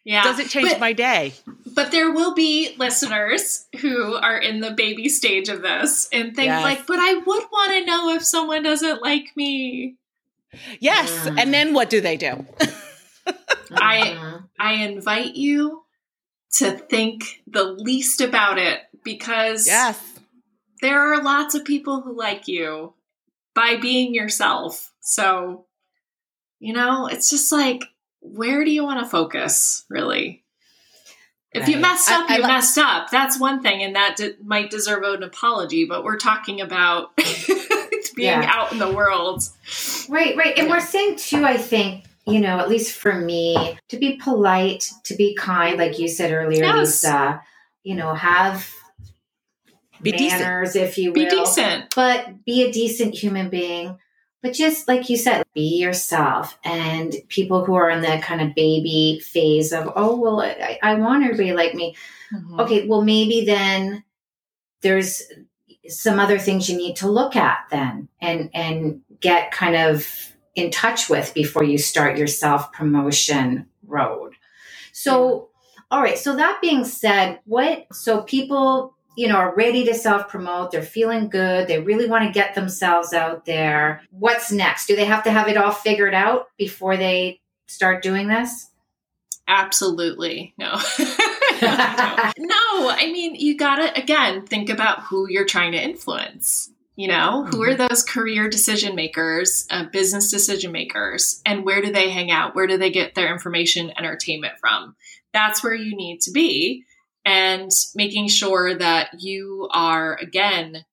Yeah. 0.05 0.23
Does 0.23 0.39
it 0.39 0.49
change 0.49 0.71
but, 0.71 0.81
my 0.81 0.93
day? 0.93 1.35
But 1.75 1.91
there 1.91 2.11
will 2.11 2.35
be 2.35 2.75
listeners 2.79 3.67
who 3.81 4.15
are 4.15 4.37
in 4.37 4.61
the 4.61 4.71
baby 4.71 5.09
stage 5.09 5.49
of 5.49 5.63
this 5.63 6.09
and 6.13 6.35
think 6.35 6.47
yes. 6.47 6.63
like, 6.63 6.87
but 6.87 6.99
I 6.99 7.15
would 7.15 7.43
want 7.51 7.73
to 7.73 7.85
know 7.87 8.11
if 8.15 8.23
someone 8.23 8.63
doesn't 8.63 9.03
like 9.03 9.29
me. 9.37 9.97
Yes. 10.79 11.11
Mm. 11.27 11.41
And 11.41 11.55
then 11.55 11.75
what 11.75 11.91
do 11.91 12.01
they 12.01 12.17
do? 12.17 12.47
I. 13.73 14.41
I 14.59 14.75
invite 14.85 15.35
you 15.35 15.85
to 16.53 16.71
think 16.71 17.43
the 17.47 17.65
least 17.65 18.21
about 18.21 18.59
it 18.59 18.81
because 19.05 19.67
yes. 19.67 20.01
there 20.81 21.13
are 21.13 21.23
lots 21.23 21.55
of 21.55 21.65
people 21.65 22.01
who 22.01 22.17
like 22.17 22.49
you 22.49 22.95
by 23.55 23.77
being 23.77 24.15
yourself. 24.15 24.93
So, 25.05 25.67
you 26.59 26.73
know, 26.73 27.07
it's 27.07 27.31
just 27.31 27.53
like, 27.53 27.85
where 28.21 28.65
do 28.65 28.71
you 28.71 28.83
want 28.83 29.01
to 29.01 29.07
focus, 29.07 29.85
really? 29.91 30.43
If 31.53 31.63
right. 31.63 31.69
you 31.69 31.77
messed 31.79 32.11
up, 32.11 32.29
I, 32.29 32.35
I 32.35 32.37
you 32.39 32.43
messed 32.43 32.79
up. 32.79 33.11
That's 33.11 33.39
one 33.39 33.63
thing, 33.63 33.83
and 33.83 33.95
that 33.95 34.17
de- 34.17 34.35
might 34.43 34.71
deserve 34.71 35.05
an 35.05 35.23
apology. 35.23 35.85
But 35.85 36.03
we're 36.03 36.17
talking 36.17 36.61
about 36.61 37.15
being 37.17 38.43
yeah. 38.43 38.51
out 38.53 38.73
in 38.73 38.79
the 38.79 38.93
world, 38.93 39.45
right? 40.09 40.37
Right, 40.37 40.59
and 40.59 40.67
yeah. 40.67 40.75
we're 40.75 40.81
saying 40.81 41.17
too. 41.17 41.45
I 41.45 41.57
think 41.57 42.07
you 42.27 42.41
know, 42.41 42.59
at 42.59 42.69
least 42.69 42.93
for 42.93 43.15
me, 43.15 43.79
to 43.89 43.99
be 43.99 44.17
polite, 44.17 44.91
to 45.05 45.15
be 45.15 45.35
kind, 45.35 45.79
like 45.79 45.99
you 45.99 46.09
said 46.09 46.33
earlier, 46.33 46.65
yes. 46.65 47.05
Lisa. 47.05 47.43
You 47.85 47.95
know, 47.95 48.15
have 48.15 48.69
be 50.03 50.13
manners, 50.13 50.73
decent. 50.73 50.89
if 50.89 50.99
you 50.99 51.11
will. 51.11 51.15
Be 51.15 51.29
decent. 51.29 51.95
But 51.95 52.45
be 52.45 52.65
a 52.65 52.73
decent 52.73 53.15
human 53.15 53.51
being. 53.51 53.99
But 54.45 54.53
just 54.53 54.89
like 54.89 55.09
you 55.09 55.17
said, 55.17 55.43
be 55.55 55.79
yourself. 55.79 56.59
And 56.65 57.17
people 57.29 57.65
who 57.65 57.77
are 57.77 57.89
in 57.89 58.03
that 58.03 58.23
kind 58.23 58.43
of 58.43 58.55
baby 58.55 59.19
phase 59.25 59.73
of, 59.73 59.91
oh, 59.97 60.21
well, 60.21 60.43
I, 60.43 60.79
I 60.83 60.97
want 60.97 61.25
everybody 61.25 61.55
like 61.55 61.75
me. 61.75 61.97
Mm-hmm. 62.31 62.61
Okay, 62.61 62.87
well, 62.87 63.01
maybe 63.01 63.47
then 63.47 64.05
there's 64.83 65.23
some 65.89 66.21
other 66.21 66.39
things 66.39 66.69
you 66.69 66.77
need 66.77 66.97
to 66.97 67.09
look 67.09 67.37
at 67.37 67.61
then 67.71 68.09
and 68.21 68.51
and 68.53 69.01
get 69.19 69.51
kind 69.51 69.77
of 69.77 70.35
in 70.55 70.71
touch 70.71 71.09
with 71.09 71.33
before 71.33 71.65
you 71.65 71.79
start 71.79 72.19
your 72.19 72.27
self 72.27 72.71
promotion 72.71 73.67
road. 73.87 74.35
So, 74.93 75.49
all 75.91 76.03
right. 76.03 76.19
So 76.19 76.37
that 76.37 76.59
being 76.61 76.85
said, 76.85 77.41
what 77.47 77.87
so 77.95 78.21
people 78.21 78.94
you 79.17 79.29
know, 79.29 79.37
are 79.37 79.55
ready 79.55 79.85
to 79.85 79.95
self 79.95 80.29
promote. 80.29 80.71
They're 80.71 80.83
feeling 80.83 81.29
good. 81.29 81.69
They 81.69 81.81
really 81.81 82.09
want 82.09 82.25
to 82.25 82.33
get 82.33 82.55
themselves 82.55 83.13
out 83.13 83.45
there. 83.45 84.03
What's 84.11 84.51
next? 84.53 84.87
Do 84.87 84.97
they 84.97 85.05
have 85.05 85.25
to 85.25 85.31
have 85.31 85.49
it 85.49 85.57
all 85.57 85.73
figured 85.73 86.15
out 86.15 86.49
before 86.57 86.97
they 86.97 87.41
start 87.67 88.03
doing 88.03 88.29
this? 88.29 88.71
Absolutely. 89.47 90.55
No. 90.57 90.73
no, 91.63 92.91
I 92.91 93.11
mean, 93.13 93.35
you 93.35 93.57
got 93.57 93.77
to, 93.77 94.01
again, 94.01 94.47
think 94.47 94.71
about 94.71 95.03
who 95.03 95.29
you're 95.29 95.45
trying 95.45 95.73
to 95.73 95.83
influence. 95.83 96.71
You 96.97 97.09
know, 97.09 97.45
who 97.45 97.61
are 97.65 97.71
mm-hmm. 97.71 97.89
those 97.89 98.05
career 98.05 98.49
decision 98.49 98.95
makers, 98.95 99.67
uh, 99.69 99.87
business 99.87 100.31
decision 100.31 100.71
makers, 100.71 101.43
and 101.45 101.65
where 101.65 101.83
do 101.83 101.91
they 101.91 102.09
hang 102.09 102.31
out? 102.31 102.55
Where 102.55 102.69
do 102.69 102.79
they 102.79 102.91
get 102.91 103.17
their 103.17 103.33
information, 103.33 103.93
entertainment 103.99 104.55
from? 104.61 104.95
That's 105.33 105.65
where 105.65 105.75
you 105.75 105.97
need 105.97 106.21
to 106.21 106.31
be. 106.31 106.85
And 107.25 107.71
making 107.95 108.29
sure 108.29 108.77
that 108.77 109.23
you 109.23 109.69
are, 109.73 110.17
again, 110.17 110.85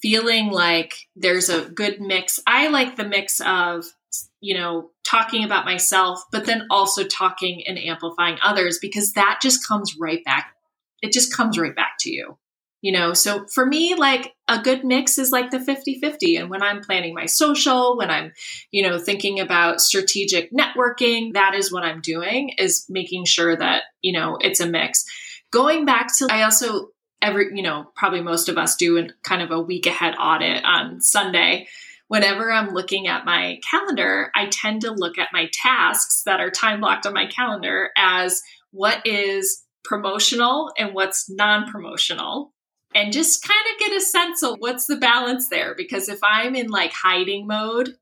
feeling 0.00 0.50
like 0.50 0.94
there's 1.14 1.48
a 1.48 1.68
good 1.68 2.00
mix. 2.00 2.40
I 2.46 2.68
like 2.68 2.96
the 2.96 3.04
mix 3.04 3.40
of, 3.40 3.84
you 4.40 4.54
know, 4.54 4.90
talking 5.04 5.44
about 5.44 5.64
myself, 5.64 6.24
but 6.32 6.46
then 6.46 6.66
also 6.70 7.04
talking 7.04 7.62
and 7.66 7.78
amplifying 7.78 8.38
others 8.42 8.78
because 8.80 9.12
that 9.12 9.38
just 9.40 9.66
comes 9.66 9.96
right 9.98 10.24
back. 10.24 10.54
It 11.00 11.12
just 11.12 11.34
comes 11.34 11.58
right 11.58 11.74
back 11.74 11.92
to 12.00 12.10
you 12.10 12.38
you 12.82 12.92
know 12.92 13.14
so 13.14 13.46
for 13.46 13.64
me 13.64 13.94
like 13.94 14.34
a 14.48 14.60
good 14.60 14.84
mix 14.84 15.16
is 15.16 15.30
like 15.30 15.50
the 15.50 15.58
50-50 15.58 16.38
and 16.38 16.50
when 16.50 16.62
i'm 16.62 16.82
planning 16.82 17.14
my 17.14 17.24
social 17.26 17.96
when 17.96 18.10
i'm 18.10 18.32
you 18.70 18.82
know 18.82 18.98
thinking 18.98 19.40
about 19.40 19.80
strategic 19.80 20.52
networking 20.52 21.32
that 21.32 21.54
is 21.54 21.72
what 21.72 21.84
i'm 21.84 22.00
doing 22.02 22.50
is 22.58 22.84
making 22.90 23.24
sure 23.24 23.56
that 23.56 23.84
you 24.02 24.12
know 24.12 24.36
it's 24.40 24.60
a 24.60 24.66
mix 24.66 25.04
going 25.52 25.84
back 25.84 26.08
to 26.18 26.26
i 26.30 26.42
also 26.42 26.88
every 27.20 27.46
you 27.54 27.62
know 27.62 27.86
probably 27.94 28.20
most 28.20 28.48
of 28.48 28.58
us 28.58 28.74
do 28.74 28.96
in 28.96 29.12
kind 29.22 29.42
of 29.42 29.52
a 29.52 29.60
week 29.60 29.86
ahead 29.86 30.14
audit 30.20 30.64
on 30.64 31.00
sunday 31.00 31.68
whenever 32.08 32.50
i'm 32.50 32.70
looking 32.70 33.06
at 33.06 33.24
my 33.24 33.60
calendar 33.68 34.30
i 34.34 34.46
tend 34.46 34.80
to 34.80 34.90
look 34.90 35.18
at 35.18 35.28
my 35.32 35.48
tasks 35.52 36.22
that 36.24 36.40
are 36.40 36.50
time 36.50 36.80
blocked 36.80 37.06
on 37.06 37.14
my 37.14 37.26
calendar 37.26 37.90
as 37.96 38.42
what 38.72 39.06
is 39.06 39.62
promotional 39.84 40.72
and 40.76 40.94
what's 40.94 41.30
non-promotional 41.30 42.52
and 42.94 43.12
just 43.12 43.46
kind 43.46 43.66
of 43.72 43.78
get 43.78 43.96
a 43.96 44.00
sense 44.00 44.42
of 44.42 44.56
what's 44.58 44.86
the 44.86 44.96
balance 44.96 45.48
there. 45.48 45.74
Because 45.74 46.08
if 46.08 46.18
I'm 46.22 46.54
in 46.54 46.68
like 46.68 46.92
hiding 46.92 47.46
mode, 47.46 47.96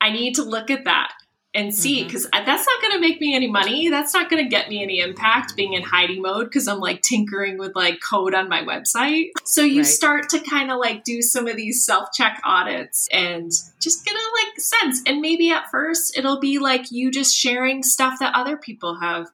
I 0.00 0.10
need 0.10 0.34
to 0.36 0.42
look 0.42 0.70
at 0.70 0.84
that 0.84 1.12
and 1.54 1.74
see 1.74 2.04
because 2.04 2.26
mm-hmm. 2.26 2.44
that's 2.44 2.66
not 2.66 2.80
going 2.80 2.94
to 2.94 3.00
make 3.00 3.20
me 3.20 3.34
any 3.34 3.50
money. 3.50 3.88
That's 3.90 4.14
not 4.14 4.30
going 4.30 4.42
to 4.42 4.48
get 4.48 4.68
me 4.68 4.82
any 4.82 5.00
impact 5.00 5.54
being 5.56 5.74
in 5.74 5.82
hiding 5.82 6.22
mode 6.22 6.46
because 6.46 6.66
I'm 6.66 6.80
like 6.80 7.02
tinkering 7.02 7.58
with 7.58 7.74
like 7.74 8.00
code 8.00 8.34
on 8.34 8.48
my 8.48 8.62
website. 8.62 9.30
So 9.44 9.62
you 9.62 9.82
right. 9.82 9.86
start 9.86 10.28
to 10.30 10.40
kind 10.40 10.70
of 10.70 10.78
like 10.78 11.04
do 11.04 11.20
some 11.22 11.46
of 11.46 11.56
these 11.56 11.84
self 11.84 12.08
check 12.12 12.40
audits 12.44 13.08
and 13.12 13.50
just 13.80 14.04
get 14.04 14.14
a 14.14 14.18
like 14.18 14.60
sense. 14.60 15.02
And 15.06 15.20
maybe 15.20 15.50
at 15.50 15.70
first 15.70 16.16
it'll 16.16 16.40
be 16.40 16.58
like 16.58 16.90
you 16.90 17.10
just 17.10 17.36
sharing 17.36 17.82
stuff 17.82 18.18
that 18.20 18.34
other 18.34 18.56
people 18.56 18.98
have 19.00 19.28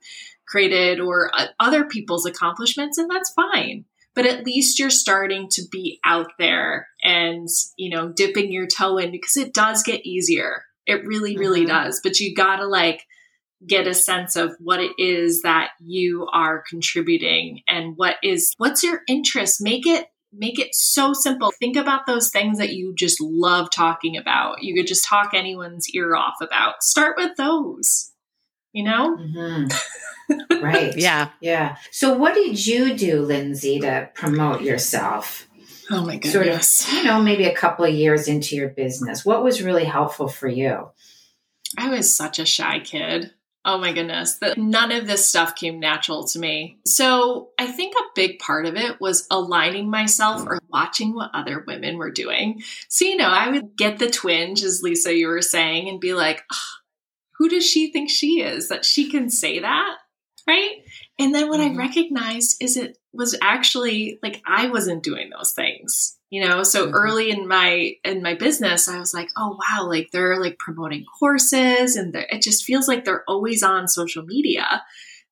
created 0.46 0.98
or 0.98 1.30
uh, 1.34 1.46
other 1.60 1.84
people's 1.84 2.26
accomplishments, 2.26 2.98
and 2.98 3.10
that's 3.10 3.32
fine 3.32 3.84
but 4.18 4.26
at 4.26 4.44
least 4.44 4.80
you're 4.80 4.90
starting 4.90 5.48
to 5.48 5.62
be 5.70 6.00
out 6.04 6.32
there 6.40 6.88
and, 7.04 7.46
you 7.76 7.88
know, 7.88 8.08
dipping 8.08 8.50
your 8.50 8.66
toe 8.66 8.98
in 8.98 9.12
because 9.12 9.36
it 9.36 9.54
does 9.54 9.84
get 9.84 10.04
easier. 10.04 10.64
It 10.88 11.06
really, 11.06 11.36
really 11.36 11.60
mm-hmm. 11.60 11.84
does. 11.84 12.00
But 12.02 12.18
you 12.18 12.34
got 12.34 12.56
to 12.56 12.66
like 12.66 13.04
get 13.66 13.86
a 13.86 13.94
sense 13.94 14.36
of 14.36 14.56
what 14.58 14.80
it 14.80 14.92
is 14.98 15.42
that 15.42 15.70
you 15.80 16.26
are 16.32 16.64
contributing 16.68 17.60
and 17.68 17.96
what 17.96 18.16
is, 18.22 18.54
what's 18.58 18.82
your 18.82 19.02
interest? 19.08 19.60
Make 19.60 19.86
it 19.86 20.06
make 20.32 20.58
it 20.58 20.74
so 20.74 21.12
simple. 21.12 21.52
Think 21.58 21.76
about 21.76 22.06
those 22.06 22.30
things 22.30 22.58
that 22.58 22.74
you 22.74 22.94
just 22.94 23.20
love 23.20 23.70
talking 23.70 24.16
about. 24.16 24.62
You 24.62 24.74
could 24.74 24.86
just 24.86 25.06
talk 25.06 25.32
anyone's 25.34 25.88
ear 25.94 26.14
off 26.14 26.34
about. 26.40 26.82
Start 26.82 27.16
with 27.16 27.36
those, 27.36 28.12
you 28.72 28.84
know? 28.84 29.16
Mm-hmm. 29.16 30.62
right. 30.62 30.96
Yeah. 30.96 31.30
Yeah. 31.40 31.76
So, 31.90 32.16
what 32.16 32.34
did 32.34 32.66
you 32.66 32.94
do, 32.94 33.22
Lindsay, 33.22 33.80
to 33.80 34.10
promote 34.14 34.60
yourself? 34.62 35.47
Oh 35.90 36.04
my 36.04 36.16
goodness. 36.16 36.70
Sort 36.70 36.92
of, 36.92 36.98
you 36.98 37.04
know, 37.04 37.22
maybe 37.22 37.44
a 37.44 37.54
couple 37.54 37.84
of 37.84 37.94
years 37.94 38.28
into 38.28 38.56
your 38.56 38.68
business. 38.68 39.24
What 39.24 39.42
was 39.42 39.62
really 39.62 39.84
helpful 39.84 40.28
for 40.28 40.48
you? 40.48 40.90
I 41.76 41.88
was 41.90 42.14
such 42.14 42.38
a 42.38 42.46
shy 42.46 42.80
kid. 42.80 43.32
Oh 43.64 43.78
my 43.78 43.92
goodness. 43.92 44.36
The, 44.36 44.54
none 44.56 44.92
of 44.92 45.06
this 45.06 45.28
stuff 45.28 45.54
came 45.54 45.80
natural 45.80 46.26
to 46.28 46.38
me. 46.38 46.78
So 46.86 47.50
I 47.58 47.66
think 47.66 47.94
a 47.96 48.12
big 48.14 48.38
part 48.38 48.66
of 48.66 48.76
it 48.76 49.00
was 49.00 49.26
aligning 49.30 49.90
myself 49.90 50.42
or 50.46 50.58
watching 50.68 51.14
what 51.14 51.30
other 51.34 51.64
women 51.66 51.98
were 51.98 52.10
doing. 52.10 52.62
So, 52.88 53.04
you 53.04 53.16
know, 53.16 53.28
I 53.28 53.50
would 53.50 53.76
get 53.76 53.98
the 53.98 54.10
twinge, 54.10 54.62
as 54.62 54.82
Lisa, 54.82 55.14
you 55.14 55.26
were 55.26 55.42
saying, 55.42 55.88
and 55.88 56.00
be 56.00 56.14
like, 56.14 56.44
who 57.36 57.48
does 57.48 57.66
she 57.66 57.92
think 57.92 58.10
she 58.10 58.40
is 58.40 58.68
that 58.68 58.84
she 58.84 59.10
can 59.10 59.28
say 59.28 59.58
that? 59.58 59.96
right? 60.48 60.82
And 61.18 61.34
then 61.34 61.48
what 61.48 61.60
mm-hmm. 61.60 61.78
I 61.78 61.84
recognized 61.84 62.62
is 62.62 62.76
it 62.76 62.97
was 63.12 63.36
actually 63.42 64.18
like 64.22 64.42
I 64.46 64.68
wasn't 64.68 65.02
doing 65.02 65.30
those 65.30 65.52
things 65.52 66.18
you 66.30 66.46
know? 66.46 66.62
So 66.62 66.86
mm-hmm. 66.86 66.94
early 66.94 67.30
in 67.30 67.48
my 67.48 67.94
in 68.04 68.22
my 68.22 68.34
business 68.34 68.88
i 68.88 68.98
was 68.98 69.14
like 69.14 69.28
oh 69.36 69.58
wow 69.58 69.88
like 69.88 70.10
they're 70.12 70.40
like 70.40 70.58
promoting 70.58 71.04
courses 71.18 71.96
and 71.96 72.14
it 72.14 72.42
just 72.42 72.64
feels 72.64 72.88
like 72.88 73.04
they're 73.04 73.24
always 73.28 73.62
on 73.62 73.88
social 73.88 74.24
media. 74.24 74.82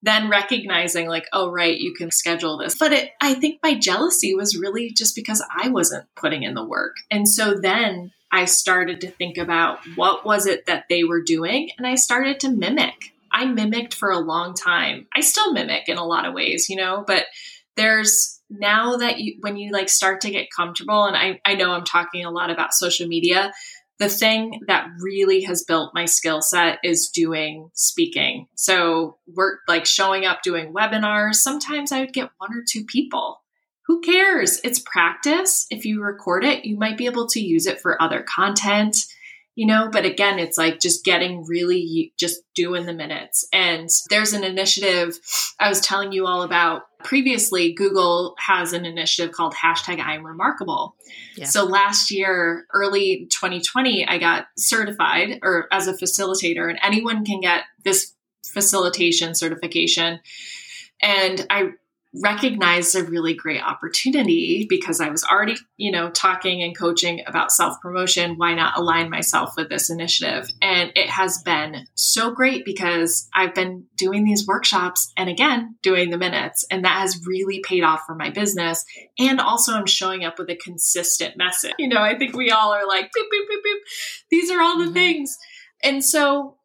Then 0.03 0.29
recognizing 0.29 1.09
like 1.09 1.27
oh 1.33 1.51
right 1.51 1.79
you 1.79 1.95
can 1.95 2.11
schedule 2.11 2.59
this. 2.59 2.77
But 2.79 2.93
it 2.93 3.11
i 3.20 3.35
think 3.35 3.61
my 3.62 3.74
jealousy 3.74 4.35
was 4.35 4.59
really 4.59 4.91
just 4.91 5.14
because 5.14 5.45
i 5.55 5.68
wasn't 5.68 6.07
putting 6.14 6.43
in 6.43 6.55
the 6.55 6.64
work. 6.64 6.97
And 7.11 7.29
so 7.29 7.55
then 7.55 8.12
i 8.33 8.45
started 8.45 9.01
to 9.03 9.11
think 9.11 9.37
about 9.39 9.79
what 9.97 10.24
was 10.24 10.47
it 10.47 10.66
that 10.66 10.87
they 10.89 11.05
were 11.05 11.22
doing 11.22 11.70
and 11.77 11.87
i 11.87 11.95
started 11.95 12.41
to 12.41 12.51
mimic. 12.51 13.12
I 13.33 13.45
mimicked 13.45 13.95
for 13.95 14.11
a 14.11 14.18
long 14.18 14.55
time. 14.55 15.09
I 15.14 15.20
still 15.20 15.53
mimic 15.53 15.91
in 15.91 15.99
a 15.99 16.07
lot 16.07 16.24
of 16.24 16.33
ways, 16.33 16.70
you 16.70 16.77
know, 16.77 17.05
but 17.07 17.27
there's 17.77 18.41
now 18.49 18.97
that 18.97 19.18
you 19.18 19.37
when 19.41 19.57
you 19.57 19.72
like 19.72 19.89
start 19.89 20.20
to 20.22 20.31
get 20.31 20.49
comfortable 20.55 21.05
and 21.05 21.16
I, 21.16 21.41
I 21.45 21.55
know 21.55 21.72
I'm 21.72 21.85
talking 21.85 22.24
a 22.24 22.31
lot 22.31 22.51
about 22.51 22.74
social 22.74 23.07
media, 23.09 23.53
the 23.99 24.09
thing 24.09 24.61
that 24.66 24.89
really 25.01 25.43
has 25.43 25.64
built 25.64 25.95
my 25.95 26.05
skill 26.05 26.43
set 26.43 26.79
is 26.85 27.09
doing 27.09 27.70
speaking. 27.72 28.47
So 28.55 29.18
work 29.27 29.61
like 29.66 29.87
showing 29.87 30.24
up 30.24 30.43
doing 30.43 30.72
webinars. 30.72 31.37
Sometimes 31.37 31.93
I 31.93 32.01
would 32.01 32.12
get 32.12 32.31
one 32.39 32.53
or 32.53 32.64
two 32.68 32.85
people. 32.85 33.43
Who 33.87 34.01
cares? 34.01 34.61
It's 34.64 34.81
practice. 34.81 35.66
If 35.70 35.85
you 35.85 36.03
record 36.03 36.45
it, 36.45 36.64
you 36.64 36.77
might 36.77 36.99
be 36.99 37.07
able 37.07 37.29
to 37.29 37.41
use 37.41 37.66
it 37.66 37.81
for 37.81 38.01
other 38.03 38.22
content 38.22 39.07
you 39.57 39.66
know? 39.66 39.88
But 39.90 40.04
again 40.04 40.38
it's 40.38 40.57
like 40.57 40.78
just 40.78 41.04
getting 41.04 41.44
really 41.44 42.12
just 42.16 42.42
doing 42.54 42.86
the 42.86 42.92
minutes. 42.92 43.48
And 43.52 43.88
there's 44.11 44.32
an 44.32 44.44
initiative 44.44 45.18
i 45.59 45.68
was 45.68 45.80
telling 45.80 46.12
you 46.12 46.26
all 46.26 46.42
about 46.42 46.82
previously. 47.02 47.72
Google 47.72 48.36
has 48.38 48.72
an 48.72 48.84
initiative 48.84 49.34
called 49.34 49.54
hashtag 49.54 49.98
i'm 49.98 50.24
remarkable. 50.24 50.94
Yeah. 51.36 51.46
so 51.46 51.64
last 51.64 52.12
year 52.12 52.66
early 52.72 53.26
2020 53.32 54.07
i 54.07 54.18
got 54.18 54.46
certified 54.57 55.40
or 55.42 55.66
as 55.72 55.88
a 55.88 55.94
facilitator 55.94 56.68
and 56.70 56.78
anyone 56.82 57.24
can 57.24 57.40
get 57.40 57.64
this 57.84 58.12
facilitation 58.44 59.34
certification. 59.34 60.20
And 61.02 61.44
i 61.50 61.70
recognized 62.14 62.94
a 62.94 63.04
really 63.04 63.34
great 63.34 63.62
opportunity 63.62 64.66
because 64.68 65.00
I 65.00 65.11
was 65.11 65.24
already, 65.24 65.57
you 65.76 65.90
know, 65.90 66.11
talking 66.11 66.62
and 66.62 66.76
coaching 66.76 67.22
about 67.26 67.52
self 67.52 67.80
promotion. 67.80 68.36
Why 68.36 68.54
not 68.54 68.78
align 68.78 69.11
myself 69.11 69.54
with 69.57 69.68
this 69.68 69.90
initiative? 69.90 70.48
And 70.62 70.92
it 70.94 71.09
has 71.09 71.42
been 71.42 71.86
so 71.94 72.30
great 72.30 72.64
because 72.64 73.28
I've 73.34 73.54
been 73.54 73.84
doing 73.96 74.24
these 74.24 74.46
workshops 74.46 75.12
and 75.16 75.28
again, 75.28 75.76
doing 75.82 76.11
the 76.11 76.18
minutes. 76.18 76.64
And 76.70 76.84
that 76.84 77.00
has 77.00 77.20
really 77.26 77.61
paid 77.61 77.82
off 77.82 78.02
for 78.07 78.14
my 78.14 78.30
business. 78.30 78.84
And 79.18 79.40
also, 79.40 79.72
I'm 79.72 79.86
showing 79.86 80.24
up 80.24 80.38
with 80.38 80.50
a 80.50 80.57
consistent 80.57 81.36
message. 81.36 81.74
You 81.78 81.88
know, 81.88 82.00
I 82.00 82.16
think 82.16 82.34
we 82.34 82.50
all 82.50 82.72
are 82.72 82.86
like, 82.86 83.07
boop, 83.07 83.24
boop, 83.24 83.42
boop, 83.42 83.59
boop. 83.59 83.78
These 84.30 84.50
are 84.50 84.61
all 84.61 84.78
the 84.78 84.84
mm-hmm. 84.84 84.94
things. 84.94 85.36
And 85.82 86.04
so 86.04 86.57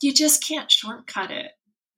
you 0.00 0.12
just 0.12 0.42
can't 0.42 0.70
shortcut 0.70 1.30
it. 1.30 1.52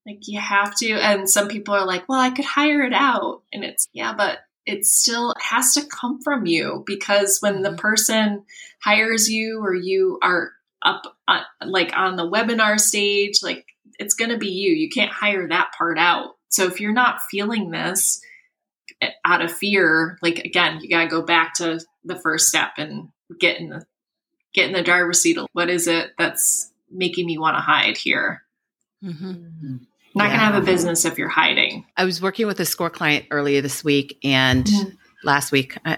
Like 0.06 0.20
you 0.26 0.40
have 0.40 0.74
to. 0.76 0.92
And 0.92 1.28
some 1.28 1.48
people 1.48 1.74
are 1.74 1.86
like, 1.86 2.08
well, 2.08 2.20
I 2.20 2.30
could 2.30 2.44
hire 2.44 2.82
it 2.82 2.94
out. 2.94 3.42
And 3.52 3.64
it's, 3.64 3.88
yeah, 3.92 4.14
but 4.14 4.38
it 4.64 4.84
still 4.84 5.34
has 5.40 5.72
to 5.74 5.86
come 5.86 6.20
from 6.22 6.46
you 6.46 6.82
because 6.86 7.38
when 7.40 7.62
the 7.62 7.70
mm-hmm. 7.70 7.78
person 7.78 8.44
hires 8.80 9.28
you 9.28 9.60
or 9.62 9.74
you 9.74 10.18
are 10.22 10.52
up 10.82 11.02
uh, 11.26 11.40
like 11.64 11.96
on 11.96 12.16
the 12.16 12.30
webinar 12.30 12.78
stage, 12.78 13.40
like 13.42 13.66
it's 13.98 14.14
going 14.14 14.30
to 14.30 14.38
be 14.38 14.50
you. 14.50 14.72
You 14.72 14.88
can't 14.88 15.10
hire 15.10 15.48
that 15.48 15.72
part 15.76 15.98
out. 15.98 16.36
So 16.50 16.64
if 16.66 16.80
you're 16.80 16.92
not 16.92 17.20
feeling 17.30 17.70
this 17.70 18.20
eh, 19.00 19.10
out 19.24 19.42
of 19.42 19.52
fear, 19.52 20.18
like 20.22 20.40
again, 20.40 20.80
you 20.80 20.88
got 20.88 21.02
to 21.02 21.08
go 21.08 21.22
back 21.22 21.54
to 21.54 21.80
the 22.04 22.16
first 22.16 22.48
step 22.48 22.72
and 22.76 23.08
get 23.40 23.58
in 23.58 23.70
the 23.70 23.84
get 24.54 24.66
in 24.66 24.72
the 24.72 24.82
driver's 24.82 25.20
seat. 25.20 25.38
What 25.52 25.70
is 25.70 25.86
it 25.86 26.10
that's 26.18 26.70
making 26.90 27.26
me 27.26 27.38
want 27.38 27.56
to 27.56 27.60
hide 27.60 27.96
here? 27.96 28.42
Mm-hmm. 29.04 29.76
Not 30.18 30.24
yeah. 30.24 30.30
going 30.30 30.38
to 30.40 30.44
have 30.44 30.62
a 30.62 30.66
business 30.66 31.04
if 31.04 31.18
you're 31.18 31.28
hiding. 31.28 31.86
I 31.96 32.04
was 32.04 32.20
working 32.20 32.46
with 32.46 32.60
a 32.60 32.64
score 32.64 32.90
client 32.90 33.26
earlier 33.30 33.60
this 33.60 33.82
week 33.82 34.18
and 34.22 34.64
mm-hmm. 34.64 34.90
last 35.24 35.52
week, 35.52 35.78
uh, 35.84 35.96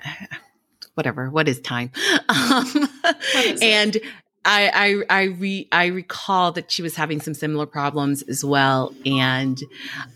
whatever, 0.95 1.31
what 1.31 1.49
is 1.49 1.61
time? 1.61 1.91
Um, 2.29 2.89
is 3.35 3.61
and 3.61 3.97
I 4.45 5.03
I 5.11 5.21
I 5.21 5.23
re, 5.25 5.69
I 5.73 5.87
recall 5.87 6.53
that 6.53 6.71
she 6.71 6.83
was 6.83 6.97
having 6.97 7.21
some 7.21 7.35
similar 7.35 7.67
problems 7.67 8.23
as 8.23 8.45
well, 8.45 8.95
and 9.05 9.61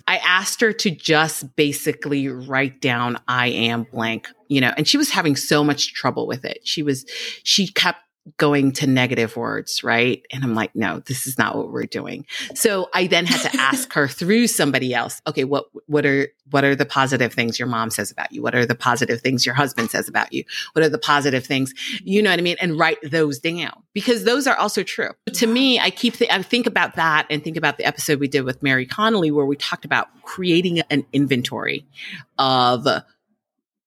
I 0.07 0.18
asked 0.18 0.61
her 0.61 0.72
to 0.72 0.90
just 0.90 1.55
basically 1.57 2.28
write 2.28 2.80
down 2.80 3.18
"I 3.28 3.48
am 3.48 3.84
blank," 3.84 4.28
you 4.48 4.61
know, 4.61 4.72
and 4.76 4.88
she 4.88 4.96
was 4.96 5.11
having 5.11 5.36
so 5.36 5.62
much 5.62 5.92
trouble 5.92 6.26
with 6.26 6.44
it. 6.44 6.61
She 6.64 6.82
was 6.82 7.05
she 7.42 7.66
kept 7.68 8.00
going 8.39 8.72
to 8.72 8.87
negative 8.87 9.37
words, 9.37 9.85
right? 9.85 10.25
And 10.33 10.43
I'm 10.43 10.55
like, 10.55 10.75
no, 10.75 11.01
this 11.01 11.27
is 11.27 11.37
not 11.37 11.57
what 11.57 11.70
we're 11.70 11.85
doing. 11.85 12.25
So 12.55 12.89
I 12.95 13.07
then 13.07 13.27
had 13.27 13.51
to 13.51 13.61
ask 13.61 13.93
her 13.93 14.09
through 14.09 14.47
somebody 14.47 14.95
else, 14.95 15.20
okay, 15.27 15.45
what, 15.45 15.66
what 15.87 16.07
are, 16.07 16.29
what 16.51 16.64
are 16.64 16.75
the 16.75 16.87
positive 16.87 17.35
things 17.35 17.59
your 17.59 17.68
mom 17.68 17.91
says 17.91 18.11
about 18.11 18.33
you? 18.33 18.43
What 18.43 18.55
are 18.55 18.64
the 18.64 18.75
positive 18.75 19.20
things 19.20 19.45
your 19.45 19.55
husband 19.55 19.91
says 19.91 20.09
about 20.09 20.33
you? 20.33 20.45
What 20.72 20.85
are 20.85 20.89
the 20.89 20.99
positive 20.99 21.45
things? 21.45 21.75
You 22.03 22.22
know 22.22 22.31
what 22.31 22.39
I 22.39 22.43
mean? 22.43 22.57
And 22.61 22.79
write 22.79 22.99
those 23.03 23.39
down 23.39 23.83
because 23.93 24.25
those 24.25 24.47
are 24.47 24.57
also 24.57 24.83
true. 24.83 25.11
To 25.33 25.47
me, 25.47 25.79
I 25.79 25.91
keep, 25.91 26.14
th- 26.14 26.31
I 26.31 26.43
think 26.43 26.66
about 26.66 26.97
that 26.97 27.27
and 27.29 27.45
think 27.45 27.59
about 27.59 27.77
the 27.77 27.85
episode 27.85 28.20
we 28.20 28.29
did 28.29 28.43
with 28.43 28.62
Mary 28.62 28.87
Connolly 28.87 29.31
where 29.31 29.47
we 29.47 29.57
talked 29.57 29.85
about 29.85 30.09
creating 30.22 30.81
an 30.91 31.05
inventory 31.12 31.87
of 32.39 32.87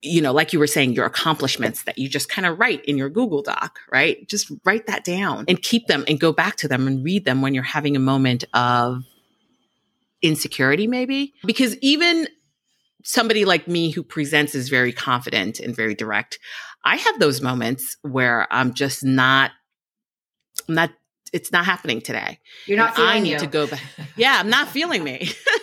you 0.02 0.22
know, 0.22 0.32
like 0.32 0.54
you 0.54 0.60
were 0.60 0.68
saying, 0.68 0.94
your 0.94 1.06
accomplishments 1.06 1.84
that 1.84 1.98
you 1.98 2.08
just 2.08 2.30
kind 2.30 2.46
of 2.46 2.60
write 2.60 2.86
in 2.86 2.98
your 2.98 3.10
Google 3.10 3.42
Doc, 3.42 3.80
right? 3.92 4.28
Just 4.28 4.52
write 4.64 4.88
that 4.88 5.04
down 5.04 5.46
and 5.48 5.62
keep 5.62 5.88
them 5.88 6.06
and 6.08 6.20
go 6.20 6.32
back 6.32 6.56
to 6.58 6.68
them 6.68 6.88
and 6.88 7.04
read 7.04 7.26
them 7.26 7.42
when 7.42 7.54
you're 7.54 7.64
having 7.64 7.96
a 7.96 8.00
moment 8.00 8.44
of 8.54 9.04
insecurity, 10.22 10.88
maybe. 10.88 11.34
Because 11.46 11.76
even 11.78 12.28
somebody 13.04 13.46
like 13.46 13.68
me 13.68 13.90
who 13.90 14.04
presents 14.04 14.54
is 14.54 14.70
very 14.70 14.94
confident 14.94 15.60
and 15.60 15.76
very 15.76 15.96
direct, 15.96 16.38
I 16.84 16.98
have 16.98 17.20
those 17.20 17.42
moments 17.42 17.98
where 18.02 18.48
I'm 18.52 18.74
just 18.74 19.04
not, 19.04 19.52
I'm 20.70 20.76
not, 20.76 20.92
it's 21.34 21.52
not 21.52 21.66
happening 21.66 22.02
today. 22.02 22.40
You're 22.68 22.78
not 22.78 22.96
feeling 22.96 23.12
I 23.12 23.20
need 23.20 23.32
you. 23.32 23.40
to 23.40 23.48
go 23.48 23.68
back. 23.68 23.82
Yeah, 24.16 24.38
I'm 24.40 24.50
not 24.50 24.68
feeling 24.70 25.04
me. 25.04 25.30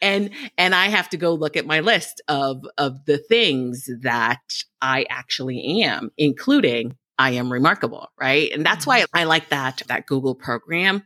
and 0.00 0.30
and 0.58 0.74
I 0.74 0.86
have 0.86 1.08
to 1.10 1.16
go 1.16 1.34
look 1.34 1.56
at 1.56 1.66
my 1.66 1.80
list 1.80 2.20
of 2.28 2.66
of 2.78 3.04
the 3.04 3.18
things 3.18 3.88
that 4.02 4.40
I 4.80 5.06
actually 5.08 5.82
am, 5.82 6.10
including 6.16 6.96
I 7.18 7.32
am 7.32 7.52
remarkable, 7.52 8.08
right? 8.20 8.50
And 8.52 8.64
that's 8.64 8.86
why 8.86 9.04
I 9.12 9.24
like 9.24 9.50
that 9.50 9.82
that 9.88 10.06
Google 10.06 10.34
program 10.34 11.04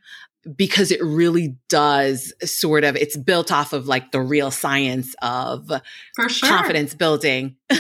because 0.57 0.91
it 0.91 1.03
really 1.03 1.57
does 1.69 2.33
sort 2.45 2.85
of 2.85 2.97
it's 2.97 3.17
built 3.17 3.53
off 3.53 3.73
of 3.73 3.87
like 3.87 4.13
the 4.13 4.21
real 4.21 4.51
science 4.51 5.15
of 5.21 5.71
for 6.15 6.29
sure. 6.29 6.49
confidence 6.49 6.95
building 6.95 7.57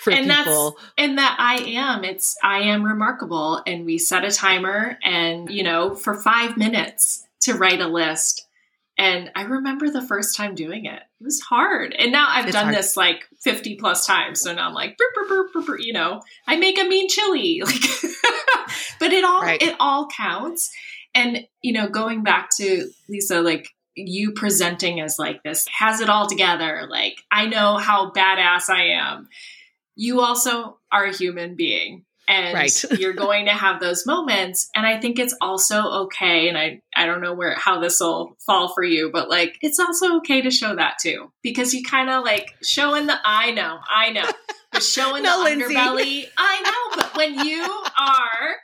for 0.00 0.12
and 0.12 0.30
people. 0.30 0.70
That's, 0.72 0.92
and 0.98 1.18
that 1.18 1.36
I 1.38 1.56
am, 1.56 2.04
it's 2.04 2.36
I 2.42 2.60
am 2.60 2.84
remarkable. 2.84 3.62
And 3.66 3.84
we 3.84 3.98
set 3.98 4.24
a 4.24 4.30
timer 4.30 4.98
and, 5.02 5.50
you 5.50 5.62
know, 5.62 5.94
for 5.94 6.20
five 6.20 6.56
minutes 6.56 7.26
to 7.42 7.54
write 7.54 7.80
a 7.80 7.88
list. 7.88 8.46
And 9.00 9.30
I 9.34 9.42
remember 9.44 9.88
the 9.88 10.02
first 10.02 10.36
time 10.36 10.54
doing 10.54 10.84
it. 10.84 11.00
It 11.20 11.24
was 11.24 11.40
hard. 11.40 11.94
And 11.98 12.12
now 12.12 12.26
I've 12.28 12.44
It's 12.44 12.52
done 12.52 12.64
hard. 12.66 12.76
this 12.76 12.98
like 12.98 13.26
50 13.40 13.76
plus 13.76 14.06
times. 14.06 14.42
So 14.42 14.52
now 14.52 14.68
I'm 14.68 14.74
like, 14.74 14.98
burp, 14.98 15.14
burp, 15.14 15.28
burp, 15.28 15.52
burp, 15.54 15.66
burp, 15.66 15.80
you 15.80 15.94
know, 15.94 16.20
I 16.46 16.56
make 16.56 16.78
a 16.78 16.84
mean 16.84 17.08
chili. 17.08 17.62
Like, 17.70 18.10
but 19.00 19.12
it 19.12 19.24
all, 19.24 19.40
Right. 19.40 19.60
it 19.62 19.74
all 19.80 20.06
counts. 20.14 20.70
And, 21.14 21.46
you 21.62 21.72
know, 21.72 21.88
going 21.88 22.22
back 22.22 22.50
to 22.58 22.90
Lisa, 23.08 23.40
like 23.40 23.66
you 23.96 24.32
presenting 24.32 25.00
as 25.00 25.18
like 25.18 25.42
this 25.42 25.66
has 25.76 26.00
it 26.02 26.10
all 26.10 26.28
together. 26.28 26.86
Like, 26.88 27.16
I 27.32 27.46
know 27.46 27.78
how 27.78 28.10
badass 28.12 28.68
I 28.68 28.90
am. 29.00 29.28
You 29.96 30.20
also 30.20 30.78
are 30.92 31.06
a 31.06 31.16
human 31.16 31.56
being 31.56 32.04
and 32.30 32.54
Right. 32.54 32.84
you're 32.98 33.12
going 33.12 33.46
to 33.46 33.50
have 33.52 33.80
those 33.80 34.06
moments 34.06 34.70
and 34.74 34.86
i 34.86 35.00
think 35.00 35.18
it's 35.18 35.34
also 35.40 35.82
okay 36.04 36.48
and 36.48 36.56
i 36.56 36.80
i 36.94 37.04
don't 37.06 37.20
know 37.20 37.34
where 37.34 37.54
how 37.56 37.80
this 37.80 37.98
will 38.00 38.36
fall 38.46 38.72
for 38.72 38.84
you 38.84 39.10
but 39.12 39.28
like 39.28 39.56
it's 39.62 39.80
also 39.80 40.16
okay 40.18 40.40
to 40.40 40.50
show 40.50 40.74
that 40.76 40.94
too 41.02 41.30
because 41.42 41.74
you 41.74 41.82
kind 41.82 42.08
of 42.08 42.24
like 42.24 42.54
showing 42.62 43.06
the 43.06 43.16
i 43.24 43.50
know 43.50 43.78
i 43.90 44.10
know 44.10 44.28
but 44.72 44.82
showing 44.82 45.22
No, 45.30 45.38
the 45.38 45.44
Lindsay. 45.44 45.74
underbelly 45.74 46.24
i 46.38 46.60
know 46.62 47.02
but 47.02 47.16
when 47.16 47.46
you 47.46 47.62
are 47.98 48.56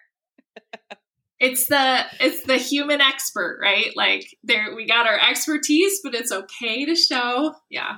it's 1.38 1.66
the 1.68 2.00
it's 2.20 2.42
the 2.44 2.56
human 2.56 3.00
expert 3.00 3.58
right 3.62 3.92
like 3.96 4.26
there 4.44 4.74
we 4.74 4.86
got 4.86 5.06
our 5.06 5.18
expertise 5.18 6.00
but 6.02 6.14
it's 6.14 6.32
okay 6.32 6.86
to 6.86 6.94
show 6.94 7.52
yeah 7.70 7.96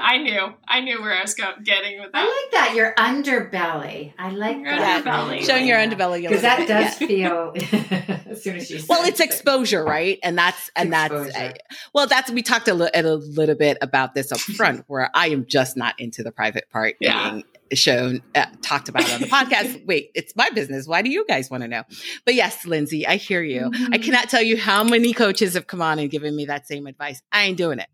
i 0.00 0.18
knew 0.22 0.54
i 0.66 0.80
knew 0.80 1.00
where 1.02 1.12
i 1.14 1.20
was 1.22 1.34
go- 1.34 1.52
getting 1.62 2.00
with 2.00 2.12
that. 2.12 2.18
I 2.18 2.24
like 2.24 2.50
that. 2.52 2.74
Your 2.74 2.94
underbelly. 2.94 4.12
I 4.18 4.30
like 4.30 4.56
Your 4.56 4.64
that. 4.76 5.04
underbelly. 5.04 5.44
Showing 5.44 5.66
your 5.66 5.76
underbelly 5.78 6.22
Because 6.22 6.42
that 6.42 6.66
does 6.66 7.00
yeah. 7.00 7.06
feel 7.06 7.52
as 8.30 8.42
soon 8.42 8.56
as 8.56 8.70
you 8.70 8.80
well 8.88 9.00
said 9.02 9.08
it's 9.10 9.20
it. 9.20 9.24
exposure 9.24 9.84
right 9.84 10.18
and 10.22 10.36
that's 10.38 10.70
and 10.76 10.92
that's 10.92 11.12
Exposure. 11.12 11.54
well 11.94 12.06
that's 12.06 12.30
we 12.30 12.42
talked 12.42 12.68
a, 12.68 12.74
li- 12.74 12.90
a 12.94 13.02
little 13.02 13.54
bit 13.54 13.76
about 13.82 14.14
this 14.14 14.32
up 14.32 14.38
front 14.40 14.84
where 14.86 15.10
i 15.14 15.28
am 15.28 15.44
just 15.46 15.76
not 15.76 15.98
into 16.00 16.22
the 16.22 16.32
private 16.32 16.68
part 16.70 16.96
Yeah. 17.00 17.30
being 17.32 17.44
shown 17.74 18.22
uh, 18.34 18.46
talked 18.62 18.88
about 18.88 19.10
on 19.12 19.20
the 19.20 19.26
podcast 19.26 19.84
wait 19.86 20.10
it's 20.14 20.34
my 20.36 20.48
business 20.50 20.86
why 20.86 21.02
do 21.02 21.10
you 21.10 21.26
guys 21.26 21.50
want 21.50 21.62
to 21.62 21.68
know 21.68 21.82
but 22.24 22.34
yes 22.34 22.64
lindsay 22.64 23.06
i 23.06 23.16
hear 23.16 23.42
you 23.42 23.58
Mm-hmm. 23.70 23.92
i 23.92 23.98
cannot 23.98 24.30
tell 24.30 24.42
you 24.42 24.56
how 24.56 24.82
many 24.84 25.12
coaches 25.12 25.52
have 25.54 25.66
come 25.66 25.82
on 25.82 25.98
and 25.98 26.10
given 26.10 26.34
me 26.34 26.46
that 26.46 26.66
same 26.66 26.86
advice 26.86 27.22
i 27.32 27.42
ain't 27.44 27.58
doing 27.58 27.78
it 27.80 27.88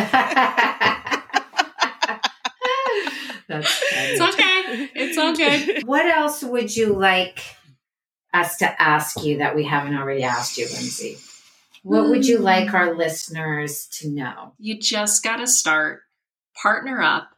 That's 3.48 3.72
funny. 3.72 4.10
it's 4.12 4.20
okay 4.20 4.90
it's 4.94 5.18
all 5.18 5.34
good 5.34 5.86
What 5.86 6.06
else 6.06 6.42
would 6.42 6.74
you 6.74 6.92
like 6.92 7.40
us 8.34 8.56
to 8.58 8.82
ask 8.82 9.22
you 9.24 9.38
that 9.38 9.56
we 9.56 9.64
haven't 9.64 9.96
already 9.96 10.22
asked 10.22 10.58
you, 10.58 10.66
Lindsay? 10.66 11.16
What 11.82 12.08
would 12.08 12.26
you 12.26 12.38
hmm. 12.38 12.44
like 12.44 12.74
our 12.74 12.94
listeners 12.96 13.86
to 13.92 14.10
know? 14.10 14.52
You 14.58 14.78
just 14.78 15.22
got 15.22 15.36
to 15.36 15.46
start, 15.46 16.02
partner 16.60 17.00
up, 17.00 17.28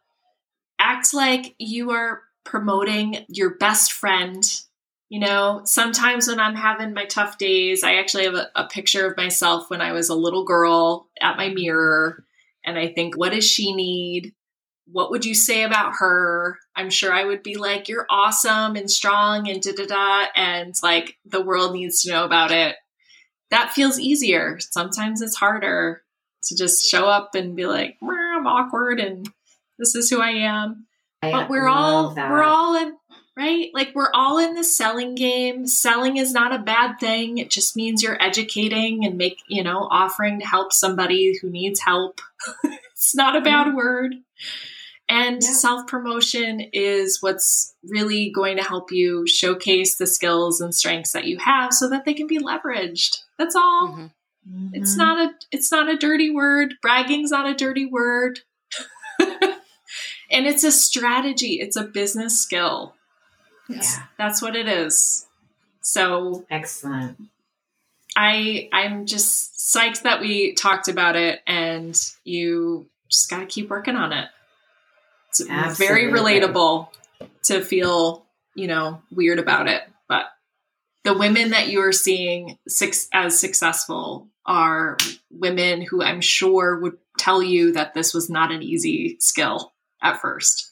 act 0.79 1.13
like 1.13 1.55
you 1.59 1.91
are 1.91 2.23
promoting 2.45 3.27
your 3.29 3.57
best 3.57 3.93
friend. 3.93 4.43
You 5.11 5.21
know, 5.21 5.63
sometimes 5.65 6.29
when 6.29 6.41
I'm 6.41 6.55
having 6.55 6.95
my 6.95 7.05
tough 7.05 7.39
days, 7.39 7.85
I 7.85 7.97
actually 7.97 8.25
have 8.25 8.35
a, 8.35 8.49
a 8.55 8.67
picture 8.69 9.07
of 9.07 9.17
myself 9.17 9.71
when 9.71 9.81
I 9.81 9.93
was 9.93 10.09
a 10.09 10.15
little 10.15 10.45
girl 10.45 11.09
at 11.21 11.37
my 11.37 11.51
mirror. 11.51 12.25
And 12.69 12.79
I 12.79 12.89
think, 12.93 13.17
what 13.17 13.33
does 13.33 13.47
she 13.47 13.75
need? 13.75 14.35
What 14.91 15.11
would 15.11 15.25
you 15.25 15.35
say 15.35 15.63
about 15.63 15.95
her? 15.99 16.59
I'm 16.77 16.91
sure 16.91 17.13
I 17.13 17.25
would 17.25 17.43
be 17.43 17.57
like, 17.57 17.89
you're 17.89 18.07
awesome 18.11 18.77
and 18.77 18.91
strong 18.91 19.49
and 19.49 19.63
da 19.63 19.73
da 19.73 19.87
da. 19.87 20.27
And 20.37 20.75
like, 20.83 21.17
the 21.25 21.41
world 21.41 21.73
needs 21.73 22.03
to 22.03 22.11
know 22.11 22.25
about 22.25 22.51
it. 22.53 22.77
That 23.51 23.73
feels 23.73 23.99
easier. 23.99 24.59
Sometimes 24.61 25.23
it's 25.23 25.37
harder 25.37 26.03
to 26.45 26.57
just 26.57 26.87
show 26.87 27.07
up 27.07 27.35
and 27.35 27.57
be 27.57 27.67
like, 27.67 27.97
I'm 28.03 28.47
awkward 28.47 29.01
and 29.01 29.27
this 29.79 29.95
is 29.95 30.11
who 30.11 30.21
I 30.21 30.31
am. 30.31 30.87
I 31.23 31.33
But 31.33 31.49
we're 31.49 31.69
all 31.69 32.11
that. 32.11 32.31
we're 32.31 32.43
all 32.43 32.77
in 32.77 32.95
right? 33.39 33.71
Like 33.73 33.93
we're 33.95 34.11
all 34.13 34.39
in 34.39 34.55
the 34.55 34.65
selling 34.65 35.15
game. 35.15 35.67
Selling 35.69 36.17
is 36.17 36.33
not 36.33 36.53
a 36.53 36.59
bad 36.63 36.99
thing. 36.99 37.39
It 37.39 37.51
just 37.51 37.77
means 37.77 38.03
you're 38.03 38.21
educating 38.23 39.05
and 39.05 39.17
make, 39.17 39.39
you 39.47 39.63
know, 39.63 39.87
offering 39.91 40.41
to 40.41 40.47
help 40.47 40.73
somebody 40.73 41.39
who 41.41 41.49
needs 41.49 41.81
help. 41.81 42.21
it's 42.65 43.15
not 43.15 43.37
a 43.37 43.41
bad 43.41 43.75
word. 43.75 44.17
And 45.09 45.41
Yeah. 45.43 45.53
self 45.53 45.87
promotion 45.87 46.61
is 46.73 47.23
what's 47.23 47.75
really 47.89 48.31
going 48.31 48.57
to 48.57 48.63
help 48.65 48.91
you 48.93 49.27
showcase 49.27 49.97
the 49.97 50.07
skills 50.07 50.61
and 50.61 50.75
strengths 50.75 51.13
that 51.13 51.25
you 51.25 51.39
have 51.39 51.73
so 51.73 51.89
that 51.89 52.05
they 52.05 52.13
can 52.15 52.27
be 52.27 52.39
leveraged. 52.39 53.19
That's 53.39 53.55
all. 53.57 53.89
Mhm. 53.97 54.71
It's 54.73 54.95
Mhm. 54.95 54.99
not 54.99 55.19
a 55.19 55.35
it's 55.53 55.71
not 55.71 55.89
a 55.89 55.97
dirty 55.97 56.31
word. 56.31 56.75
Bragging's 56.83 57.31
not 57.31 57.47
a 57.49 57.55
dirty 57.55 57.87
word. 57.87 58.41
and 59.21 60.47
it's 60.47 60.65
a 60.65 60.73
strategy. 60.73 61.55
It's 61.61 61.77
a 61.77 61.85
business 61.85 62.41
skill. 62.41 62.95
Yeah. 63.69 64.03
That's 64.17 64.41
what 64.41 64.57
it 64.57 64.69
is. 64.69 65.27
So 65.81 66.47
Excellent. 66.51 67.19
I 68.17 68.69
I'm 68.73 69.07
just 69.07 69.59
psyched 69.59 70.03
that 70.03 70.21
we 70.21 70.55
talked 70.55 70.89
about 70.89 71.17
it 71.17 71.41
and 71.47 71.99
you 72.25 72.89
just 73.09 73.31
got 73.31 73.41
to 73.41 73.47
keep 73.47 73.71
working 73.71 73.97
on 73.97 74.13
it. 74.13 74.29
It's 75.31 75.79
very 75.79 76.11
relatable 76.11 76.89
to 77.45 77.63
feel, 77.63 78.27
you 78.55 78.67
know, 78.67 79.03
weird 79.11 79.39
about 79.39 79.69
it, 79.69 79.83
but 80.09 80.27
the 81.05 81.17
women 81.17 81.51
that 81.51 81.69
you 81.69 81.81
are 81.81 81.93
seeing 81.93 82.59
six, 82.67 83.09
as 83.13 83.39
successful 83.39 84.29
are 84.45 84.97
women 85.31 85.83
who 85.83 86.03
I'm 86.03 86.21
sure 86.21 86.79
would 86.81 86.99
tell 87.19 87.43
you 87.43 87.73
that 87.73 87.95
this 87.95 88.15
was 88.15 88.29
not 88.29 88.51
an 88.51 88.63
easy 88.63 89.17
skill 89.21 89.73
at 90.03 90.21
first. 90.21 90.68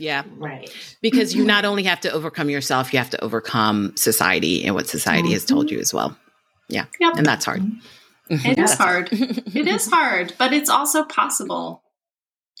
Yeah 0.00 0.24
Right. 0.36 0.68
because 1.00 1.34
you 1.34 1.44
not 1.44 1.64
only 1.64 1.84
have 1.84 2.00
to 2.00 2.10
overcome 2.10 2.50
yourself 2.50 2.92
you 2.92 2.98
have 2.98 3.10
to 3.10 3.22
overcome 3.24 3.92
society 3.96 4.64
and 4.64 4.74
what 4.74 4.88
society 4.88 5.32
has 5.32 5.44
told 5.44 5.70
you 5.70 5.78
as 5.78 5.94
well 5.94 6.16
Yeah. 6.68 6.86
Yep. 6.98 7.16
and 7.16 7.26
that's 7.26 7.44
hard 7.44 7.62
It 8.30 8.60
is 8.60 8.74
hard. 8.74 9.08
It 9.12 9.66
is 9.66 9.86
hard, 9.90 10.34
but 10.38 10.52
it's 10.52 10.70
also 10.70 11.02
possible. 11.02 11.82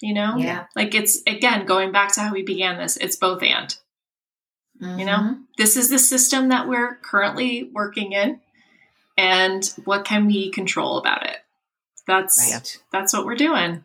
You 0.02 0.14
know? 0.14 0.34
Yeah. 0.36 0.64
Like 0.74 0.94
it's 0.96 1.22
again 1.28 1.64
going 1.64 1.92
back 1.92 2.12
to 2.14 2.20
how 2.20 2.32
we 2.32 2.42
began 2.42 2.76
this, 2.76 2.96
it's 2.96 3.16
both 3.16 3.42
and. 3.42 3.76
Mm-hmm. 4.82 4.98
You 4.98 5.04
know, 5.04 5.16
mm-hmm. 5.16 5.42
this 5.58 5.76
is 5.76 5.90
the 5.90 5.98
system 5.98 6.48
that 6.48 6.66
we're 6.68 6.96
currently 6.96 7.70
working 7.72 8.12
in, 8.12 8.40
and 9.16 9.64
what 9.84 10.04
can 10.04 10.26
we 10.26 10.50
control 10.50 10.98
about 10.98 11.26
it? 11.26 11.36
That's 12.06 12.52
right. 12.52 12.82
that's 12.90 13.12
what 13.12 13.24
we're 13.26 13.36
doing. 13.36 13.84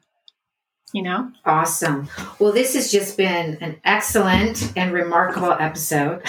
You 0.94 1.02
know? 1.02 1.32
Awesome. 1.44 2.08
Well, 2.40 2.54
this 2.54 2.74
has 2.76 2.92
just 2.92 3.18
been 3.18 3.58
an 3.60 3.82
excellent 3.84 4.72
and 4.78 4.94
remarkable 4.94 5.52
episode. 5.52 6.24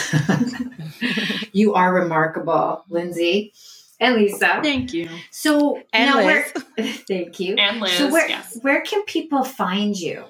you 1.53 1.75
are 1.75 1.95
remarkable, 1.95 2.85
Lindsay 2.89 3.53
and 4.01 4.17
Lisa. 4.17 4.61
Thank 4.63 4.93
you. 4.93 5.09
So 5.31 5.83
and 5.93 6.11
now 6.11 6.17
Liz. 6.17 6.27
where 6.27 6.45
thank 7.09 7.41
you. 7.41 7.57
And 7.57 7.81
Liz. 7.81 7.93
So 7.93 8.11
where 8.11 8.29
yes. 8.29 8.59
where 8.63 8.81
can 8.83 9.03
people 9.05 9.45
find 9.45 9.99
you? 9.99 10.25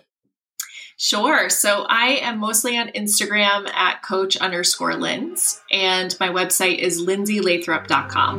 Sure. 0.99 1.51
So 1.51 1.85
I 1.89 2.19
am 2.23 2.39
mostly 2.39 2.79
on 2.79 2.89
Instagram 2.89 3.69
at 3.71 4.03
coach 4.03 4.37
underscore 4.39 4.95
Linz, 4.95 5.61
and 5.71 6.17
my 6.19 6.29
website 6.29 6.79
is 6.79 7.03
lindsaylathrop.com. 7.03 8.39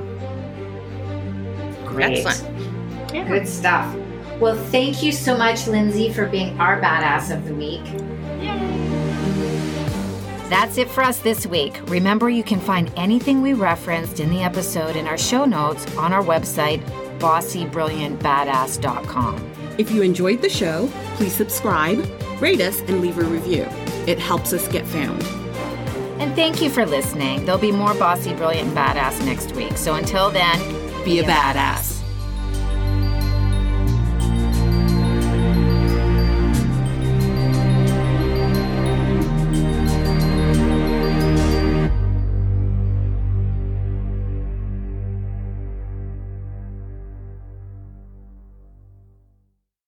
Great. 1.86 2.26
Excellent. 2.26 3.14
Yeah. 3.14 3.28
Good 3.28 3.48
stuff. 3.48 3.96
Well, 4.40 4.56
thank 4.66 5.02
you 5.02 5.12
so 5.12 5.36
much, 5.36 5.66
Lindsay, 5.68 6.14
for 6.14 6.28
being 6.28 6.60
our 6.60 6.80
badass 6.80 7.36
of 7.36 7.46
the 7.46 7.56
week. 7.56 7.84
That's 10.50 10.78
it 10.78 10.90
for 10.90 11.04
us 11.04 11.20
this 11.20 11.46
week. 11.46 11.78
Remember, 11.90 12.30
you 12.30 12.42
can 12.44 12.62
find 12.62 12.90
anything 12.96 13.42
we 13.42 13.52
referenced 13.54 14.22
in 14.22 14.30
the 14.30 14.44
episode 14.44 14.96
in 14.96 15.06
our 15.08 15.18
show 15.18 15.44
notes 15.44 15.86
on 15.98 16.14
our 16.14 16.24
website, 16.24 16.82
bossybrilliantbadass.com. 17.20 19.52
If 19.78 19.92
you 19.92 20.04
enjoyed 20.04 20.42
the 20.42 20.48
show, 20.50 20.90
please 21.16 21.34
subscribe, 21.34 22.00
rate 22.42 22.62
us, 22.62 22.80
and 22.82 23.02
leave 23.02 23.18
a 23.18 23.24
review. 23.24 23.68
It 24.08 24.20
helps 24.20 24.54
us 24.54 24.66
get 24.70 24.86
found. 24.88 25.22
And 26.22 26.34
thank 26.36 26.62
you 26.62 26.70
for 26.70 26.86
listening. 26.86 27.44
There'll 27.44 27.60
be 27.60 27.72
more 27.72 27.94
Bossy, 27.96 28.34
Brilliant, 28.34 28.74
Badass 28.74 29.20
next 29.26 29.54
week. 29.56 29.76
So 29.78 29.96
until 29.96 30.30
then, 30.30 30.58
be, 31.04 31.16
be 31.16 31.20
a 31.20 31.24
badass. 31.24 31.54
badass. 31.54 31.97